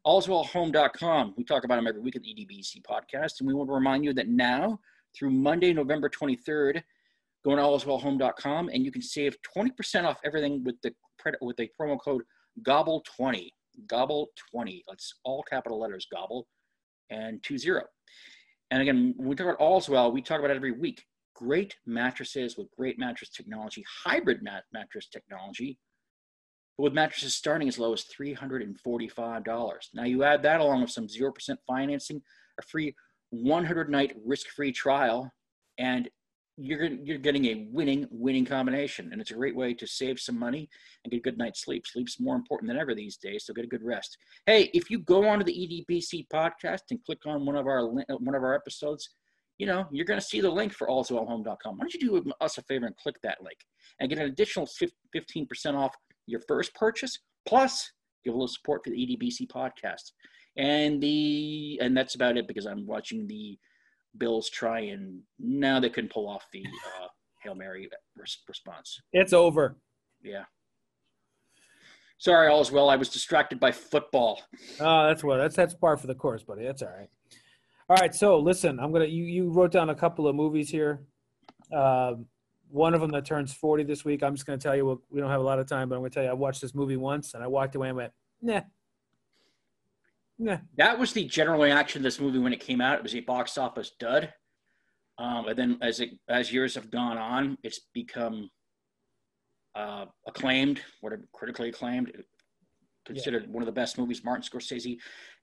Allswellhome.com. 0.08 1.34
We 1.36 1.44
talk 1.44 1.64
about 1.64 1.76
them 1.76 1.86
every 1.86 2.00
week 2.00 2.16
at 2.16 2.22
the 2.22 2.30
EDBC 2.30 2.80
podcast, 2.82 3.40
and 3.40 3.46
we 3.46 3.52
want 3.52 3.68
to 3.68 3.74
remind 3.74 4.06
you 4.06 4.14
that 4.14 4.28
now 4.28 4.80
through 5.14 5.28
Monday, 5.28 5.74
November 5.74 6.08
23rd, 6.08 6.82
go 7.44 7.54
to 7.54 7.60
allswellhome.com 7.60 8.70
and 8.70 8.86
you 8.86 8.90
can 8.90 9.02
save 9.02 9.36
20% 9.54 10.04
off 10.04 10.18
everything 10.24 10.64
with 10.64 10.76
the 10.82 10.94
with 11.42 11.58
the 11.58 11.68
promo 11.78 12.00
code 12.00 12.22
Gobble20. 12.62 13.50
Gobble20. 13.86 14.80
That's 14.88 15.12
all 15.24 15.42
capital 15.42 15.78
letters, 15.78 16.06
Gobble 16.10 16.46
and 17.10 17.42
two 17.42 17.58
zero. 17.58 17.82
And 18.70 18.80
again, 18.80 19.12
when 19.18 19.28
we 19.28 19.36
talk 19.36 19.46
about 19.46 19.60
Allswell, 19.60 20.10
we 20.10 20.22
talk 20.22 20.38
about 20.38 20.50
it 20.50 20.56
every 20.56 20.72
week. 20.72 21.04
Great 21.34 21.76
mattresses 21.86 22.56
with 22.56 22.68
great 22.78 22.98
mattress 22.98 23.28
technology, 23.28 23.84
hybrid 24.04 24.42
mat- 24.42 24.64
mattress 24.72 25.06
technology, 25.08 25.78
but 26.78 26.84
with 26.84 26.92
mattresses 26.94 27.34
starting 27.34 27.68
as 27.68 27.78
low 27.78 27.92
as 27.92 28.04
$345. 28.04 29.78
Now 29.94 30.04
you 30.04 30.22
add 30.22 30.42
that 30.44 30.60
along 30.60 30.82
with 30.82 30.90
some 30.90 31.08
0% 31.08 31.32
financing, 31.66 32.22
a 32.58 32.62
free 32.62 32.94
100 33.30 33.90
night 33.90 34.14
risk 34.24 34.46
free 34.48 34.72
trial, 34.72 35.30
and 35.78 36.08
you're, 36.56 36.84
you're 36.84 37.18
getting 37.18 37.44
a 37.46 37.68
winning, 37.70 38.06
winning 38.10 38.44
combination. 38.44 39.10
And 39.12 39.20
it's 39.20 39.32
a 39.32 39.34
great 39.34 39.56
way 39.56 39.74
to 39.74 39.86
save 39.86 40.18
some 40.18 40.38
money 40.38 40.68
and 41.04 41.10
get 41.10 41.18
a 41.18 41.22
good 41.22 41.38
night's 41.38 41.62
sleep. 41.64 41.86
Sleep's 41.86 42.20
more 42.20 42.36
important 42.36 42.68
than 42.68 42.78
ever 42.78 42.94
these 42.94 43.16
days, 43.16 43.44
so 43.46 43.54
get 43.54 43.64
a 43.64 43.68
good 43.68 43.84
rest. 43.84 44.16
Hey, 44.46 44.70
if 44.72 44.88
you 44.88 45.00
go 45.00 45.28
onto 45.28 45.44
the 45.44 45.84
EDBC 45.90 46.26
podcast 46.32 46.82
and 46.90 47.02
click 47.04 47.26
on 47.26 47.44
one 47.44 47.56
of 47.56 47.66
our 47.66 47.86
one 47.88 48.34
of 48.34 48.42
our 48.42 48.54
episodes, 48.54 49.08
you 49.58 49.66
know 49.66 49.86
you're 49.90 50.04
going 50.04 50.20
to 50.20 50.24
see 50.24 50.40
the 50.40 50.50
link 50.50 50.72
for 50.72 50.88
allswellhome.com. 50.88 51.76
Why 51.76 51.82
don't 51.82 51.94
you 51.94 52.00
do 52.00 52.32
us 52.40 52.58
a 52.58 52.62
favor 52.62 52.86
and 52.86 52.96
click 52.96 53.16
that 53.22 53.38
link 53.42 53.58
and 54.00 54.08
get 54.08 54.18
an 54.18 54.26
additional 54.26 54.68
15% 55.14 55.74
off 55.74 55.94
your 56.28 56.40
first 56.46 56.74
purchase, 56.74 57.18
plus 57.46 57.90
give 58.24 58.34
a 58.34 58.36
little 58.36 58.48
support 58.48 58.84
for 58.84 58.90
the 58.90 58.96
EDBC 58.96 59.48
podcast. 59.48 60.12
And 60.56 61.00
the 61.00 61.78
and 61.80 61.96
that's 61.96 62.14
about 62.14 62.36
it 62.36 62.48
because 62.48 62.66
I'm 62.66 62.86
watching 62.86 63.26
the 63.26 63.58
Bills 64.16 64.50
try 64.50 64.80
and 64.80 65.20
now 65.38 65.78
they 65.78 65.90
couldn't 65.90 66.12
pull 66.12 66.28
off 66.28 66.44
the 66.52 66.64
uh, 67.02 67.06
hail 67.42 67.54
mary 67.54 67.88
res- 68.16 68.38
response. 68.48 69.00
It's 69.12 69.32
over. 69.32 69.76
Yeah. 70.22 70.44
Sorry, 72.18 72.48
all 72.48 72.60
is 72.60 72.72
well. 72.72 72.90
I 72.90 72.96
was 72.96 73.08
distracted 73.08 73.60
by 73.60 73.70
football. 73.70 74.42
Oh, 74.80 75.06
that's 75.06 75.22
what 75.22 75.36
that's 75.36 75.54
that's 75.54 75.74
par 75.74 75.96
for 75.96 76.08
the 76.08 76.16
course, 76.16 76.42
buddy. 76.42 76.64
That's 76.64 76.82
all 76.82 76.88
right. 76.88 77.08
All 77.88 77.96
right, 77.96 78.14
so 78.14 78.38
listen, 78.38 78.80
I'm 78.80 78.92
gonna 78.92 79.04
you 79.04 79.24
you 79.24 79.50
wrote 79.50 79.70
down 79.70 79.88
a 79.88 79.94
couple 79.94 80.26
of 80.26 80.34
movies 80.34 80.68
here. 80.68 81.04
Um, 81.72 82.26
one 82.70 82.94
of 82.94 83.00
them 83.00 83.10
that 83.10 83.24
turns 83.24 83.52
40 83.52 83.84
this 83.84 84.04
week. 84.04 84.22
I'm 84.22 84.34
just 84.34 84.46
gonna 84.46 84.58
tell 84.58 84.76
you 84.76 84.86
we 84.86 84.96
we 85.10 85.20
don't 85.20 85.30
have 85.30 85.40
a 85.40 85.44
lot 85.44 85.58
of 85.58 85.66
time, 85.66 85.88
but 85.88 85.96
I'm 85.96 86.02
gonna 86.02 86.10
tell 86.10 86.24
you 86.24 86.30
I 86.30 86.34
watched 86.34 86.60
this 86.60 86.74
movie 86.74 86.96
once 86.96 87.34
and 87.34 87.42
I 87.42 87.46
walked 87.46 87.74
away 87.74 87.88
and 87.88 87.96
went, 87.96 88.12
nah, 88.42 88.62
nah. 90.38 90.58
That 90.76 90.98
was 90.98 91.12
the 91.12 91.24
general 91.24 91.60
reaction 91.60 92.02
to 92.02 92.04
this 92.04 92.20
movie 92.20 92.38
when 92.38 92.52
it 92.52 92.60
came 92.60 92.80
out. 92.80 92.98
It 92.98 93.02
was 93.02 93.14
a 93.14 93.20
box 93.20 93.58
office 93.58 93.92
dud. 93.98 94.32
Um, 95.18 95.48
and 95.48 95.58
then 95.58 95.78
as 95.82 96.00
it 96.00 96.10
as 96.28 96.52
years 96.52 96.74
have 96.74 96.90
gone 96.90 97.18
on, 97.18 97.58
it's 97.62 97.80
become 97.92 98.50
uh, 99.74 100.06
acclaimed, 100.26 100.80
whatever 101.00 101.22
critically 101.32 101.68
acclaimed, 101.68 102.12
considered 103.04 103.48
one 103.48 103.62
of 103.62 103.66
the 103.66 103.72
best 103.72 103.98
movies 103.98 104.24
Martin 104.24 104.44
Scorsese 104.44 104.98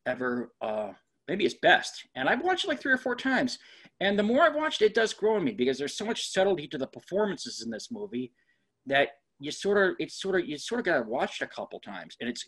ever, 0.05 0.51
uh, 0.61 0.91
maybe 1.27 1.43
his 1.43 1.55
best. 1.55 2.07
And 2.15 2.29
I've 2.29 2.41
watched 2.41 2.65
it 2.65 2.67
like 2.67 2.81
three 2.81 2.93
or 2.93 2.97
four 2.97 3.15
times. 3.15 3.59
And 4.01 4.19
the 4.19 4.23
more 4.23 4.41
I've 4.41 4.55
watched 4.55 4.81
it, 4.81 4.93
does 4.93 5.13
grow 5.13 5.36
on 5.36 5.43
me 5.43 5.53
because 5.53 5.77
there's 5.77 5.97
so 5.97 6.05
much 6.05 6.31
subtlety 6.31 6.67
to 6.67 6.77
the 6.77 6.88
performances 6.88 7.62
in 7.63 7.71
this 7.71 7.89
movie 7.91 8.34
that 8.86 9.10
you 9.39 9.51
sort 9.51 9.77
of 9.77 9.95
it's 9.99 10.21
sort 10.21 10.39
of 10.39 10.47
you 10.47 10.58
sort 10.58 10.79
of 10.79 10.86
got 10.86 10.97
to 10.97 11.10
watch 11.10 11.41
it 11.41 11.45
a 11.45 11.47
couple 11.47 11.79
times. 11.79 12.15
And 12.19 12.29
it's 12.29 12.45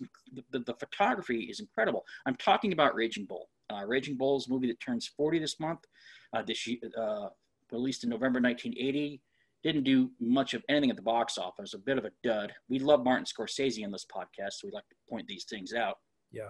the, 0.52 0.60
the 0.60 0.74
photography 0.76 1.48
is 1.50 1.60
incredible. 1.60 2.04
I'm 2.26 2.36
talking 2.36 2.74
about 2.74 2.96
raging 2.96 3.26
bull. 3.26 3.50
Uh, 3.72 3.86
raging 3.86 4.18
bull 4.18 4.38
is 4.38 4.48
a 4.48 4.50
movie 4.50 4.68
that 4.68 4.80
turns 4.80 5.08
40 5.08 5.40
this 5.40 5.60
month. 5.60 5.80
Uh, 6.34 6.42
this 6.42 6.68
uh, 6.98 7.28
released 7.72 8.04
in 8.04 8.10
november 8.10 8.40
1980 8.40 9.22
didn't 9.64 9.84
do 9.84 10.12
much 10.22 10.54
of 10.54 10.64
anything 10.70 10.90
at 10.90 10.96
the 10.96 11.02
box 11.02 11.38
office. 11.38 11.74
A 11.74 11.80
bit 11.80 11.98
of 11.98 12.06
a 12.06 12.12
dud. 12.24 12.54
We 12.70 12.80
love 12.80 13.04
martin 13.04 13.26
scorsese 13.26 13.84
in 13.84 13.92
this 13.92 14.06
podcast 14.06 14.54
so 14.54 14.68
we 14.68 14.72
like 14.72 14.88
to 14.90 14.96
point 15.10 15.28
these 15.28 15.46
things 15.46 15.74
out. 15.74 15.98
Yeah. 16.32 16.50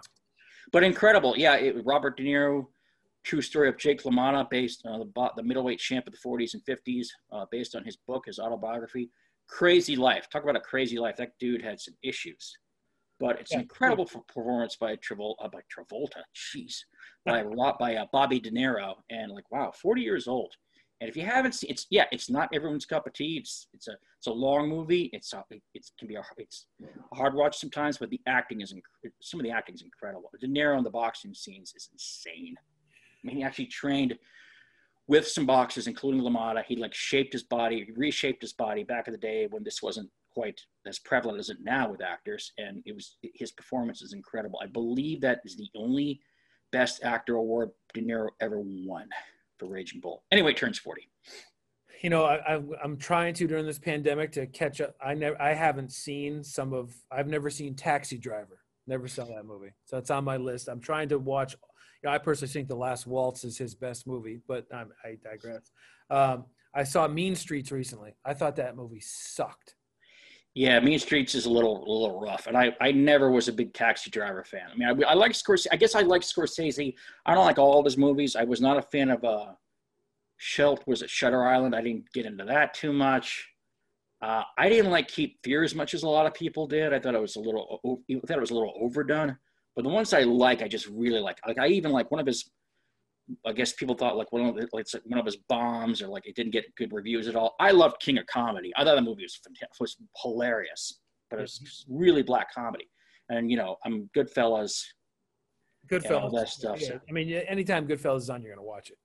but 0.71 0.83
incredible. 0.83 1.33
Yeah 1.37 1.55
it, 1.55 1.83
robert 1.85 2.17
de 2.17 2.23
niro 2.23 2.67
true 3.27 3.41
story 3.41 3.67
of 3.67 3.77
jake 3.77 4.01
lamotta 4.03 4.49
based 4.49 4.81
on 4.85 4.99
the, 4.99 5.29
the 5.35 5.43
middleweight 5.43 5.79
champ 5.79 6.07
of 6.07 6.13
the 6.13 6.19
40s 6.25 6.53
and 6.53 6.63
50s 6.63 7.07
uh, 7.33 7.45
based 7.51 7.75
on 7.75 7.83
his 7.83 7.97
book 8.07 8.23
his 8.25 8.39
autobiography 8.39 9.09
crazy 9.49 9.95
life. 9.95 10.27
Talk 10.29 10.43
about 10.43 10.57
a 10.57 10.61
crazy 10.61 10.97
life. 10.99 11.15
That 11.17 11.31
dude 11.39 11.61
had 11.61 11.79
some 11.79 11.95
issues, 12.03 12.57
but 13.19 13.39
it's 13.39 13.51
Yeah. 13.51 13.59
an 13.59 13.63
incredible 13.63 14.07
f- 14.13 14.27
performance 14.27 14.75
by 14.75 14.97
Travolta. 14.97 15.35
Uh, 15.45 15.47
by 15.47 15.61
Travolta, 15.73 16.21
jeez, 16.35 16.75
by 17.25 17.43
by 17.79 17.95
uh, 17.95 18.05
Bobby 18.11 18.39
De 18.41 18.51
Niro, 18.51 18.95
and 19.09 19.31
like 19.31 19.49
wow, 19.49 19.71
forty 19.71 20.01
years 20.01 20.27
old, 20.27 20.53
And 20.99 21.09
if 21.09 21.15
you 21.15 21.23
haven't 21.23 21.53
seen, 21.53 21.69
it's 21.69 21.85
yeah, 21.89 22.05
it's 22.11 22.29
not 22.29 22.49
everyone's 22.53 22.85
cup 22.85 23.07
of 23.07 23.13
tea. 23.13 23.37
It's 23.37 23.67
it's 23.73 23.87
a 23.87 23.95
it's 24.17 24.27
a 24.27 24.31
long 24.33 24.67
movie. 24.67 25.09
It's 25.13 25.31
a, 25.33 25.45
it 25.49 25.85
can 25.97 26.07
be 26.09 26.15
a 26.15 26.23
it's 26.37 26.67
a 27.13 27.15
hard 27.15 27.33
watch 27.35 27.57
sometimes, 27.57 27.97
but 27.97 28.09
the 28.09 28.19
acting 28.27 28.59
is 28.59 28.73
inc- 28.73 29.11
some 29.21 29.39
of 29.39 29.45
the 29.45 29.51
acting 29.51 29.75
is 29.75 29.81
incredible. 29.81 30.29
De 30.41 30.47
Niro 30.47 30.77
in 30.77 30.83
the 30.83 30.89
boxing 30.89 31.33
scenes 31.33 31.73
is 31.75 31.89
insane. 31.93 32.55
I 33.23 33.27
mean, 33.27 33.37
he 33.37 33.43
actually 33.43 33.67
trained 33.67 34.17
with 35.07 35.27
some 35.27 35.45
boxers, 35.45 35.87
including 35.87 36.21
LaMotta. 36.21 36.63
He 36.65 36.75
like 36.75 36.93
shaped 36.93 37.33
his 37.33 37.43
body, 37.43 37.87
reshaped 37.95 38.41
his 38.41 38.53
body 38.53 38.83
back 38.83 39.07
in 39.07 39.13
the 39.13 39.19
day 39.19 39.47
when 39.49 39.63
this 39.63 39.81
wasn't 39.81 40.09
quite 40.33 40.61
as 40.85 40.99
prevalent 40.99 41.39
as 41.39 41.49
it 41.49 41.57
now 41.61 41.89
with 41.89 42.01
actors, 42.01 42.53
and 42.57 42.83
it 42.85 42.93
was 42.93 43.17
his 43.33 43.51
performance 43.51 44.01
is 44.01 44.13
incredible. 44.13 44.59
I 44.61 44.67
believe 44.67 45.21
that 45.21 45.39
is 45.45 45.57
the 45.57 45.67
only 45.75 46.19
Best 46.71 47.03
Actor 47.03 47.35
award 47.35 47.71
De 47.93 48.01
Niro 48.01 48.29
ever 48.41 48.59
won 48.59 49.07
for 49.57 49.67
Raging 49.67 50.01
Bull. 50.01 50.23
Anyway, 50.31 50.53
turns 50.53 50.77
40. 50.77 51.09
You 52.01 52.11
know, 52.11 52.25
I, 52.25 52.61
am 52.83 52.97
trying 52.97 53.33
to 53.35 53.47
during 53.47 53.65
this 53.65 53.79
pandemic 53.79 54.31
to 54.33 54.45
catch 54.45 54.81
up. 54.81 54.95
I 55.03 55.15
never, 55.15 55.41
I 55.41 55.53
haven't 55.53 55.91
seen 55.91 56.43
some 56.43 56.73
of. 56.73 56.93
I've 57.11 57.27
never 57.27 57.49
seen 57.49 57.73
Taxi 57.73 58.17
Driver. 58.17 58.59
Never 58.87 59.07
saw 59.07 59.25
that 59.25 59.45
movie, 59.45 59.73
so 59.85 59.97
it's 59.97 60.09
on 60.09 60.23
my 60.23 60.37
list. 60.37 60.69
I'm 60.69 60.79
trying 60.79 61.09
to 61.09 61.19
watch. 61.19 61.55
You 62.03 62.09
know, 62.09 62.15
I 62.15 62.17
personally 62.17 62.51
think 62.51 62.67
The 62.67 62.75
Last 62.75 63.05
Waltz 63.05 63.43
is 63.43 63.57
his 63.57 63.75
best 63.75 64.07
movie, 64.07 64.39
but 64.47 64.65
I'm, 64.73 64.91
i 65.03 65.17
digress. 65.21 65.71
Um, 66.09 66.45
I 66.73 66.83
saw 66.83 67.07
Mean 67.07 67.35
Streets 67.35 67.71
recently. 67.71 68.15
I 68.23 68.33
thought 68.33 68.55
that 68.57 68.75
movie 68.75 69.01
sucked. 69.01 69.75
Yeah, 70.53 70.79
Mean 70.79 70.99
Streets 70.99 71.35
is 71.35 71.45
a 71.45 71.49
little 71.49 71.83
a 71.83 71.91
little 71.91 72.19
rough, 72.19 72.47
and 72.47 72.57
I, 72.57 72.75
I 72.79 72.91
never 72.91 73.29
was 73.29 73.47
a 73.47 73.53
big 73.53 73.73
Taxi 73.73 74.09
Driver 74.09 74.43
fan. 74.43 74.69
I 74.73 74.75
mean, 74.77 75.03
I, 75.03 75.09
I 75.09 75.13
like 75.13 75.33
Scorsese. 75.33 75.67
I 75.71 75.75
guess 75.75 75.93
I 75.93 76.01
like 76.01 76.21
Scorsese. 76.21 76.95
I 77.25 77.33
don't 77.35 77.45
like 77.45 77.59
all 77.59 77.79
of 77.79 77.85
his 77.85 77.97
movies. 77.97 78.35
I 78.35 78.43
was 78.43 78.61
not 78.61 78.77
a 78.77 78.81
fan 78.81 79.09
of 79.09 79.23
uh, 79.23 79.51
Shelt. 80.37 80.87
Was 80.87 81.01
it 81.01 81.09
Shutter 81.09 81.45
Island? 81.45 81.75
I 81.75 81.81
didn't 81.81 82.11
get 82.13 82.25
into 82.25 82.45
that 82.45 82.73
too 82.73 82.93
much. 82.93 83.47
Uh, 84.21 84.43
I 84.57 84.69
didn't 84.69 84.91
like 84.91 85.07
Cape 85.07 85.37
Fear 85.43 85.63
as 85.63 85.75
much 85.75 85.93
as 85.93 86.03
a 86.03 86.07
lot 86.07 86.25
of 86.25 86.33
people 86.33 86.67
did. 86.67 86.93
I 86.93 86.99
thought 86.99 87.13
it 87.13 87.21
was 87.21 87.35
a 87.35 87.39
little 87.39 87.79
I 87.85 88.19
thought 88.25 88.37
it 88.37 88.41
was 88.41 88.51
a 88.51 88.55
little 88.55 88.73
overdone. 88.81 89.37
But 89.75 89.83
the 89.83 89.89
ones 89.89 90.11
I 90.11 90.23
like, 90.23 90.63
I 90.63 90.67
just 90.67 90.87
really 90.87 91.19
like. 91.19 91.37
Like 91.47 91.59
I 91.59 91.67
even 91.67 91.91
like 91.91 92.09
one 92.09 92.19
of 92.19 92.25
his 92.25 92.49
I 93.45 93.51
guess 93.51 93.73
people 93.73 93.95
thought 93.95 94.15
like 94.15 94.31
one 94.31 94.45
of 94.45 94.55
the, 94.55 94.67
like 94.71 94.85
one 95.05 95.19
of 95.19 95.25
his 95.25 95.37
bombs 95.49 96.01
or 96.01 96.07
like 96.07 96.25
it 96.25 96.35
didn't 96.35 96.53
get 96.53 96.73
good 96.75 96.93
reviews 96.93 97.27
at 97.27 97.35
all. 97.35 97.55
I 97.59 97.71
loved 97.71 97.99
King 97.99 98.17
of 98.17 98.25
Comedy. 98.27 98.71
I 98.75 98.83
thought 98.83 98.95
the 98.95 99.01
movie 99.01 99.23
was 99.23 99.39
was 99.79 99.97
hilarious, 100.21 100.99
but 101.29 101.39
it 101.39 101.41
was 101.43 101.59
mm-hmm. 101.59 101.97
really 101.97 102.23
black 102.23 102.53
comedy. 102.53 102.89
And 103.29 103.51
you 103.51 103.57
know, 103.57 103.75
I'm 103.85 104.09
Goodfellas. 104.15 104.81
Goodfellas. 105.91 106.21
All 106.21 106.31
that 106.31 106.49
stuff. 106.49 106.81
Yeah. 106.81 106.87
So. 106.87 106.99
I 107.09 107.11
mean, 107.11 107.31
anytime 107.31 107.87
Goodfellas 107.87 108.17
is 108.19 108.29
on, 108.29 108.41
you're 108.41 108.55
gonna 108.55 108.65
watch 108.65 108.89
it. 108.89 108.97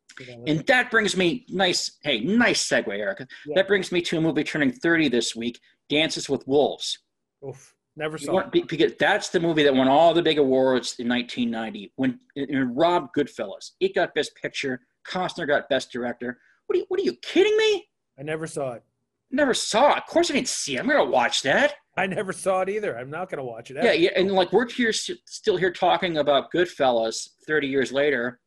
And 0.47 0.67
that 0.67 0.91
brings 0.91 1.17
me 1.17 1.45
nice. 1.49 1.99
Hey, 2.03 2.21
nice 2.21 2.69
segue, 2.69 2.89
Erica. 2.89 3.27
Yeah. 3.47 3.55
That 3.57 3.69
brings 3.69 3.93
me 3.93 4.03
to 4.03 4.19
a 4.19 4.21
movie 4.21 4.45
turning 4.45 4.73
30 4.73 5.09
this 5.09 5.35
week. 5.37 5.61
Dances 5.89 6.29
with 6.29 6.47
Wolves. 6.47 6.99
Oof. 7.47 7.75
Never 7.95 8.17
saw 8.17 8.39
it. 8.39 8.69
Because 8.69 8.93
that's 8.99 9.29
the 9.29 9.41
movie 9.41 9.63
that 9.65 9.75
won 9.75 9.89
all 9.89 10.15
the 10.15 10.23
big 10.23 10.39
awards 10.39 10.97
in 10.99 11.09
1990. 11.09 11.93
When 11.97 12.19
Rob 12.75 13.09
Goodfellas, 13.17 13.73
it 13.81 13.95
got 13.95 14.15
Best 14.15 14.35
Picture. 14.35 14.81
Costner 15.07 15.47
got 15.47 15.69
Best 15.69 15.93
Director. 15.93 16.39
What 16.67 16.77
are 16.77 16.79
you? 16.79 16.87
What 16.89 17.01
are 17.01 17.03
you 17.03 17.15
kidding 17.17 17.57
me? 17.57 17.87
I 18.19 18.23
never 18.23 18.47
saw 18.47 18.73
it. 18.73 18.83
Never 19.31 19.53
saw 19.53 19.93
it. 19.93 19.99
Of 19.99 20.07
course, 20.07 20.31
I 20.31 20.35
didn't 20.35 20.49
see 20.49 20.77
it. 20.77 20.81
I'm 20.81 20.89
gonna 20.89 21.05
watch 21.05 21.43
that. 21.43 21.75
I 21.97 22.07
never 22.07 22.33
saw 22.33 22.63
it 22.63 22.71
either. 22.71 22.97
I'm 22.97 23.11
not 23.11 23.29
gonna 23.29 23.45
watch 23.45 23.71
it. 23.71 23.77
Yeah, 23.83 23.93
yeah, 23.93 24.11
and 24.17 24.31
like 24.33 24.53
we're 24.53 24.69
here, 24.69 24.93
still 24.93 25.57
here 25.57 25.73
talking 25.73 26.19
about 26.19 26.51
Goodfellas 26.53 27.29
30 27.47 27.67
years 27.67 27.93
later. 27.93 28.41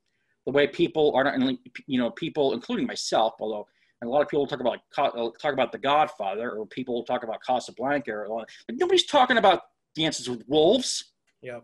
The 0.45 0.51
way 0.51 0.67
people 0.67 1.13
are 1.15 1.23
not, 1.23 1.35
only 1.35 1.59
you 1.87 1.99
know, 1.99 2.11
people, 2.11 2.53
including 2.53 2.85
myself, 2.85 3.33
although 3.39 3.67
and 4.01 4.09
a 4.09 4.11
lot 4.11 4.21
of 4.21 4.27
people 4.27 4.45
talk 4.45 4.59
about 4.59 4.79
uh, 4.97 5.29
talk 5.41 5.53
about 5.53 5.71
The 5.71 5.77
Godfather, 5.77 6.51
or 6.51 6.65
people 6.65 7.03
talk 7.03 7.23
about 7.23 7.39
Casablanca, 7.45 8.11
or 8.11 8.45
but 8.67 8.75
nobody's 8.77 9.05
talking 9.05 9.37
about 9.37 9.61
Dances 9.95 10.29
with 10.29 10.43
Wolves. 10.47 11.13
Yeah, 11.41 11.59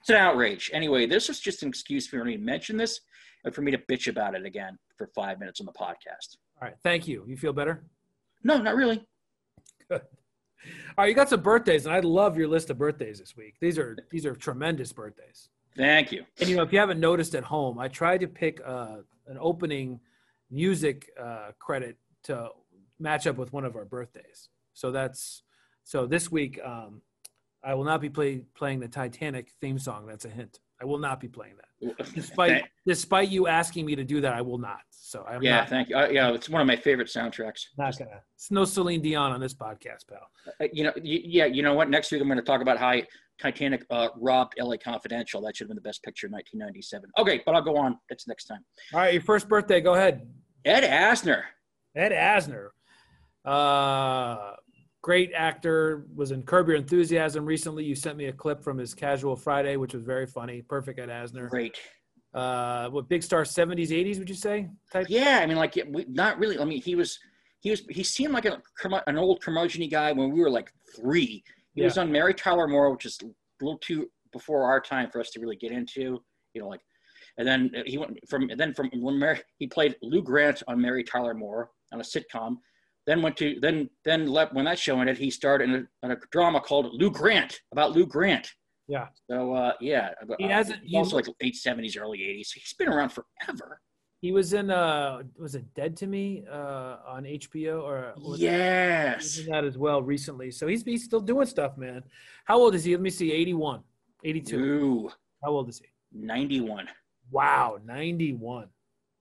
it's 0.00 0.10
an 0.10 0.16
outrage. 0.16 0.70
Anyway, 0.72 1.06
this 1.06 1.28
is 1.28 1.38
just 1.38 1.62
an 1.62 1.68
excuse 1.68 2.06
for 2.06 2.24
me 2.24 2.36
to 2.36 2.42
mention 2.42 2.76
this 2.76 3.00
and 3.44 3.54
for 3.54 3.62
me 3.62 3.70
to 3.70 3.78
bitch 3.78 4.08
about 4.08 4.34
it 4.34 4.44
again 4.44 4.78
for 4.96 5.08
five 5.14 5.38
minutes 5.38 5.60
on 5.60 5.66
the 5.66 5.72
podcast. 5.72 6.38
All 6.60 6.68
right, 6.68 6.74
thank 6.82 7.06
you. 7.06 7.24
You 7.28 7.36
feel 7.36 7.52
better? 7.52 7.84
No, 8.42 8.58
not 8.58 8.74
really. 8.74 9.06
Good. 9.88 10.00
All 10.98 11.04
right, 11.04 11.08
you 11.08 11.14
got 11.14 11.28
some 11.28 11.42
birthdays, 11.42 11.86
and 11.86 11.94
I 11.94 12.00
love 12.00 12.36
your 12.36 12.48
list 12.48 12.70
of 12.70 12.78
birthdays 12.78 13.18
this 13.20 13.36
week. 13.36 13.54
These 13.60 13.78
are 13.78 13.96
these 14.10 14.26
are 14.26 14.34
tremendous 14.34 14.92
birthdays. 14.92 15.50
Thank 15.76 16.12
you. 16.12 16.24
And 16.40 16.48
you 16.48 16.56
know, 16.56 16.62
if 16.62 16.72
you 16.72 16.78
haven't 16.78 17.00
noticed 17.00 17.34
at 17.34 17.44
home, 17.44 17.78
I 17.78 17.88
tried 17.88 18.20
to 18.20 18.28
pick 18.28 18.60
uh, 18.64 18.98
an 19.26 19.38
opening 19.40 20.00
music 20.50 21.10
uh, 21.20 21.50
credit 21.58 21.96
to 22.24 22.50
match 22.98 23.26
up 23.26 23.36
with 23.36 23.52
one 23.52 23.64
of 23.64 23.76
our 23.76 23.84
birthdays. 23.84 24.48
So 24.72 24.90
that's 24.90 25.42
so 25.84 26.06
this 26.06 26.30
week. 26.30 26.60
Um, 26.64 27.02
I 27.64 27.74
will 27.74 27.84
not 27.84 28.00
be 28.00 28.08
play, 28.08 28.42
playing 28.54 28.78
the 28.78 28.86
Titanic 28.86 29.50
theme 29.60 29.78
song. 29.78 30.06
That's 30.06 30.24
a 30.24 30.28
hint. 30.28 30.60
I 30.80 30.84
will 30.84 30.98
not 30.98 31.18
be 31.18 31.26
playing 31.26 31.54
that, 31.56 32.12
despite 32.14 32.64
despite 32.86 33.28
you 33.30 33.48
asking 33.48 33.86
me 33.86 33.96
to 33.96 34.04
do 34.04 34.20
that. 34.20 34.34
I 34.34 34.42
will 34.42 34.58
not. 34.58 34.80
So 34.90 35.24
I'm 35.26 35.42
yeah, 35.42 35.58
not, 35.58 35.68
thank 35.70 35.88
you. 35.88 35.96
Uh, 35.96 36.08
yeah, 36.08 36.32
it's 36.32 36.48
one 36.48 36.60
of 36.60 36.66
my 36.66 36.76
favorite 36.76 37.08
soundtracks. 37.08 37.64
Not 37.78 37.98
gonna. 37.98 38.20
It's 38.34 38.50
no 38.50 38.64
Celine 38.64 39.00
Dion 39.00 39.32
on 39.32 39.40
this 39.40 39.54
podcast, 39.54 40.06
pal. 40.08 40.18
Uh, 40.60 40.66
you 40.72 40.84
know, 40.84 40.92
yeah, 41.02 41.46
you 41.46 41.62
know 41.62 41.74
what? 41.74 41.88
Next 41.88 42.12
week 42.12 42.20
I'm 42.20 42.28
going 42.28 42.38
to 42.38 42.44
talk 42.44 42.60
about 42.60 42.78
how 42.78 42.94
Titanic 43.40 43.84
uh, 43.90 44.08
robbed 44.16 44.54
LA 44.58 44.76
Confidential. 44.82 45.40
That 45.42 45.56
should 45.56 45.64
have 45.64 45.68
been 45.68 45.76
the 45.76 45.88
best 45.88 46.02
picture 46.02 46.26
in 46.26 46.32
1997. 46.32 47.10
Okay, 47.18 47.42
but 47.44 47.54
I'll 47.54 47.62
go 47.62 47.76
on. 47.76 47.98
That's 48.08 48.26
next 48.26 48.46
time. 48.46 48.64
All 48.92 49.00
right, 49.00 49.12
your 49.12 49.22
first 49.22 49.48
birthday. 49.48 49.80
Go 49.80 49.94
ahead. 49.94 50.28
Ed 50.64 50.82
Asner. 50.82 51.42
Ed 51.94 52.12
Asner. 52.12 52.68
Uh, 53.44 54.52
great 55.02 55.32
actor. 55.34 56.06
Was 56.14 56.30
in 56.30 56.42
Curb 56.42 56.68
Your 56.68 56.76
Enthusiasm 56.76 57.44
recently. 57.44 57.84
You 57.84 57.94
sent 57.94 58.16
me 58.16 58.26
a 58.26 58.32
clip 58.32 58.62
from 58.62 58.78
his 58.78 58.94
Casual 58.94 59.36
Friday, 59.36 59.76
which 59.76 59.94
was 59.94 60.02
very 60.02 60.26
funny. 60.26 60.62
Perfect 60.62 60.98
Ed 60.98 61.08
Asner. 61.08 61.48
Great. 61.48 61.78
Uh, 62.34 62.88
what 62.90 63.08
big 63.08 63.22
star? 63.22 63.44
70s, 63.44 63.88
80s? 63.88 64.18
Would 64.18 64.28
you 64.28 64.34
say? 64.34 64.68
Type? 64.92 65.06
Yeah, 65.08 65.40
I 65.42 65.46
mean, 65.46 65.56
like, 65.56 65.78
not 66.08 66.38
really. 66.38 66.58
I 66.58 66.64
mean, 66.64 66.82
he 66.82 66.94
was. 66.94 67.18
He 67.60 67.70
was. 67.70 67.82
He 67.88 68.02
seemed 68.02 68.32
like 68.32 68.44
a, 68.44 68.60
an 69.06 69.16
old 69.16 69.40
curmudgeon 69.40 69.88
guy 69.88 70.12
when 70.12 70.32
we 70.32 70.40
were 70.40 70.50
like 70.50 70.70
three 70.94 71.42
he 71.76 71.82
yeah. 71.82 71.86
was 71.86 71.98
on 71.98 72.10
Mary 72.10 72.34
Tyler 72.34 72.66
Moore, 72.66 72.90
which 72.90 73.04
is 73.04 73.18
a 73.22 73.26
little 73.64 73.78
too 73.78 74.08
before 74.32 74.64
our 74.64 74.80
time 74.80 75.10
for 75.10 75.20
us 75.20 75.30
to 75.30 75.40
really 75.40 75.56
get 75.56 75.70
into. 75.70 76.20
You 76.54 76.62
know, 76.62 76.68
like, 76.68 76.80
and 77.38 77.46
then 77.46 77.70
he 77.84 77.98
went 77.98 78.18
from 78.28 78.48
and 78.50 78.58
then 78.58 78.74
from 78.74 78.90
when 78.94 79.18
Mary, 79.18 79.40
he 79.58 79.66
played 79.66 79.94
Lou 80.02 80.22
Grant 80.22 80.62
on 80.66 80.80
Mary 80.80 81.04
Tyler 81.04 81.34
Moore 81.34 81.70
on 81.92 82.00
a 82.00 82.02
sitcom. 82.02 82.56
Then 83.06 83.22
went 83.22 83.36
to 83.36 83.60
then 83.60 83.88
then 84.04 84.26
left 84.26 84.54
when 84.54 84.64
that 84.64 84.78
show 84.78 84.98
ended. 85.00 85.18
He 85.18 85.30
starred 85.30 85.62
in 85.62 85.74
a, 85.74 86.06
in 86.06 86.12
a 86.12 86.16
drama 86.32 86.60
called 86.60 86.88
Lou 86.92 87.10
Grant 87.10 87.60
about 87.72 87.92
Lou 87.92 88.06
Grant. 88.06 88.50
Yeah. 88.88 89.08
So 89.30 89.52
uh, 89.52 89.72
yeah, 89.80 90.10
he 90.38 90.48
hasn't. 90.48 90.80
Uh, 90.92 90.98
also 90.98 91.16
like 91.16 91.26
late 91.42 91.56
seventies, 91.56 91.96
early 91.96 92.24
eighties. 92.24 92.52
He's 92.52 92.74
been 92.74 92.88
around 92.88 93.10
forever. 93.10 93.80
He 94.26 94.32
was 94.32 94.54
in 94.54 94.72
uh 94.72 95.22
was 95.38 95.54
it 95.54 95.72
Dead 95.74 95.96
to 95.98 96.08
Me 96.08 96.42
uh 96.50 96.96
on 97.06 97.22
HBO 97.22 97.80
or 97.80 98.12
yes 98.36 99.40
that 99.48 99.62
as 99.62 99.78
well 99.78 100.02
recently. 100.02 100.50
So 100.50 100.66
he's 100.66 100.82
he's 100.82 101.04
still 101.04 101.20
doing 101.20 101.46
stuff, 101.46 101.78
man. 101.78 102.02
How 102.44 102.58
old 102.58 102.74
is 102.74 102.82
he? 102.82 102.90
Let 102.90 103.02
me 103.02 103.10
see, 103.10 103.30
81, 103.30 103.84
82. 104.24 104.58
Ooh. 104.58 105.10
How 105.44 105.50
old 105.50 105.68
is 105.68 105.78
he? 105.78 105.86
91. 106.12 106.88
Wow, 107.30 107.78
91. 107.84 108.66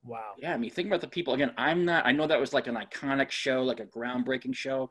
Wow. 0.03 0.31
Yeah, 0.39 0.55
I 0.55 0.57
mean, 0.57 0.71
think 0.71 0.87
about 0.87 1.01
the 1.01 1.07
people 1.07 1.35
again. 1.35 1.51
I'm 1.55 1.85
not. 1.85 2.07
I 2.07 2.11
know 2.11 2.25
that 2.25 2.39
was 2.39 2.51
like 2.51 2.65
an 2.65 2.75
iconic 2.75 3.29
show, 3.29 3.61
like 3.61 3.79
a 3.79 3.85
groundbreaking 3.85 4.55
show, 4.55 4.89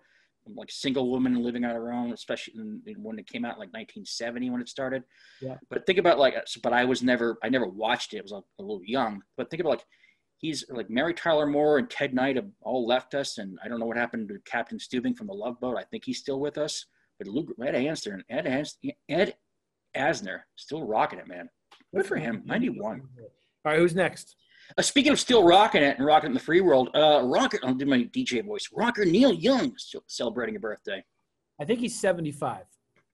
like 0.55 0.70
single 0.70 1.11
woman 1.11 1.42
living 1.42 1.64
on 1.64 1.74
her 1.74 1.92
own, 1.92 2.12
especially 2.12 2.55
in, 2.55 2.83
in 2.87 3.03
when 3.03 3.18
it 3.18 3.27
came 3.27 3.44
out, 3.44 3.59
like 3.59 3.72
1970 3.74 4.50
when 4.50 4.61
it 4.61 4.68
started. 4.68 5.03
Yeah. 5.42 5.57
But 5.70 5.87
think 5.87 5.98
about 5.98 6.20
like, 6.20 6.37
but 6.62 6.72
I 6.72 6.85
was 6.85 7.03
never, 7.03 7.37
I 7.42 7.48
never 7.48 7.66
watched 7.66 8.14
it. 8.14 8.18
I 8.18 8.22
was 8.22 8.31
a, 8.31 8.42
a 8.61 8.62
little 8.62 8.85
young. 8.85 9.22
But 9.37 9.50
think 9.50 9.61
about 9.61 9.70
like, 9.70 9.85
he's 10.44 10.64
like 10.68 10.90
Mary 10.90 11.14
Tyler 11.14 11.46
Moore 11.46 11.78
and 11.78 11.88
Ted 11.88 12.12
Knight 12.12 12.37
have 12.37 12.50
all 12.61 12.87
left 12.87 13.14
us, 13.14 13.38
and 13.38 13.59
I 13.64 13.68
don't 13.68 13.80
know 13.80 13.87
what 13.87 13.96
happened 13.96 14.28
to 14.28 14.38
Captain 14.44 14.78
Stubing 14.78 15.16
from 15.16 15.26
the 15.26 15.33
Love 15.33 15.59
Boat. 15.59 15.78
I 15.78 15.85
think 15.85 16.04
he's 16.04 16.18
still 16.18 16.38
with 16.38 16.59
us. 16.59 16.85
But 17.18 17.28
Luke, 17.28 17.55
Ed 17.64 17.74
Asner 17.74 18.14
and 18.14 18.24
Ed, 18.28 18.45
Asner, 18.45 18.95
Ed 19.09 19.36
Asner 19.97 20.40
still 20.57 20.82
rocking 20.82 21.18
it, 21.18 21.26
man. 21.26 21.49
Good 21.95 22.05
for 22.05 22.16
him. 22.16 22.42
91. 22.45 23.01
All 23.01 23.72
right, 23.72 23.78
who's 23.78 23.95
next? 23.95 24.36
Uh, 24.76 24.82
speaking 24.82 25.12
of 25.12 25.20
still 25.20 25.45
rocking 25.45 25.82
it 25.82 25.97
and 25.97 26.07
rocking 26.07 26.26
it 26.26 26.30
in 26.32 26.34
the 26.34 26.40
free 26.40 26.61
world, 26.61 26.90
uh, 26.95 27.22
rocker, 27.24 27.59
I'll 27.62 27.72
do 27.72 27.86
my 27.86 27.99
DJ 27.99 28.45
voice. 28.45 28.68
Rocker 28.72 29.07
Neil 29.07 29.32
Young 29.32 29.72
still 29.78 30.03
celebrating 30.09 30.57
a 30.57 30.61
birthday. 30.61 31.03
I 31.59 31.64
think 31.64 31.80
he's 31.80 31.99
75. 31.99 32.64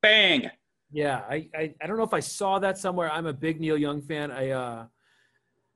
Bang. 0.02 0.50
Yeah, 0.90 1.22
I, 1.30 1.48
I, 1.54 1.74
I 1.80 1.86
don't 1.86 1.96
know 1.96 2.02
if 2.02 2.14
I 2.14 2.20
saw 2.20 2.58
that 2.58 2.76
somewhere. 2.78 3.12
I'm 3.12 3.26
a 3.26 3.32
big 3.32 3.60
Neil 3.60 3.76
Young 3.76 4.02
fan. 4.02 4.32
I, 4.32 4.50
uh, 4.50 4.86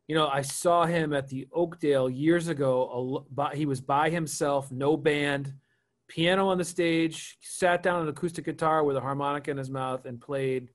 you 0.06 0.14
know, 0.14 0.28
I 0.28 0.42
saw 0.42 0.84
him 0.84 1.12
at 1.12 1.28
the 1.28 1.46
Oakdale 1.52 2.10
years 2.10 2.48
ago. 2.48 3.26
He 3.54 3.66
was 3.66 3.80
by 3.80 4.10
himself, 4.10 4.70
no 4.70 4.96
band, 4.96 5.54
piano 6.08 6.48
on 6.48 6.58
the 6.58 6.64
stage, 6.64 7.38
sat 7.40 7.82
down 7.82 8.02
an 8.02 8.08
acoustic 8.08 8.44
guitar 8.44 8.84
with 8.84 8.96
a 8.96 9.00
harmonica 9.00 9.50
in 9.50 9.56
his 9.56 9.70
mouth 9.70 10.04
and 10.04 10.20
played. 10.20 10.68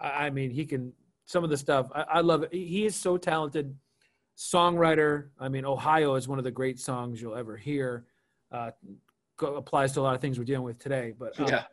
I 0.00 0.30
mean, 0.30 0.50
he 0.50 0.64
can 0.64 0.92
some 1.26 1.44
of 1.44 1.50
the 1.50 1.56
stuff. 1.56 1.88
I, 1.94 2.02
I 2.02 2.20
love 2.20 2.44
it. 2.44 2.54
He 2.54 2.86
is 2.86 2.94
so 2.94 3.16
talented 3.16 3.76
songwriter. 4.36 5.28
I 5.38 5.48
mean, 5.48 5.64
Ohio 5.64 6.14
is 6.14 6.28
one 6.28 6.38
of 6.38 6.44
the 6.44 6.50
great 6.50 6.78
songs 6.78 7.20
you'll 7.20 7.34
ever 7.34 7.56
hear. 7.56 8.06
Uh, 8.52 8.70
applies 9.40 9.92
to 9.92 10.00
a 10.00 10.02
lot 10.02 10.14
of 10.14 10.20
things 10.20 10.38
we're 10.38 10.44
dealing 10.44 10.64
with 10.64 10.78
today. 10.78 11.12
But 11.18 11.38
um, 11.40 11.48
Yeah. 11.48 11.64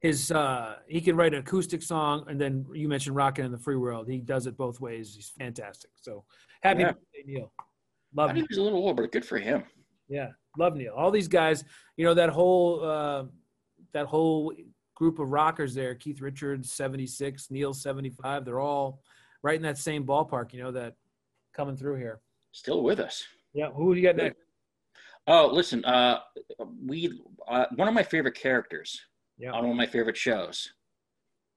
His 0.00 0.30
uh, 0.30 0.76
he 0.86 1.00
can 1.00 1.16
write 1.16 1.34
an 1.34 1.40
acoustic 1.40 1.82
song, 1.82 2.24
and 2.28 2.40
then 2.40 2.64
you 2.72 2.88
mentioned 2.88 3.16
rocking 3.16 3.44
in 3.44 3.52
the 3.52 3.58
Free 3.58 3.76
World." 3.76 4.08
He 4.08 4.18
does 4.18 4.46
it 4.46 4.56
both 4.56 4.80
ways. 4.80 5.14
He's 5.14 5.30
fantastic. 5.30 5.90
So 5.96 6.24
happy 6.62 6.80
Yeah. 6.82 6.92
birthday, 6.92 7.22
Neil. 7.26 7.52
I 7.58 7.62
Love 8.14 8.28
think 8.30 8.36
Neil. 8.36 8.46
he 8.48 8.54
was 8.54 8.58
a 8.58 8.62
little 8.62 8.78
old, 8.78 8.96
but 8.96 9.12
good 9.12 9.24
for 9.24 9.38
him. 9.38 9.64
Yeah, 10.08 10.28
love 10.56 10.76
Neil. 10.76 10.94
All 10.96 11.10
these 11.10 11.28
guys, 11.28 11.64
you 11.96 12.04
know, 12.04 12.14
that 12.14 12.30
whole 12.30 12.84
uh, 12.84 13.24
that 13.92 14.06
whole 14.06 14.54
group 14.94 15.18
of 15.18 15.30
rockers 15.30 15.74
there. 15.74 15.94
Keith 15.94 16.20
Richards, 16.20 16.72
seventy 16.72 17.06
six. 17.06 17.50
Neil, 17.50 17.74
seventy 17.74 18.10
five. 18.10 18.44
They're 18.44 18.60
all 18.60 19.02
right 19.42 19.56
in 19.56 19.62
that 19.62 19.78
same 19.78 20.04
ballpark. 20.06 20.52
You 20.52 20.62
know 20.62 20.70
that 20.72 20.94
coming 21.54 21.76
through 21.76 21.96
here. 21.96 22.20
Still 22.52 22.82
with 22.82 23.00
us. 23.00 23.24
Yeah. 23.52 23.70
Who 23.70 23.94
do 23.94 24.00
you 24.00 24.06
got 24.06 24.16
next? 24.16 24.38
Oh, 25.26 25.48
listen. 25.52 25.84
Uh, 25.84 26.20
we 26.86 27.20
uh, 27.46 27.66
one 27.76 27.88
of 27.88 27.94
my 27.94 28.02
favorite 28.02 28.34
characters 28.34 28.98
Yeah. 29.38 29.52
on 29.52 29.62
one 29.62 29.70
of 29.70 29.76
my 29.76 29.86
favorite 29.86 30.16
shows 30.16 30.72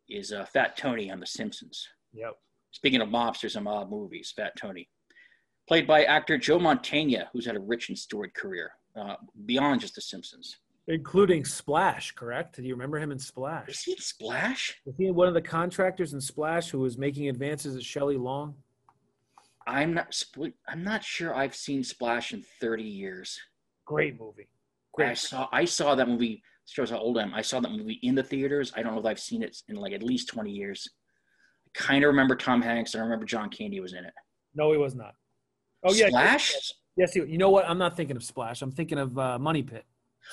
is 0.10 0.32
uh, 0.32 0.46
Fat 0.46 0.78
Tony 0.78 1.12
on 1.12 1.20
The 1.20 1.26
Simpsons. 1.26 1.88
Yep. 2.14 2.34
Speaking 2.72 3.02
of 3.02 3.10
mobsters 3.10 3.56
and 3.56 3.66
mob 3.66 3.90
movies, 3.90 4.34
Fat 4.36 4.54
Tony, 4.58 4.88
played 5.68 5.88
by 5.88 6.04
actor 6.04 6.38
Joe 6.38 6.60
Mantegna, 6.60 7.26
who's 7.34 7.46
had 7.46 7.56
a 7.56 7.60
rich 7.60 7.90
and 7.90 7.98
storied 7.98 8.34
career 8.34 8.72
uh, 8.96 9.16
beyond 9.46 9.82
just 9.82 9.96
The 9.96 10.02
Simpsons. 10.02 10.58
Including 10.88 11.46
Splash, 11.46 12.12
correct? 12.14 12.56
Do 12.58 12.64
you 12.64 12.74
remember 12.74 12.98
him 12.98 13.12
in 13.12 13.18
Is 13.18 13.28
Splash? 13.28 13.84
he 13.84 13.92
in 13.94 13.98
Splash? 14.00 14.76
Was 14.86 14.96
he 14.98 15.12
one 15.12 15.28
of 15.28 15.34
the 15.34 15.42
contractors 15.42 16.14
in 16.14 16.22
Splash 16.22 16.70
who 16.70 16.80
was 16.80 16.98
making 16.98 17.30
advances 17.30 17.76
at 17.76 17.84
Shelley 17.84 18.18
Long? 18.18 18.56
I'm 19.68 19.94
not. 19.94 20.14
I'm 20.68 20.84
not 20.84 21.04
sure 21.04 21.36
I've 21.36 21.56
seen 21.56 21.84
Splash 21.84 22.34
in 22.34 22.44
30 22.60 22.84
years. 22.84 23.40
Great 23.86 24.20
movie. 24.20 24.50
Great. 24.94 25.10
I 25.10 25.14
saw. 25.14 25.48
I 25.52 25.66
saw 25.66 25.94
that 25.96 26.08
movie. 26.10 26.42
Shows 26.68 26.90
how 26.90 26.98
old 26.98 27.18
I 27.18 27.24
am. 27.24 27.34
I 27.34 27.42
saw 27.42 27.60
that 27.60 27.72
movie 27.72 28.00
in 28.04 28.16
the 28.16 28.24
theaters. 28.24 28.72
I 28.76 28.82
don't 28.84 28.94
know 28.94 29.00
if 29.00 29.06
I've 29.06 29.20
seen 29.20 29.44
it 29.44 29.58
in 29.68 29.76
like 29.76 29.94
at 29.94 30.04
least 30.04 30.30
20 30.30 30.52
years. 30.52 30.88
I 31.68 31.70
kind 31.74 32.04
of 32.04 32.08
remember 32.10 32.36
Tom 32.36 32.62
Hanks. 32.62 32.94
and 32.94 33.02
I 33.02 33.04
remember 33.04 33.26
John 33.26 33.50
Candy 33.50 33.80
was 33.80 33.94
in 33.94 34.06
it. 34.06 34.14
No, 34.56 34.72
he 34.72 34.78
was 34.78 34.96
not. 34.96 35.16
Oh 35.84 35.94
yeah. 35.94 36.08
Splash. 36.08 36.72
Yes, 36.98 37.16
you 37.16 37.38
know 37.38 37.50
what? 37.50 37.68
I'm 37.70 37.78
not 37.78 37.96
thinking 37.96 38.16
of 38.16 38.24
Splash. 38.24 38.62
I'm 38.62 38.72
thinking 38.72 38.98
of 39.00 39.18
uh, 39.18 39.40
Money 39.40 39.64
Pit. 39.64 39.86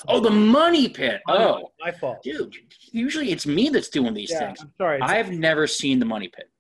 Oh, 0.07 0.21
the 0.21 0.31
Money 0.31 0.89
Pit. 0.89 1.21
Oh, 1.29 1.71
my 1.81 1.91
fault. 1.91 2.23
dude. 2.23 2.55
Usually 2.93 3.31
it's 3.31 3.47
me 3.47 3.69
that's 3.71 3.89
doing 3.89 4.13
these 4.13 4.31
Yeah, 4.31 4.41
things. 4.41 4.61
I'm 4.61 4.73
sorry. 4.77 5.01
I've 5.01 5.31
never 5.31 5.67
seen 5.67 5.99
the 5.99 6.05
Money 6.05 6.29
Pit. 6.29 6.51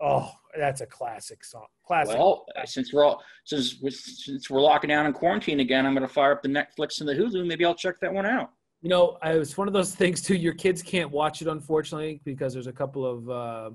oh, 0.00 0.30
that's 0.58 0.80
a 0.82 0.86
classic 0.86 1.44
song. 1.44 1.66
Classic. 1.86 2.16
Well, 2.18 2.44
since 2.64 2.92
we're 2.92 3.04
all 3.04 3.22
since 3.44 3.80
we're, 3.80 3.90
since 3.90 4.50
we're 4.50 4.60
locking 4.60 4.88
down 4.88 5.06
in 5.06 5.12
quarantine 5.12 5.60
again, 5.60 5.86
I'm 5.86 5.94
going 5.94 6.06
to 6.06 6.12
fire 6.12 6.32
up 6.32 6.42
the 6.42 6.48
Netflix 6.48 7.00
and 7.00 7.08
the 7.08 7.14
Hulu. 7.14 7.46
Maybe 7.46 7.64
I'll 7.64 7.74
check 7.74 7.98
that 8.00 8.12
one 8.12 8.26
out. 8.26 8.50
You 8.82 8.88
know, 8.90 9.18
I, 9.22 9.32
it's 9.32 9.56
one 9.56 9.68
of 9.68 9.74
those 9.74 9.94
things 10.02 10.22
too. 10.22 10.34
Your 10.36 10.54
kids 10.54 10.82
can't 10.82 11.10
watch 11.10 11.42
it, 11.42 11.48
unfortunately, 11.48 12.20
because 12.24 12.52
there's 12.52 12.66
a 12.66 12.72
couple 12.72 13.04
of 13.06 13.30
uh, 13.30 13.70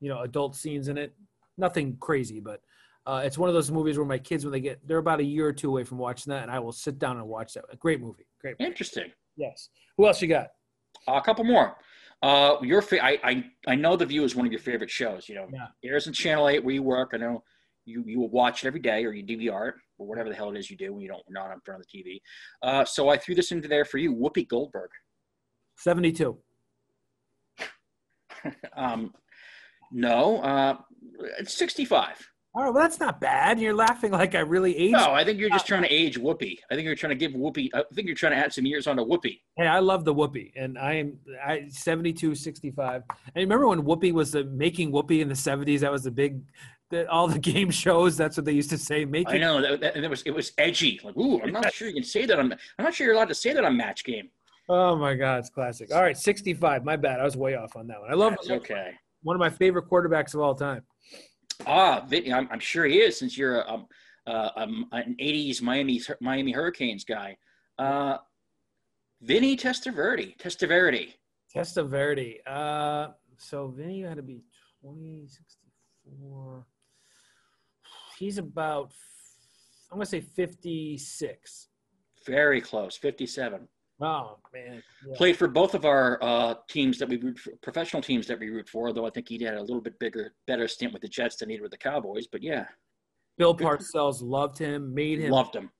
you 0.00 0.08
know 0.08 0.20
adult 0.22 0.56
scenes 0.56 0.88
in 0.88 0.98
it. 0.98 1.14
Nothing 1.58 1.96
crazy, 2.00 2.40
but 2.40 2.60
uh, 3.06 3.22
it's 3.24 3.38
one 3.38 3.48
of 3.48 3.54
those 3.54 3.70
movies 3.70 3.96
where 3.96 4.06
my 4.06 4.18
kids, 4.18 4.44
when 4.44 4.52
they 4.52 4.60
get, 4.60 4.86
they're 4.86 4.98
about 4.98 5.20
a 5.20 5.24
year 5.24 5.46
or 5.46 5.52
two 5.52 5.68
away 5.70 5.84
from 5.84 5.96
watching 5.98 6.30
that, 6.32 6.42
and 6.42 6.50
I 6.50 6.58
will 6.58 6.72
sit 6.72 6.98
down 6.98 7.16
and 7.16 7.26
watch 7.26 7.54
that. 7.54 7.64
A 7.72 7.76
great 7.76 8.00
movie. 8.00 8.26
Great. 8.40 8.56
Movie. 8.58 8.68
Interesting. 8.70 9.10
Yes. 9.36 9.68
Who 9.96 10.06
else 10.06 10.20
you 10.20 10.28
got? 10.28 10.48
a 11.08 11.20
couple 11.20 11.44
more. 11.44 11.76
Uh, 12.22 12.56
your 12.62 12.80
fa- 12.82 13.04
I, 13.04 13.18
I 13.22 13.44
I 13.68 13.74
know 13.74 13.96
the 13.96 14.06
View 14.06 14.24
is 14.24 14.34
one 14.34 14.46
of 14.46 14.52
your 14.52 14.60
favorite 14.60 14.90
shows. 14.90 15.28
You 15.28 15.34
know, 15.36 15.46
Yeah. 15.52 15.66
airs 15.84 16.06
in 16.06 16.12
Channel 16.14 16.48
Eight 16.48 16.64
where 16.64 16.74
you 16.74 16.82
work. 16.82 17.10
I 17.12 17.18
know 17.18 17.44
you 17.84 18.02
you 18.06 18.18
will 18.18 18.30
watch 18.30 18.64
it 18.64 18.66
every 18.66 18.80
day 18.80 19.04
or 19.04 19.12
you 19.12 19.22
DVR 19.24 19.68
it 19.68 19.74
or 19.98 20.06
whatever 20.06 20.28
the 20.28 20.34
hell 20.34 20.50
it 20.50 20.58
is 20.58 20.70
you 20.70 20.76
do 20.76 20.92
when 20.92 21.02
you 21.02 21.08
don't 21.08 21.22
not 21.28 21.52
in 21.52 21.60
front 21.60 21.80
of 21.80 21.86
the 21.90 21.98
TV. 22.02 22.20
Uh, 22.62 22.84
so 22.84 23.08
I 23.08 23.16
threw 23.16 23.34
this 23.34 23.52
into 23.52 23.68
there 23.68 23.84
for 23.84 23.98
you, 23.98 24.14
Whoopi 24.14 24.48
Goldberg. 24.48 24.90
Seventy-two. 25.76 26.38
Um, 28.76 29.12
no, 29.90 30.40
uh, 30.42 30.76
it's 31.38 31.54
65. 31.54 32.28
All 32.56 32.62
right. 32.62 32.72
Well, 32.72 32.82
that's 32.82 32.98
not 32.98 33.20
bad. 33.20 33.60
You're 33.60 33.74
laughing 33.74 34.12
like 34.12 34.34
I 34.34 34.40
really 34.40 34.74
aged. 34.78 34.92
No, 34.92 35.12
I 35.12 35.24
think 35.24 35.38
you're 35.38 35.50
just 35.50 35.66
trying 35.68 35.82
to 35.82 35.92
age 35.92 36.18
Whoopi. 36.18 36.56
I 36.70 36.74
think 36.74 36.86
you're 36.86 36.94
trying 36.94 37.10
to 37.10 37.16
give 37.16 37.32
Whoopi. 37.32 37.68
I 37.74 37.82
think 37.94 38.06
you're 38.06 38.16
trying 38.16 38.32
to 38.32 38.38
add 38.38 38.50
some 38.50 38.64
years 38.64 38.86
onto 38.86 39.04
Whoopi. 39.04 39.40
Hey, 39.56 39.66
I 39.66 39.78
love 39.80 40.06
the 40.06 40.14
Whoopi, 40.14 40.52
and 40.56 40.78
I 40.78 40.94
am 40.94 41.18
I 41.44 41.66
72, 41.68 42.34
65. 42.34 43.02
And 43.10 43.34
remember 43.36 43.68
when 43.68 43.82
Whoopi 43.82 44.10
was 44.10 44.32
the 44.32 44.44
making 44.44 44.90
Whoopi 44.90 45.20
in 45.20 45.28
the 45.28 45.34
70s? 45.34 45.80
That 45.80 45.92
was 45.92 46.04
the 46.04 46.10
big, 46.10 46.40
the, 46.90 47.10
all 47.10 47.28
the 47.28 47.38
game 47.52 47.70
shows. 47.70 48.16
That's 48.16 48.36
what 48.36 48.46
they 48.46 48.52
used 48.52 48.70
to 48.70 48.78
say. 48.78 49.04
Making. 49.04 49.34
I 49.34 49.38
know 49.38 49.60
that, 49.60 49.80
that, 49.80 49.96
and 49.96 50.04
it 50.04 50.08
was 50.08 50.22
it 50.22 50.32
was 50.32 50.52
edgy. 50.58 51.00
Like, 51.02 51.16
ooh, 51.16 51.40
I'm 51.42 51.52
not 51.52 51.72
sure 51.72 51.88
you 51.88 51.94
can 51.94 52.02
say 52.02 52.26
that 52.26 52.38
on. 52.38 52.52
I'm 52.78 52.84
not 52.84 52.94
sure 52.94 53.06
you're 53.06 53.14
allowed 53.14 53.28
to 53.28 53.34
say 53.34 53.52
that 53.52 53.64
on 53.64 53.76
Match 53.76 54.04
Game. 54.04 54.28
Oh 54.68 54.96
my 54.96 55.14
God, 55.14 55.38
it's 55.38 55.50
classic. 55.50 55.94
All 55.94 56.02
right, 56.02 56.16
65. 56.16 56.84
My 56.84 56.96
bad. 56.96 57.20
I 57.20 57.24
was 57.24 57.36
way 57.36 57.54
off 57.54 57.76
on 57.76 57.86
that 57.86 58.00
one. 58.00 58.10
I 58.10 58.14
love 58.14 58.32
That's 58.32 58.50
okay. 58.50 58.92
one 59.22 59.36
of 59.36 59.40
my 59.40 59.50
favorite 59.50 59.88
quarterbacks 59.88 60.34
of 60.34 60.40
all 60.40 60.54
time. 60.54 60.82
Ah, 61.66 62.04
Vinny, 62.08 62.32
I'm, 62.32 62.48
I'm 62.50 62.58
sure 62.58 62.84
he 62.84 62.98
is, 62.98 63.18
since 63.18 63.38
you're 63.38 63.60
a, 63.60 63.72
um, 63.72 63.86
uh, 64.26 64.50
um, 64.56 64.86
an 64.92 65.16
'80s 65.20 65.62
Miami 65.62 66.02
Miami 66.20 66.52
Hurricanes 66.52 67.04
guy. 67.04 67.36
Uh, 67.78 68.18
Vinny 69.22 69.56
Testaverde. 69.56 70.36
Testaverde. 70.38 71.14
Testaverde. 71.54 72.38
Uh, 72.46 73.08
so 73.38 73.68
Vinny 73.68 74.02
had 74.02 74.16
to 74.16 74.22
be 74.22 74.42
20, 74.82 75.26
64. 75.26 76.66
He's 78.18 78.38
about, 78.38 78.92
I'm 79.90 79.98
gonna 79.98 80.06
say 80.06 80.20
56. 80.20 81.68
Very 82.26 82.60
close. 82.60 82.96
57. 82.96 83.68
Oh 84.00 84.36
man. 84.52 84.82
Yeah. 85.06 85.16
Played 85.16 85.36
for 85.36 85.48
both 85.48 85.74
of 85.74 85.84
our 85.84 86.18
uh, 86.22 86.54
teams 86.68 86.98
that 86.98 87.08
we 87.08 87.16
root 87.16 87.38
for, 87.38 87.52
professional 87.62 88.02
teams 88.02 88.26
that 88.26 88.38
we 88.38 88.50
root 88.50 88.68
for. 88.68 88.92
Though 88.92 89.06
I 89.06 89.10
think 89.10 89.28
he 89.28 89.42
had 89.42 89.54
a 89.54 89.60
little 89.60 89.80
bit 89.80 89.98
bigger, 89.98 90.34
better 90.46 90.68
stint 90.68 90.92
with 90.92 91.02
the 91.02 91.08
Jets 91.08 91.36
than 91.36 91.48
he 91.48 91.56
did 91.56 91.62
with 91.62 91.70
the 91.70 91.78
Cowboys. 91.78 92.26
But 92.26 92.42
yeah, 92.42 92.66
Bill 93.38 93.56
Parcells 93.56 94.22
loved 94.22 94.58
him, 94.58 94.92
made 94.92 95.20
him 95.20 95.30
loved 95.30 95.56
him. 95.56 95.70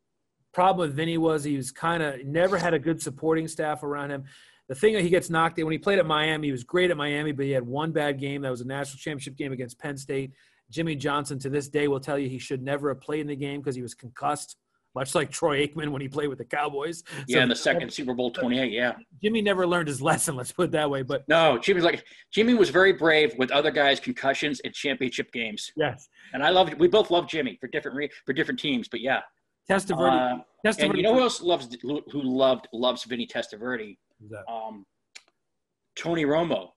problem 0.54 0.88
with 0.88 0.96
Vinny 0.96 1.18
was 1.18 1.44
he 1.44 1.56
was 1.56 1.70
kind 1.70 2.02
of 2.02 2.24
never 2.24 2.56
had 2.56 2.72
a 2.72 2.78
good 2.78 3.02
supporting 3.02 3.48
staff 3.48 3.82
around 3.82 4.10
him. 4.10 4.24
The 4.68 4.74
thing 4.74 4.94
that 4.94 5.02
he 5.02 5.10
gets 5.10 5.30
knocked 5.30 5.58
in 5.58 5.66
when 5.66 5.72
he 5.72 5.78
played 5.78 5.98
at 5.98 6.06
Miami, 6.06 6.48
he 6.48 6.52
was 6.52 6.64
great 6.64 6.90
at 6.90 6.96
Miami, 6.96 7.32
but 7.32 7.44
he 7.44 7.52
had 7.52 7.64
one 7.64 7.92
bad 7.92 8.18
game. 8.18 8.42
That 8.42 8.50
was 8.50 8.62
a 8.62 8.66
national 8.66 8.98
championship 8.98 9.36
game 9.36 9.52
against 9.52 9.78
Penn 9.78 9.96
State. 9.96 10.32
Jimmy 10.70 10.96
Johnson 10.96 11.38
to 11.40 11.50
this 11.50 11.68
day 11.68 11.88
will 11.88 12.00
tell 12.00 12.18
you 12.18 12.28
he 12.28 12.38
should 12.38 12.62
never 12.62 12.88
have 12.88 13.00
played 13.00 13.20
in 13.20 13.26
the 13.26 13.36
game 13.36 13.60
because 13.60 13.76
he 13.76 13.82
was 13.82 13.94
concussed, 13.94 14.56
much 14.94 15.14
like 15.14 15.30
Troy 15.30 15.66
Aikman 15.66 15.88
when 15.90 16.02
he 16.02 16.08
played 16.08 16.28
with 16.28 16.38
the 16.38 16.44
Cowboys. 16.44 17.02
Yeah, 17.26 17.38
So 17.38 17.42
in 17.42 17.48
the 17.48 17.56
second 17.56 17.92
Super 17.92 18.14
Bowl 18.14 18.30
28. 18.30 18.72
Yeah. 18.72 18.94
Jimmy 19.22 19.42
never 19.42 19.66
learned 19.66 19.88
his 19.88 20.02
lesson. 20.02 20.36
Let's 20.36 20.52
put 20.52 20.66
it 20.66 20.72
that 20.72 20.90
way. 20.90 21.02
But 21.02 21.24
No, 21.28 21.58
Jimmy's 21.58 21.84
like 21.84 22.04
Jimmy 22.32 22.54
was 22.54 22.70
very 22.70 22.92
brave 22.92 23.34
with 23.38 23.50
other 23.50 23.70
guys' 23.70 24.00
concussions 24.00 24.60
in 24.60 24.72
championship 24.72 25.32
games, 25.32 25.70
yes, 25.76 26.08
and 26.32 26.42
I 26.42 26.50
love 26.50 26.72
We 26.78 26.88
both 26.88 27.10
love 27.10 27.28
Jimmy 27.28 27.56
for 27.60 27.68
different 27.68 27.96
re, 27.96 28.10
for 28.24 28.32
different 28.32 28.58
teams. 28.58 28.88
But 28.88 29.00
yeah, 29.00 29.20
Testaverde. 29.70 30.38
Uh, 30.38 30.42
Testaverde 30.64 30.84
and 30.84 30.96
you 30.96 31.02
know 31.02 31.14
who 31.14 31.20
else 31.20 31.40
loves 31.40 31.68
who 31.82 32.02
loved 32.22 32.68
loves 32.72 33.04
Vinny 33.04 33.26
Testaverde? 33.26 33.96
Um, 34.48 34.84
Tony 35.96 36.24
Romo, 36.24 36.70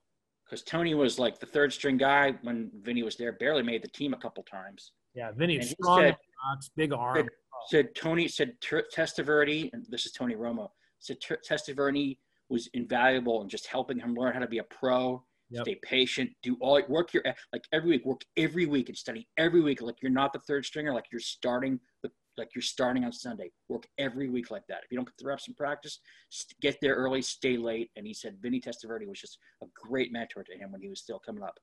because 0.49 0.63
Tony 0.63 0.93
was 0.95 1.19
like 1.19 1.39
the 1.39 1.45
third 1.45 1.71
string 1.71 1.97
guy 1.97 2.33
when 2.41 2.71
Vinny 2.81 3.03
was 3.03 3.15
there. 3.15 3.33
Barely 3.33 3.61
made 3.63 3.83
the 3.83 3.87
team 3.89 4.13
a 4.13 4.17
couple 4.17 4.43
times. 4.43 4.93
Yeah, 5.13 5.31
Vinny, 5.31 5.61
strong, 5.61 5.99
said- 5.99 6.17
box, 6.43 6.69
big 6.75 6.93
arm. 6.93 7.15
said- 7.17 7.29
Said 7.67 7.93
Tony 7.93 8.27
said 8.29 8.53
Testaverde, 8.61 9.69
and 9.73 9.85
this 9.89 10.05
is 10.05 10.13
Tony 10.13 10.33
Romo. 10.33 10.69
Said 10.99 11.17
Testaverde 11.21 12.17
was 12.47 12.67
invaluable 12.73 13.41
in 13.41 13.49
just 13.49 13.67
helping 13.67 13.99
him 13.99 14.15
learn 14.15 14.33
how 14.33 14.39
to 14.39 14.47
be 14.47 14.59
a 14.59 14.63
pro. 14.63 15.21
Yep. 15.49 15.63
Stay 15.65 15.75
patient. 15.83 16.29
Do 16.41 16.55
all 16.61 16.81
work 16.87 17.13
your 17.13 17.21
like 17.51 17.63
every 17.73 17.89
week. 17.89 18.05
Work 18.05 18.21
every 18.37 18.65
week 18.65 18.87
and 18.87 18.97
study 18.97 19.27
every 19.37 19.59
week. 19.61 19.81
Like 19.81 19.95
you're 20.01 20.09
not 20.11 20.31
the 20.31 20.39
third 20.39 20.63
stringer. 20.65 20.93
Like 20.93 21.07
you're 21.11 21.19
starting 21.19 21.79
the 22.01 22.09
like 22.39 22.55
you're 22.55 22.61
starting 22.61 23.05
on 23.05 23.11
Sunday. 23.11 23.51
Work 23.67 23.87
every 23.97 24.29
week 24.29 24.49
like 24.49 24.63
that. 24.69 24.81
If 24.83 24.91
you 24.91 24.97
don't 24.97 25.05
get 25.05 25.13
the 25.19 25.25
reps 25.25 25.47
in 25.47 25.53
practice, 25.53 25.99
get 26.61 26.77
there 26.81 26.95
early, 26.95 27.21
stay 27.21 27.57
late. 27.57 27.91
And 27.95 28.07
he 28.07 28.13
said 28.13 28.37
Vinny 28.41 28.59
Testaverde 28.59 29.07
was 29.07 29.19
just 29.19 29.37
a 29.61 29.67
great 29.75 30.11
mentor 30.11 30.43
to 30.43 30.57
him 30.57 30.71
when 30.71 30.81
he 30.81 30.89
was 30.89 30.99
still 30.99 31.19
coming 31.19 31.43
up. 31.43 31.59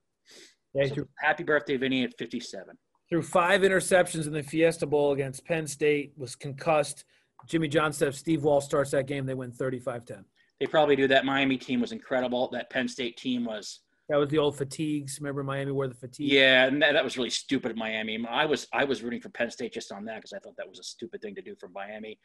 So 0.89 1.07
happy 1.19 1.43
birthday, 1.43 1.77
Vinny, 1.77 2.05
at 2.05 2.13
57. 2.19 2.77
threw 3.09 3.23
five 3.23 3.63
interceptions 3.63 4.27
in 4.27 4.33
the 4.33 4.43
Fiesta 4.43 4.87
Bowl 4.87 5.13
against 5.13 5.45
Penn 5.45 5.67
State. 5.67 6.13
Was 6.17 6.37
concussed. 6.37 7.05
Jimmy 7.47 7.69
Johnson, 7.69 8.13
Steve 8.13 8.45
Walsh 8.45 8.65
starts 8.65 8.91
that 8.91 9.07
game. 9.07 9.25
They 9.25 9.35
win 9.35 9.53
35-10. 9.53 10.25
They 10.59 10.67
probably 10.67 10.97
do. 10.97 11.07
That 11.07 11.25
Miami 11.25 11.57
team 11.57 11.81
was 11.81 11.93
incredible. 11.93 12.49
That 12.51 12.71
Penn 12.71 12.89
State 12.89 13.17
team 13.17 13.45
was. 13.45 13.81
That 14.09 14.17
was 14.19 14.29
the 14.29 14.39
old 14.39 14.57
fatigues. 14.57 15.19
Remember 15.21 15.43
Miami 15.43 15.73
wore 15.73 15.89
the 15.89 15.95
fatigues? 15.95 16.33
Yeah, 16.33 16.67
and 16.67 16.81
that, 16.81 16.93
that 16.93 17.03
was 17.03 17.17
really 17.17 17.31
stupid 17.31 17.73
of 17.73 17.77
Miami. 17.77 18.25
I 18.29 18.45
was 18.45 18.69
I 18.73 18.85
was 18.85 19.03
rooting 19.03 19.21
for 19.21 19.31
Penn 19.31 19.51
State 19.51 19.73
just 19.73 19.91
on 19.93 20.05
that 20.05 20.17
because 20.17 20.33
I 20.33 20.39
thought 20.39 20.57
that 20.59 20.69
was 20.69 20.79
a 20.79 20.85
stupid 20.85 21.21
thing 21.23 21.35
to 21.35 21.43
do 21.43 21.57
for 21.59 21.69
Miami. 21.69 22.19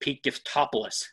Pete 0.00 0.22
Giftopoulos, 0.24 1.04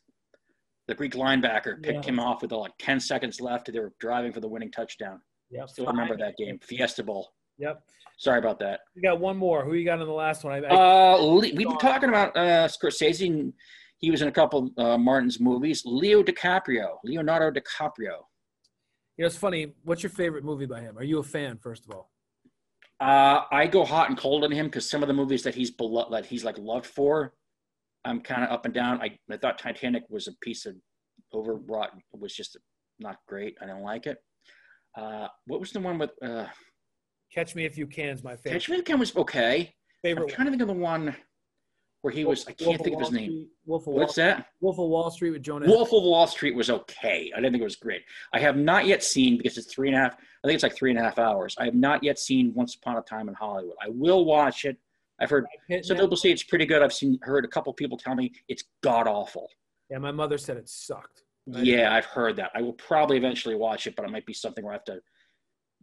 the 0.88 0.96
Greek 0.96 1.14
linebacker, 1.14 1.82
picked 1.82 2.06
Yeah. 2.06 2.12
him 2.12 2.20
off 2.20 2.42
with 2.42 2.52
uh, 2.52 2.58
like 2.58 2.74
10 2.80 3.00
seconds 3.00 3.40
left. 3.40 3.72
They 3.72 3.80
were 3.80 3.94
driving 4.00 4.32
for 4.34 4.40
the 4.40 4.48
winning 4.48 4.72
touchdown. 4.72 5.22
Yeah. 5.52 5.66
Still 5.68 5.86
remember 5.86 6.18
that 6.18 6.38
game, 6.38 6.60
Fiesta 6.60 7.04
Bowl. 7.04 7.30
Yep. 7.60 7.82
Sorry 8.18 8.40
about 8.40 8.60
that. 8.60 8.80
We 8.96 9.02
got 9.02 9.20
one 9.20 9.38
more. 9.38 9.64
Who 9.64 9.74
you 9.74 9.86
got 9.86 10.00
in 10.00 10.08
the 10.08 10.14
last 10.14 10.44
one? 10.44 10.54
I, 10.54 10.68
I, 10.68 11.14
Uh, 11.16 11.36
we've 11.40 11.56
been 11.56 11.78
talking 11.78 12.10
about 12.10 12.36
uh, 12.36 12.68
Scorsese. 12.68 13.28
And 13.28 13.54
he 14.00 14.10
was 14.12 14.22
in 14.22 14.28
a 14.28 14.32
couple 14.32 14.72
uh, 14.78 14.98
Martin's 14.98 15.40
movies. 15.40 15.84
Leo 15.86 16.24
DiCaprio, 16.24 16.98
Leonardo 17.04 17.52
DiCaprio. 17.60 18.24
You 19.18 19.24
know, 19.24 19.28
it's 19.28 19.38
funny. 19.38 19.74
What's 19.84 20.04
your 20.04 20.10
favorite 20.10 20.44
movie 20.44 20.66
by 20.66 20.82
him? 20.82 20.98
Are 20.98 21.04
you 21.04 21.20
a 21.20 21.24
fan, 21.24 21.58
first 21.58 21.86
of 21.86 21.96
all? 21.96 22.12
Uh, 23.00 23.42
I 23.52 23.68
go 23.68 23.84
hot 23.84 24.10
and 24.10 24.18
cold 24.18 24.44
on 24.44 24.52
him 24.52 24.68
because 24.68 24.90
some 24.90 25.04
of 25.04 25.08
the 25.08 25.14
movies 25.14 25.44
that 25.44 25.56
he's 25.56 25.72
beloved, 25.72 26.14
that 26.14 26.26
he's 26.26 26.44
like 26.44 26.58
loved 26.58 26.86
for, 26.86 27.34
I'm 28.04 28.22
kind 28.22 28.44
of 28.44 28.52
up 28.52 28.66
and 28.66 28.74
down. 28.74 29.02
I, 29.02 29.18
I 29.32 29.38
thought 29.38 29.58
Titanic 29.58 30.04
was 30.10 30.28
a 30.28 30.34
piece 30.42 30.66
of 30.66 30.76
overwrought. 31.34 31.92
Was 32.14 32.36
just 32.36 32.58
not 33.00 33.18
great. 33.28 33.58
I 33.62 33.66
don't 33.66 33.84
like 33.84 34.06
it. 34.06 34.18
Uh, 34.98 35.28
what 35.48 35.60
was 35.60 35.72
the 35.72 35.80
one 35.80 35.98
with 35.98 36.12
uh, 36.22 36.46
Catch 37.34 37.56
Me 37.56 37.66
If 37.66 37.78
You 37.78 37.88
Can 37.88 38.10
is 38.10 38.24
my 38.24 38.36
favorite. 38.36 38.54
Catch 38.60 38.70
Me 38.70 38.76
If 38.76 38.80
You 38.80 38.84
Can 38.84 39.00
was 39.00 39.16
okay. 39.16 39.74
Favorite. 40.02 40.24
I'm 40.24 40.30
trying 40.30 40.46
to 40.46 40.52
think 40.52 40.62
of 40.62 40.68
the 40.68 40.74
one 40.74 41.16
where 42.06 42.14
he 42.14 42.24
was. 42.24 42.46
I 42.48 42.52
can't 42.52 42.68
Wolf 42.68 42.82
think 42.82 42.88
of 42.98 43.02
Wall 43.02 43.10
his 43.10 43.20
name. 43.20 43.48
Wolf 43.66 43.82
of 43.82 43.88
Wall, 43.88 43.98
What's 43.98 44.14
that? 44.14 44.50
Wolf 44.62 44.78
of 44.78 44.90
Wall 44.90 45.10
Street 45.10 45.32
with 45.32 45.42
Jonah. 45.42 45.66
Wolf 45.66 45.92
of 45.92 46.04
Wall 46.04 46.28
Street 46.28 46.54
was 46.54 46.70
okay. 46.70 47.32
I 47.34 47.38
didn't 47.38 47.54
think 47.54 47.62
it 47.62 47.64
was 47.64 47.78
great. 47.78 48.04
I 48.32 48.40
have 48.42 48.58
not 48.58 48.86
yet 48.86 49.04
seen 49.04 49.38
because 49.38 49.58
it's 49.58 49.74
three 49.74 49.88
and 49.88 49.98
a 49.98 50.02
half. 50.02 50.14
I 50.14 50.48
think 50.48 50.54
it's 50.54 50.62
like 50.62 50.76
three 50.76 50.92
and 50.92 51.00
a 51.00 51.02
half 51.02 51.18
hours. 51.18 51.56
I 51.58 51.66
have 51.66 51.74
not 51.74 52.04
yet 52.04 52.20
seen 52.20 52.54
Once 52.54 52.76
Upon 52.76 52.96
a 52.98 53.02
Time 53.02 53.28
in 53.28 53.34
Hollywood. 53.34 53.74
I 53.84 53.90
will 53.90 54.24
watch 54.24 54.66
it. 54.66 54.78
I've 55.20 55.32
heard 55.32 55.48
some 55.82 55.98
people 55.98 56.16
say 56.16 56.30
it's 56.30 56.44
pretty 56.44 56.68
good. 56.68 56.84
I've 56.84 56.94
seen 56.94 57.18
heard 57.24 57.44
a 57.44 57.48
couple 57.48 57.74
people 57.74 57.98
tell 57.98 58.14
me 58.14 58.32
it's 58.50 58.66
god 58.84 59.08
awful. 59.08 59.50
Yeah, 59.90 59.98
my 59.98 60.12
mother 60.12 60.38
said 60.38 60.58
it 60.58 60.70
sucked. 60.70 61.24
Yeah, 61.48 61.92
I've 61.92 62.06
heard 62.06 62.36
that. 62.36 62.52
I 62.54 62.62
will 62.62 62.74
probably 62.74 63.18
eventually 63.18 63.56
watch 63.56 63.88
it, 63.88 63.96
but 63.96 64.06
it 64.06 64.12
might 64.12 64.28
be 64.28 64.34
something 64.34 64.64
where 64.64 64.74
I 64.74 64.76
have 64.76 64.84
to 64.86 65.00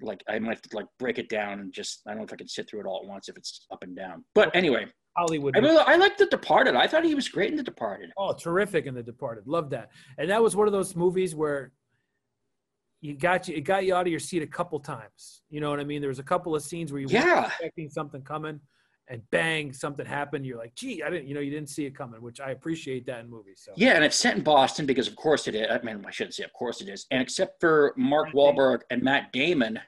like 0.00 0.22
I 0.28 0.38
might 0.38 0.50
have 0.50 0.62
to 0.62 0.76
like 0.76 0.86
break 1.00 1.18
it 1.18 1.28
down 1.28 1.58
and 1.58 1.72
just 1.72 2.02
I 2.06 2.10
don't 2.10 2.18
know 2.18 2.24
if 2.24 2.32
I 2.32 2.36
can 2.36 2.46
sit 2.46 2.70
through 2.70 2.80
it 2.80 2.86
all 2.86 3.00
at 3.02 3.08
once 3.08 3.28
if 3.28 3.36
it's 3.36 3.66
up 3.72 3.82
and 3.82 3.96
down. 3.96 4.24
But 4.36 4.54
anyway, 4.54 4.86
Hollywood. 5.16 5.56
I 5.56 5.60
really 5.60 5.82
I 5.86 5.96
like 5.96 6.16
The 6.16 6.26
Departed. 6.26 6.74
I 6.74 6.86
thought 6.86 7.04
he 7.04 7.14
was 7.14 7.28
great 7.28 7.50
in 7.50 7.56
The 7.56 7.62
Departed. 7.62 8.10
Oh, 8.16 8.32
terrific 8.32 8.86
in 8.86 8.94
The 8.94 9.02
Departed. 9.02 9.46
Love 9.46 9.70
that. 9.70 9.90
And 10.18 10.30
that 10.30 10.42
was 10.42 10.56
one 10.56 10.66
of 10.66 10.72
those 10.72 10.96
movies 10.96 11.34
where 11.34 11.72
you 13.00 13.14
got 13.14 13.48
you 13.48 13.56
it 13.56 13.62
got 13.62 13.84
you 13.84 13.94
out 13.94 14.06
of 14.06 14.10
your 14.10 14.20
seat 14.20 14.42
a 14.42 14.46
couple 14.46 14.78
times. 14.80 15.42
You 15.50 15.60
know 15.60 15.70
what 15.70 15.80
I 15.80 15.84
mean? 15.84 16.00
There 16.00 16.08
was 16.08 16.18
a 16.20 16.24
couple 16.24 16.54
of 16.54 16.62
scenes 16.62 16.92
where 16.92 17.00
you 17.00 17.08
Yeah. 17.10 17.46
expecting 17.46 17.90
something 17.90 18.22
coming 18.22 18.60
and 19.08 19.20
bang, 19.30 19.72
something 19.72 20.06
happened. 20.06 20.46
You're 20.46 20.56
like, 20.56 20.74
gee, 20.74 21.02
I 21.02 21.10
didn't, 21.10 21.26
you 21.26 21.34
know, 21.34 21.40
you 21.40 21.50
didn't 21.50 21.68
see 21.68 21.84
it 21.84 21.94
coming, 21.94 22.22
which 22.22 22.40
I 22.40 22.52
appreciate 22.52 23.04
that 23.06 23.20
in 23.20 23.28
movies. 23.28 23.60
So 23.64 23.72
Yeah, 23.76 23.94
and 23.94 24.04
it's 24.04 24.16
set 24.16 24.36
in 24.36 24.42
Boston 24.42 24.86
because, 24.86 25.08
of 25.08 25.16
course, 25.16 25.48
it 25.48 25.54
is. 25.54 25.66
I 25.68 25.80
mean, 25.82 26.04
I 26.06 26.10
shouldn't 26.10 26.34
say, 26.34 26.44
of 26.44 26.52
course, 26.52 26.80
it 26.80 26.88
is. 26.88 27.06
And 27.10 27.20
except 27.20 27.60
for 27.60 27.92
Mark 27.96 28.28
Matt 28.28 28.34
Damon. 28.34 28.56
Wahlberg 28.56 28.80
and 28.90 29.02
Matt 29.02 29.32
Damon, 29.32 29.80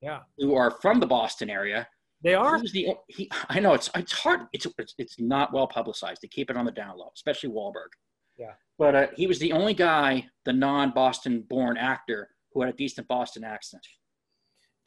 yeah. 0.00 0.20
who 0.38 0.54
are 0.54 0.70
from 0.70 0.98
the 0.98 1.06
Boston 1.06 1.50
area, 1.50 1.86
They 2.22 2.34
are. 2.34 2.58
he 2.60 2.68
the. 2.72 2.94
He, 3.08 3.30
I 3.48 3.58
know 3.60 3.74
it's 3.74 3.90
it's 3.96 4.12
hard. 4.12 4.40
It's, 4.52 4.66
it's 4.78 4.94
it's 4.98 5.20
not 5.20 5.52
well 5.52 5.66
publicized. 5.66 6.22
They 6.22 6.28
keep 6.28 6.50
it 6.50 6.56
on 6.56 6.64
the 6.64 6.70
down 6.72 6.96
low, 6.98 7.10
especially 7.14 7.50
Wahlberg. 7.50 7.90
Yeah. 8.38 8.52
But 8.78 8.94
uh, 8.94 9.06
he 9.16 9.26
was 9.26 9.38
the 9.38 9.52
only 9.52 9.74
guy, 9.74 10.26
the 10.44 10.52
non-Boston-born 10.52 11.76
actor, 11.76 12.28
who 12.52 12.62
had 12.62 12.72
a 12.72 12.76
decent 12.76 13.06
Boston 13.08 13.44
accent. 13.44 13.82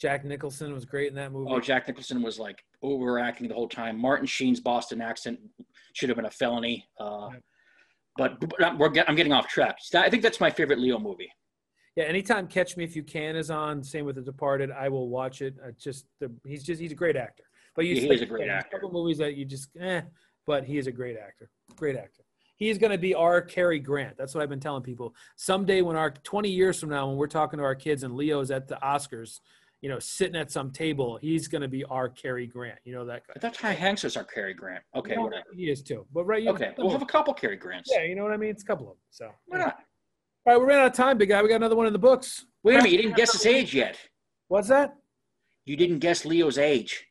Jack 0.01 0.25
Nicholson 0.25 0.73
was 0.73 0.83
great 0.83 1.09
in 1.09 1.15
that 1.15 1.31
movie. 1.31 1.51
Oh, 1.51 1.59
Jack 1.59 1.87
Nicholson 1.87 2.21
was 2.21 2.37
like 2.39 2.61
overacting 2.81 3.47
the 3.47 3.53
whole 3.53 3.69
time. 3.69 3.97
Martin 3.99 4.25
Sheen's 4.27 4.59
Boston 4.59 5.01
accent 5.01 5.39
should 5.93 6.09
have 6.09 6.17
been 6.17 6.25
a 6.25 6.31
felony. 6.31 6.85
Uh, 6.99 7.29
Yeah. 7.31 7.39
but, 8.17 8.39
but 8.41 8.63
I'm- 8.63 8.77
we're 8.77 8.89
get, 8.89 9.07
I'm 9.09 9.15
getting 9.15 9.31
off 9.31 9.47
track. 9.47 9.77
I 9.93 10.09
think 10.09 10.21
that's 10.23 10.39
my 10.41 10.49
favorite 10.49 10.79
Leo 10.79 10.99
movie. 10.99 11.31
Yeah, 11.95 12.05
anytime 12.05 12.47
Catch 12.47 12.75
Me 12.75 12.83
If 12.83 12.95
You 12.95 13.03
Can 13.03 13.35
is 13.35 13.49
on, 13.49 13.81
same 13.81 14.05
with 14.05 14.15
The 14.17 14.21
Departed, 14.21 14.69
I 14.71 14.89
will 14.89 15.07
watch 15.09 15.41
it. 15.41 15.55
Uh, 15.65 15.71
just 15.79 16.05
the, 16.19 16.29
he's 16.45 16.63
just 16.63 16.81
he's 16.81 16.91
a 16.91 16.95
great 16.95 17.15
actor. 17.15 17.43
But 17.75 17.85
you 17.85 17.95
Yeah, 17.95 18.01
he 18.01 18.07
like 18.09 18.15
is 18.17 18.21
a 18.21 18.25
great 18.25 18.47
there's 18.47 18.63
actor. 18.63 18.77
couple 18.77 18.91
movies 18.91 19.17
that 19.19 19.35
you 19.35 19.45
just 19.45 19.69
eh, 19.79 20.01
but 20.45 20.65
he 20.65 20.77
is 20.77 20.87
a 20.87 20.91
great 20.91 21.17
actor. 21.17 21.49
Great 21.75 21.95
actor. 21.95 22.23
He's 22.57 22.77
going 22.77 22.91
to 22.91 22.97
be 22.97 23.13
our 23.13 23.41
Cary 23.41 23.79
Grant. 23.79 24.17
That's 24.17 24.33
what 24.33 24.41
I've 24.41 24.49
been 24.49 24.61
telling 24.61 24.81
people. 24.83 25.13
Someday, 25.35 25.81
when 25.81 25.97
our 25.97 26.11
20 26.11 26.49
years 26.49 26.79
from 26.79 26.87
now, 26.89 27.07
when 27.07 27.17
we're 27.17 27.27
talking 27.27 27.57
to 27.59 27.65
our 27.65 27.75
kids 27.75 28.03
and 28.03 28.15
Leo's 28.15 28.49
at 28.49 28.69
the 28.69 28.75
Oscars, 28.81 29.41
you 29.81 29.89
know, 29.89 29.99
sitting 29.99 30.37
at 30.37 30.51
some 30.51 30.71
table, 30.71 31.17
he's 31.21 31.49
going 31.49 31.63
to 31.63 31.67
be 31.67 31.83
our 31.85 32.07
Cary 32.07 32.47
Grant. 32.47 32.79
You 32.85 32.93
know 32.93 33.05
that 33.05 33.27
guy. 33.27 33.33
I 33.35 33.39
thought 33.39 33.55
Ty 33.55 33.73
Hanks 33.73 34.05
is 34.05 34.15
our 34.15 34.23
Cary 34.23 34.53
Grant. 34.53 34.83
Okay, 34.95 35.15
know, 35.15 35.23
whatever. 35.23 35.43
He 35.53 35.69
is 35.69 35.81
too. 35.81 36.05
But 36.13 36.25
right. 36.25 36.41
you- 36.43 36.49
Okay, 36.51 36.73
we'll 36.77 36.91
have 36.91 37.01
a 37.01 37.05
couple 37.05 37.33
Cary 37.33 37.57
Grants. 37.57 37.89
yeah, 37.93 38.03
you 38.03 38.15
know 38.15 38.23
what 38.23 38.31
I 38.31 38.37
mean. 38.37 38.51
It's 38.51 38.63
a 38.63 38.65
couple 38.65 38.85
of 38.87 38.91
them. 38.93 38.99
So 39.09 39.31
Why 39.47 39.57
not? 39.59 39.79
All 40.47 40.53
right, 40.53 40.61
we 40.61 40.67
ran 40.67 40.79
out 40.79 40.87
of 40.87 40.93
time, 40.93 41.17
big 41.17 41.29
guy. 41.29 41.41
We 41.41 41.49
got 41.49 41.55
another 41.55 41.75
one 41.75 41.87
in 41.87 41.93
the 41.93 41.97
books. 41.97 42.45
Wait 42.61 42.75
a 42.75 42.77
minute, 42.77 42.91
you 42.91 42.97
didn't 42.99 43.15
guess 43.15 43.33
his 43.33 43.47
age 43.47 43.73
yet. 43.73 43.97
What's 44.47 44.67
that? 44.67 44.95
You 45.65 45.75
didn't 45.75 45.99
guess 45.99 46.23
Leo's 46.23 46.59
age. 46.59 47.07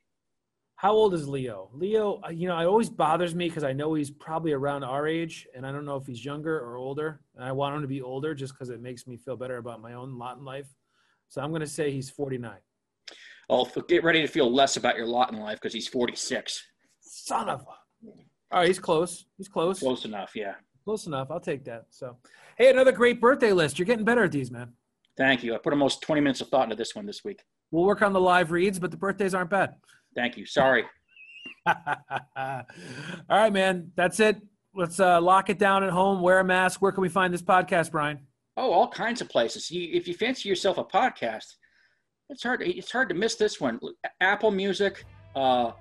How 0.76 0.92
old 0.92 1.14
is 1.14 1.26
Leo? 1.26 1.68
Leo, 1.72 2.20
uh, 2.24 2.30
you 2.30 2.46
know, 2.46 2.56
it 2.60 2.64
always 2.64 2.88
bothers 2.88 3.34
me 3.34 3.48
because 3.48 3.64
I 3.64 3.72
know 3.72 3.94
he's 3.94 4.10
probably 4.10 4.52
around 4.52 4.84
our 4.84 5.08
age, 5.08 5.48
and 5.52 5.66
I 5.66 5.72
don't 5.72 5.84
know 5.84 5.96
if 5.96 6.06
he's 6.06 6.24
younger 6.24 6.60
or 6.60 6.76
older. 6.76 7.22
And 7.34 7.44
I 7.44 7.50
want 7.50 7.74
him 7.74 7.82
to 7.82 7.88
be 7.88 8.02
older 8.02 8.36
just 8.36 8.52
because 8.52 8.70
it 8.70 8.80
makes 8.80 9.04
me 9.04 9.16
feel 9.16 9.36
better 9.36 9.56
about 9.56 9.82
my 9.82 9.94
own 9.94 10.16
lot 10.16 10.38
in 10.38 10.44
life. 10.44 10.68
So 11.28 11.40
I'm 11.42 11.50
going 11.50 11.60
to 11.60 11.66
say 11.66 11.90
he's 11.90 12.10
49. 12.10 12.52
Oh, 13.50 13.68
get 13.88 14.04
ready 14.04 14.20
to 14.20 14.28
feel 14.28 14.52
less 14.52 14.76
about 14.76 14.96
your 14.96 15.06
lot 15.06 15.32
in 15.32 15.40
life 15.40 15.58
because 15.60 15.72
he's 15.72 15.88
46. 15.88 16.62
Son 17.00 17.48
of 17.48 17.62
a. 17.62 17.64
All 17.64 18.60
right, 18.60 18.68
he's 18.68 18.78
close. 18.78 19.26
He's 19.36 19.48
close. 19.48 19.80
Close 19.80 20.04
enough, 20.04 20.32
yeah. 20.36 20.54
Close 20.84 21.06
enough. 21.06 21.30
I'll 21.30 21.40
take 21.40 21.64
that. 21.64 21.86
So, 21.90 22.16
hey, 22.58 22.70
another 22.70 22.92
great 22.92 23.20
birthday 23.20 23.52
list. 23.52 23.78
You're 23.78 23.86
getting 23.86 24.04
better 24.04 24.24
at 24.24 24.32
these, 24.32 24.50
man. 24.50 24.72
Thank 25.16 25.42
you. 25.42 25.54
I 25.54 25.58
put 25.58 25.72
almost 25.72 26.02
20 26.02 26.20
minutes 26.20 26.40
of 26.40 26.48
thought 26.48 26.64
into 26.64 26.76
this 26.76 26.94
one 26.94 27.06
this 27.06 27.24
week. 27.24 27.42
We'll 27.70 27.84
work 27.84 28.02
on 28.02 28.12
the 28.12 28.20
live 28.20 28.50
reads, 28.50 28.78
but 28.78 28.90
the 28.90 28.96
birthdays 28.96 29.34
aren't 29.34 29.50
bad. 29.50 29.74
Thank 30.14 30.36
you. 30.36 30.44
Sorry. 30.44 30.84
All 31.66 31.74
right, 33.30 33.52
man. 33.52 33.92
That's 33.96 34.20
it. 34.20 34.40
Let's 34.74 35.00
uh, 35.00 35.20
lock 35.20 35.50
it 35.50 35.58
down 35.58 35.84
at 35.84 35.90
home. 35.90 36.20
Wear 36.20 36.40
a 36.40 36.44
mask. 36.44 36.82
Where 36.82 36.92
can 36.92 37.00
we 37.00 37.08
find 37.08 37.32
this 37.32 37.42
podcast, 37.42 37.90
Brian? 37.90 38.18
Oh, 38.56 38.72
all 38.72 38.88
kinds 38.88 39.20
of 39.20 39.28
places. 39.28 39.70
You, 39.70 39.88
if 39.92 40.06
you 40.06 40.14
fancy 40.14 40.48
yourself 40.48 40.78
a 40.78 40.84
podcast, 40.84 41.54
it's 42.30 42.42
hard. 42.42 42.62
It's 42.62 42.90
hard 42.90 43.08
to 43.08 43.14
miss 43.14 43.34
this 43.34 43.60
one. 43.60 43.80
Apple 44.20 44.50
Music, 44.50 45.04
uh, 45.34 45.72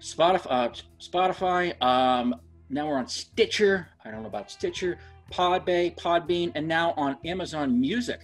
Spotify, 0.00 0.46
uh, 0.50 0.68
Spotify. 1.00 1.82
Um, 1.82 2.34
now 2.68 2.86
we're 2.86 2.98
on 2.98 3.08
Stitcher. 3.08 3.88
I 4.06 4.10
don't 4.10 4.22
know 4.22 4.28
about 4.28 4.50
Stitcher, 4.50 4.98
Podbay, 5.32 5.96
Podbean, 5.96 6.52
and 6.54 6.66
now 6.68 6.94
on 6.96 7.16
Amazon 7.24 7.80
Music. 7.80 8.20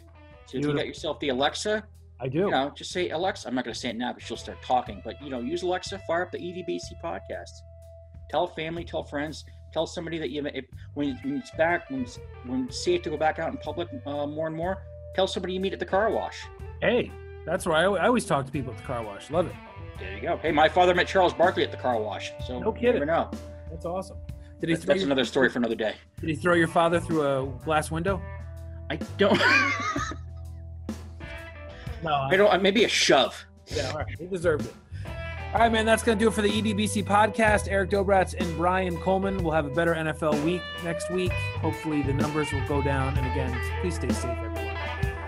So 0.46 0.58
if 0.58 0.64
you 0.64 0.74
got 0.74 0.86
yourself 0.86 1.18
the 1.20 1.30
Alexa, 1.30 1.82
I 2.20 2.28
do. 2.28 2.38
you 2.38 2.50
know, 2.50 2.70
just 2.76 2.92
say 2.92 3.10
Alexa. 3.10 3.48
I'm 3.48 3.54
not 3.54 3.64
going 3.64 3.74
to 3.74 3.80
say 3.80 3.88
it 3.90 3.96
now 3.96 4.12
because 4.12 4.26
she'll 4.28 4.36
start 4.36 4.58
talking. 4.62 5.02
But 5.04 5.20
you 5.22 5.30
know, 5.30 5.40
use 5.40 5.62
Alexa. 5.62 6.00
Fire 6.06 6.22
up 6.22 6.30
the 6.30 6.38
EDBC 6.38 7.00
podcast. 7.02 7.50
Tell 8.30 8.46
family, 8.46 8.84
tell 8.84 9.02
friends, 9.02 9.44
tell 9.72 9.86
somebody 9.86 10.18
that 10.18 10.30
you 10.30 10.46
if, 10.46 10.64
when, 10.94 11.18
when 11.24 11.36
it's 11.38 11.50
back 11.52 11.90
when 11.90 12.02
it's, 12.02 12.18
when 12.46 12.64
it's 12.66 12.84
safe 12.84 13.02
to 13.02 13.10
go 13.10 13.16
back 13.16 13.38
out 13.38 13.50
in 13.50 13.58
public 13.58 13.88
uh, 14.06 14.26
more 14.26 14.46
and 14.46 14.56
more. 14.56 14.82
Tell 15.14 15.26
somebody 15.26 15.54
you 15.54 15.60
meet 15.60 15.72
at 15.72 15.78
the 15.80 15.84
car 15.86 16.10
wash. 16.10 16.38
Hey, 16.80 17.10
that's 17.44 17.66
where 17.66 17.76
I, 17.76 17.82
I 17.82 18.06
always 18.06 18.24
talk 18.24 18.46
to 18.46 18.52
people 18.52 18.72
at 18.72 18.78
the 18.78 18.84
car 18.84 19.02
wash. 19.04 19.30
Love 19.30 19.46
it. 19.46 19.54
There 19.98 20.14
you 20.14 20.22
go. 20.22 20.36
Hey, 20.38 20.52
my 20.52 20.68
father 20.68 20.94
met 20.94 21.06
Charles 21.06 21.34
Barkley 21.34 21.64
at 21.64 21.70
the 21.70 21.76
car 21.76 22.00
wash. 22.00 22.32
So 22.46 22.60
No 22.60 22.68
you 22.68 22.72
kidding. 22.80 22.92
never 22.94 23.06
know. 23.06 23.30
That's 23.70 23.84
awesome. 23.84 24.16
Did 24.62 24.68
he 24.70 24.74
That's, 24.74 24.84
throw 24.84 24.94
that's 24.94 25.00
your, 25.02 25.08
another 25.08 25.26
story 25.26 25.50
for 25.50 25.58
another 25.58 25.74
day. 25.74 25.96
Did 26.20 26.30
he 26.30 26.36
throw 26.36 26.54
your 26.54 26.68
father 26.68 27.00
through 27.00 27.26
a 27.26 27.46
glass 27.64 27.90
window? 27.90 28.22
I 28.88 28.96
don't. 29.18 29.38
No. 32.02 32.14
I 32.14 32.36
don't. 32.36 32.62
Maybe 32.62 32.84
a 32.84 32.88
shove. 32.88 33.44
Yeah, 33.68 33.90
all 33.90 33.98
right. 33.98 34.06
He 34.18 34.26
deserved 34.26 34.66
it. 34.66 34.74
All 35.54 35.60
right, 35.60 35.70
man. 35.70 35.84
That's 35.84 36.02
going 36.02 36.18
to 36.18 36.24
do 36.24 36.28
it 36.28 36.34
for 36.34 36.42
the 36.42 36.48
EDBC 36.48 37.04
podcast. 37.04 37.68
Eric 37.70 37.90
Dobratz 37.90 38.34
and 38.38 38.56
Brian 38.56 38.96
Coleman 38.98 39.42
will 39.44 39.52
have 39.52 39.66
a 39.66 39.70
better 39.70 39.94
NFL 39.94 40.42
week 40.44 40.62
next 40.82 41.10
week. 41.10 41.32
Hopefully, 41.60 42.02
the 42.02 42.12
numbers 42.12 42.52
will 42.52 42.66
go 42.66 42.82
down. 42.82 43.16
And 43.18 43.26
again, 43.26 43.56
please 43.80 43.96
stay 43.96 44.08
safe, 44.08 44.36
everyone. 44.38 44.76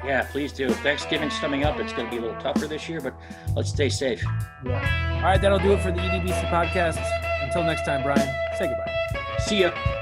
Yeah, 0.05 0.27
please 0.31 0.53
do. 0.53 0.71
Thanksgiving's 0.71 1.39
coming 1.39 1.65
up. 1.65 1.79
It's 1.79 1.93
going 1.93 2.07
to 2.07 2.11
be 2.11 2.19
a 2.19 2.21
little 2.21 2.41
tougher 2.41 2.67
this 2.67 2.89
year, 2.89 3.01
but 3.01 3.15
let's 3.55 3.71
stay 3.71 3.89
safe. 3.89 4.23
Yeah. 4.65 5.17
All 5.17 5.23
right, 5.23 5.41
that'll 5.41 5.59
do 5.59 5.73
it 5.73 5.81
for 5.81 5.91
the 5.91 5.99
EDBC 5.99 6.51
podcast. 6.51 7.03
Until 7.43 7.63
next 7.63 7.85
time, 7.85 8.03
Brian, 8.03 8.29
say 8.59 8.67
goodbye. 8.67 8.94
See 9.47 9.61
ya. 9.61 9.94